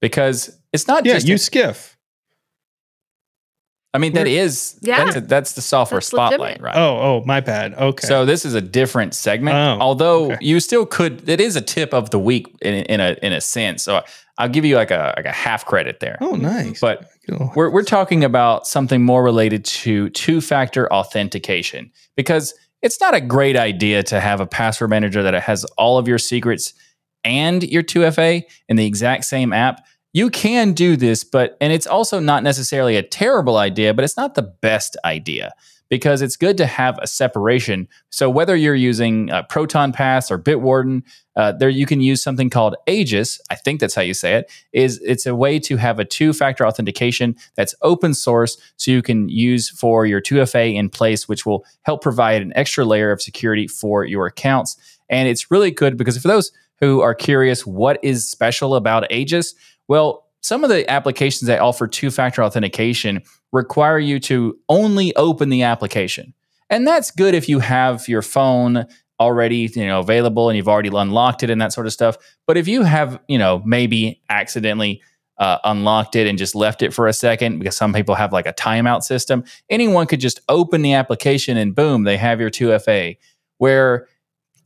[0.00, 1.14] because it's not Yeah.
[1.14, 1.28] just.
[1.28, 1.96] You skiff.
[3.94, 5.04] I mean, that is Yeah.
[5.04, 6.62] that's, that's the software That's spotlight, legitimate.
[6.62, 6.76] right?
[6.76, 7.74] Oh, oh, my bad.
[7.74, 8.06] Okay.
[8.06, 10.38] So this is a different segment, Oh, although okay.
[10.40, 11.28] you still could.
[11.28, 13.82] It is a tip of the week in, in a in a sense.
[13.82, 14.02] So
[14.38, 16.16] I'll give you like a like a half credit there.
[16.22, 16.80] oh, nice.
[16.80, 17.52] But Cool.
[17.54, 22.52] We're, we're talking about something more related to two factor authentication because
[22.82, 26.18] it's not a great idea to have a password manager that has all of your
[26.18, 26.74] secrets
[27.24, 29.84] and your 2FA in the exact same app.
[30.12, 34.16] You can do this, but, and it's also not necessarily a terrible idea, but it's
[34.16, 35.52] not the best idea
[35.92, 37.86] because it's good to have a separation.
[38.08, 41.02] So whether you're using uh, Proton Pass or Bitwarden,
[41.36, 43.38] uh, there you can use something called Aegis.
[43.50, 44.50] I think that's how you say it.
[44.72, 49.28] Is it's a way to have a two-factor authentication that's open source, so you can
[49.28, 53.68] use for your 2FA in place, which will help provide an extra layer of security
[53.68, 54.78] for your accounts.
[55.10, 59.54] And it's really good because for those who are curious, what is special about Aegis?
[59.88, 65.62] Well, some of the applications that offer two-factor authentication require you to only open the
[65.62, 66.34] application.
[66.70, 68.86] And that's good if you have your phone
[69.20, 72.16] already, you know, available and you've already unlocked it and that sort of stuff.
[72.46, 75.02] But if you have, you know, maybe accidentally
[75.38, 78.46] uh, unlocked it and just left it for a second because some people have like
[78.46, 83.18] a timeout system, anyone could just open the application and boom, they have your 2FA.
[83.58, 84.08] Where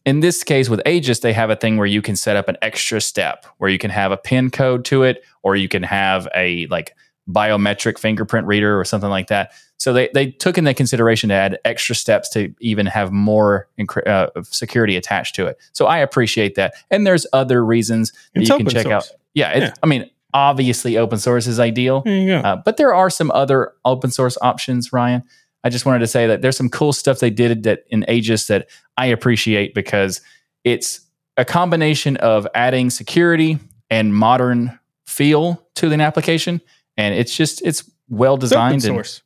[0.07, 2.57] in this case with Aegis, they have a thing where you can set up an
[2.63, 6.29] extra step where you can have a pin code to it, or you can have
[6.35, 6.95] a like
[7.29, 9.53] biometric fingerprint reader or something like that.
[9.79, 14.07] So they, they took into consideration to add extra steps to even have more encry-
[14.07, 15.59] uh, security attached to it.
[15.73, 16.75] So I appreciate that.
[16.91, 18.95] And there's other reasons that It's you can check source.
[18.95, 19.11] out.
[19.35, 19.75] Yeah, it's, Yeah.
[19.83, 22.03] I mean, obviously open source is ideal.
[22.03, 22.45] There.
[22.45, 25.23] Uh, but there are some other open source options, Ryan.
[25.65, 28.47] I just wanted to say that there's some cool stuff they did that in Aegis
[28.47, 30.21] that I appreciate because
[30.65, 31.01] it's
[31.37, 33.59] a combination of adding security
[33.91, 36.61] and modern feel to an application,
[36.97, 38.75] and it's just it's well It's open designed.
[38.75, 39.23] and, source.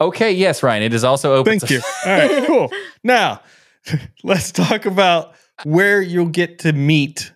[0.00, 1.58] okay, yes, Ryan, it is also open.
[1.58, 1.80] Thank you.
[2.06, 2.70] All right, cool.
[3.02, 3.40] Now,
[4.24, 5.34] let's talk about
[5.64, 7.32] where you'll get to meet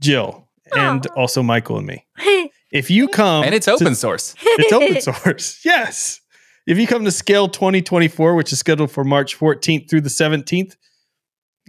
[0.00, 1.12] Jill and Aw.
[1.20, 2.06] also Michael and me.
[2.70, 4.34] If you come and it's to- open source.
[4.42, 5.64] it's open source.
[5.64, 6.20] Yes.
[6.66, 10.76] If you come to Scale 2024, which is scheduled for March 14th through the 17th,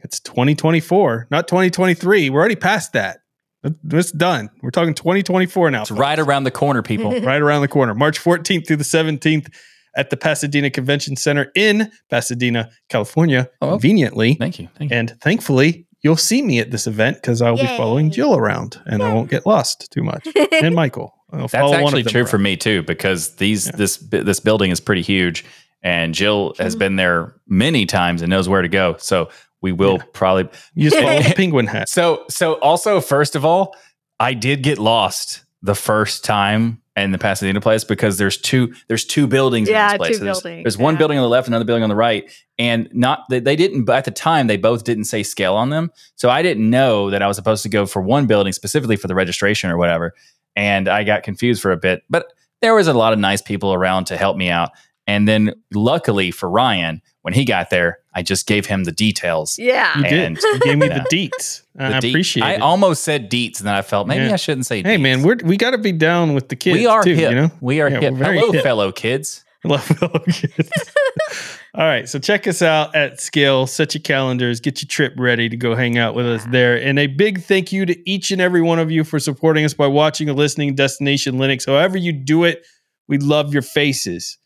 [0.03, 2.29] it's 2024, not 2023.
[2.29, 3.19] We're already past that.
[3.63, 4.49] It's done.
[4.61, 5.81] We're talking 2024 now.
[5.81, 7.11] It's right around the corner, people.
[7.21, 7.93] right around the corner.
[7.93, 9.51] March 14th through the 17th
[9.95, 14.35] at the Pasadena Convention Center in Pasadena, California, Oh, conveniently.
[14.35, 14.69] Thank you.
[14.77, 14.97] Thank you.
[14.97, 19.03] And thankfully, you'll see me at this event because I'll be following Jill around and
[19.03, 20.27] I won't get lost too much.
[20.61, 21.13] And Michael.
[21.31, 22.29] I'll That's follow one actually of them true around.
[22.31, 23.71] for me too, because these Yeah.
[23.75, 25.45] this this building is pretty huge,
[25.83, 28.95] and Jill has been there many times and knows where to go.
[28.99, 29.29] So
[29.61, 30.03] we will Yeah.
[30.13, 30.49] probably.
[30.75, 31.89] use just follow the penguin hat.
[31.89, 33.75] So so also first of all,
[34.19, 39.05] I did get lost the first time in the Pasadena place because there's two there's
[39.05, 40.17] two buildings Yeah, in this place.
[40.19, 40.97] two there's, buildings, there's one yeah.
[40.99, 43.89] building on the left, another building on the right, and not they, they didn't.
[43.89, 47.21] At the time, they both didn't say scale on them, so I didn't know that
[47.21, 50.13] I was supposed to go for one building specifically for the registration or whatever,
[50.57, 52.03] and I got confused for a bit.
[52.09, 54.71] But there was a lot of nice people around to help me out,
[55.09, 59.57] And then, luckily for Ryan, when he got there, I just gave him the details.
[59.57, 59.97] Yeah.
[59.97, 60.43] You And- did.
[60.43, 61.03] You gave me Yeah.
[61.09, 61.63] the deets.
[61.75, 62.61] The I deet- appreciate I it.
[62.61, 64.33] almost said deets, and then I felt maybe Yeah.
[64.33, 64.83] I shouldn't say.
[64.83, 66.77] hey man, we're we got to be down with the kids.
[66.77, 67.31] we are too, hip.
[67.31, 68.13] You know, We are Yeah, hip.
[68.15, 68.63] very Hello, hip.
[68.63, 69.43] fellow kids.
[69.65, 70.69] Love fellow kids.
[71.75, 73.67] All right, so check us out at Scale.
[73.67, 76.81] Set your calendars, get your trip ready to go hang out with us there.
[76.81, 79.73] And a big thank you to each and every one of you for supporting us
[79.73, 81.65] by watching or listening Destination Linux.
[81.67, 82.65] However you do it,
[83.07, 84.37] we love your faces.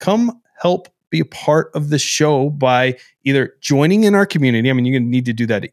[0.00, 4.70] Come help be a part of the show by either joining in our community.
[4.70, 5.70] I mean, you're going to need to do that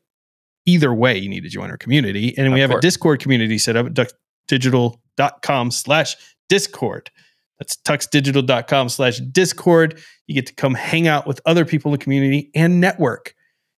[0.65, 1.17] either way.
[1.17, 2.81] You need to join our community, and we Of have a.
[2.81, 3.93] Discord community set up at
[4.49, 6.15] tuxdigital.com slash
[6.49, 7.09] Discord.
[7.59, 9.99] That's tuxdigital.com slash Discord.
[10.27, 13.33] You get to come hang out with other people in the community and network.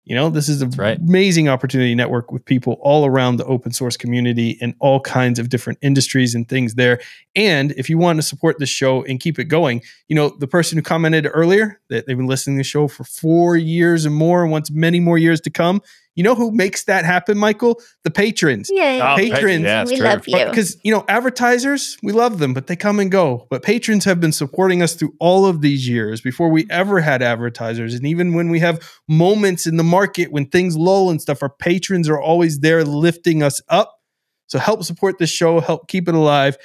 [0.08, 0.98] You know, this is an right.
[0.98, 5.38] amazing opportunity to network with people all around the open source community and all kinds
[5.38, 7.02] of different industries and things there.
[7.36, 10.48] And if you want to support this show and keep it going, you know, the
[10.48, 14.16] person who commented earlier that they've been listening to the show for four years and
[14.16, 15.82] more and wants many more years to come,
[16.18, 17.80] you know who makes that happen, Michael?
[18.04, 18.72] The patrons.
[18.74, 19.00] Yay.
[19.00, 19.64] Oh, Patrons.
[19.64, 20.06] Yeah, we true.
[20.06, 20.46] love you.
[20.46, 23.46] Because you know, advertisers, we love them, but they come and go.
[23.52, 27.22] But patrons have been supporting us through all of these years before we ever had
[27.22, 27.94] advertisers.
[27.94, 31.50] And even when we have moments in the market when things lull and stuff, our
[31.50, 34.00] patrons are always there lifting us up.
[34.48, 36.58] So help support this show, help keep it alive.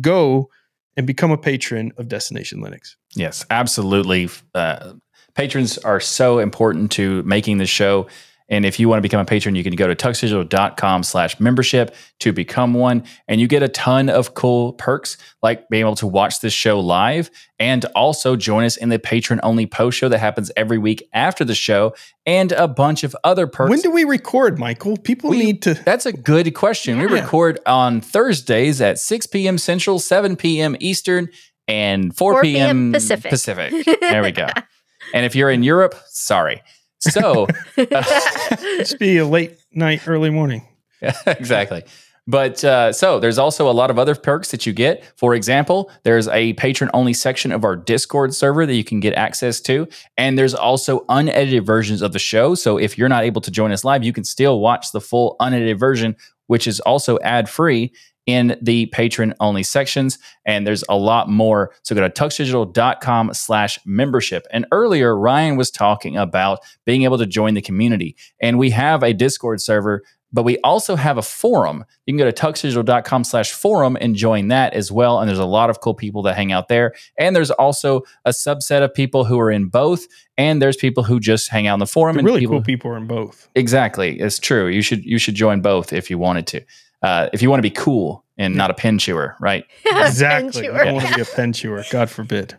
[0.00, 0.48] Go
[0.96, 2.96] and become a patron of Destination Linux.
[3.14, 4.30] Yes, absolutely.
[4.54, 4.94] Uh,
[5.34, 8.06] patrons are so important to making the show.
[8.48, 11.94] And if you want to become a patron, you can go to tuxdigital.com slash membership
[12.20, 13.04] to become one.
[13.26, 16.78] And you get a ton of cool perks like being able to watch this show
[16.78, 21.08] live and also join us in the patron only post show that happens every week
[21.14, 21.94] after the show
[22.26, 23.70] and a bunch of other perks.
[23.70, 24.96] When do we record, Michael?
[24.98, 25.74] People We- need to.
[25.74, 26.98] That's a good question.
[26.98, 29.56] We record on Thursdays at 6 p.m.
[29.56, 30.76] Central, 7 p.m.
[30.80, 31.28] Eastern,
[31.66, 32.66] and 4, 4 p.m.
[32.66, 32.92] p.m.
[32.92, 33.30] Pacific.
[33.30, 33.86] Pacific.
[34.00, 34.48] There we go.
[35.14, 36.62] and if you're in Europe, sorry.
[37.04, 40.66] So, Just be a late night, early morning.
[41.00, 41.84] Yeah, exactly.
[42.26, 45.04] But uh, so there's also a lot of other perks that you get.
[45.16, 49.12] For example, there's a patron only section of our Discord server that you can get
[49.14, 49.86] access to.
[50.16, 52.54] And there's also unedited versions of the show.
[52.54, 55.36] So if you're not able to join us live, you can still watch the full
[55.38, 56.16] unedited version,
[56.46, 57.92] which is also ad free
[58.26, 60.18] in the patron only sections.
[60.46, 61.72] And there's a lot more.
[61.82, 64.46] So go to tuxdigital.com slash membership.
[64.50, 68.16] And earlier, Ryan was talking about being able to join the community.
[68.40, 70.02] And we have a Discord server
[70.34, 71.84] but we also have a forum.
[72.06, 75.20] You can go to tuxdigital.com slash forum and join that as well.
[75.20, 76.92] And there's a lot of cool people that hang out there.
[77.16, 80.06] And there's also a subset of people who are in both.
[80.36, 82.14] And there's people who just hang out in the forum.
[82.14, 83.48] The and really people, cool people are in both.
[83.54, 84.18] Exactly.
[84.18, 84.66] It's true.
[84.66, 86.62] You should you should join both if you wanted to.
[87.04, 89.64] Uh, if you want to be cool and not a pen chewer, right?
[89.84, 90.62] Exactly.
[90.68, 91.84] Pen I don't want to be a pen chewer.
[91.90, 92.56] God forbid.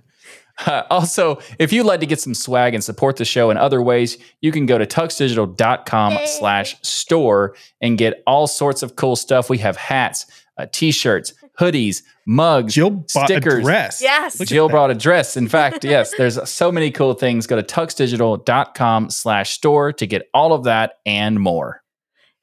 [0.65, 3.81] Uh, also, if you'd like to get some swag and support the show in other
[3.81, 6.25] ways, you can go to tuxdigital.com Yay.
[6.27, 9.49] slash store and get all sorts of cool stuff.
[9.49, 10.27] We have hats,
[10.57, 13.59] uh, t-shirts, hoodies, mugs, Jill bought stickers.
[13.59, 14.01] a dress.
[14.01, 14.39] Yes.
[14.39, 15.35] Look Jill brought a dress.
[15.37, 17.47] In fact, yes, there's so many cool things.
[17.47, 21.81] Go to tuxdigital.com slash store to get all of that and more.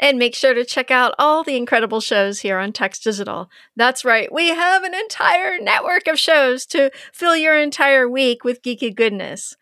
[0.03, 3.49] And make sure to check out all the incredible shows here on Tux Digital.
[3.77, 8.63] That's right, we have an entire network of shows to fill your entire week with
[8.63, 9.57] geeky goodness.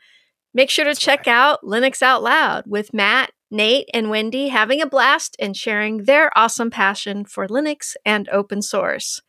[0.54, 4.86] Make sure to check out Linux Out Loud with Matt, Nate, and Wendy having a
[4.86, 9.20] blast and sharing their awesome passion for Linux and open source.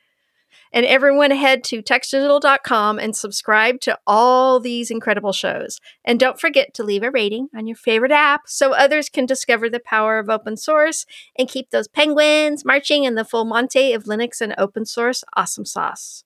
[0.73, 5.79] And everyone head to tuxdigital.com and subscribe to all these incredible shows.
[6.05, 9.69] And don't forget to leave a rating on your favorite app so others can discover
[9.69, 11.05] the power of open source
[11.37, 15.65] and keep those penguins marching in the full Monte of Linux and open source awesome
[15.65, 16.23] sauce.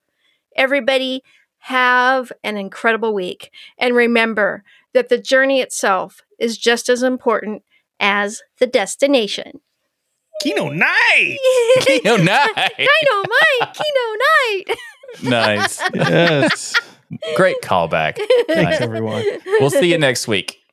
[0.56, 1.22] Everybody,
[1.66, 3.50] have an incredible week.
[3.80, 4.64] And remember
[4.94, 7.64] that the journey itself is just as important
[8.00, 9.62] as the destination.
[10.44, 11.38] Kino night.
[11.82, 12.54] Kino night.
[12.56, 13.74] Dynamite!
[13.74, 14.78] Kino night!
[15.24, 15.82] nice.
[15.94, 16.76] yes.
[17.36, 18.20] Great callback.
[18.48, 19.24] Thanks, everyone.
[19.60, 20.65] We'll see you next week.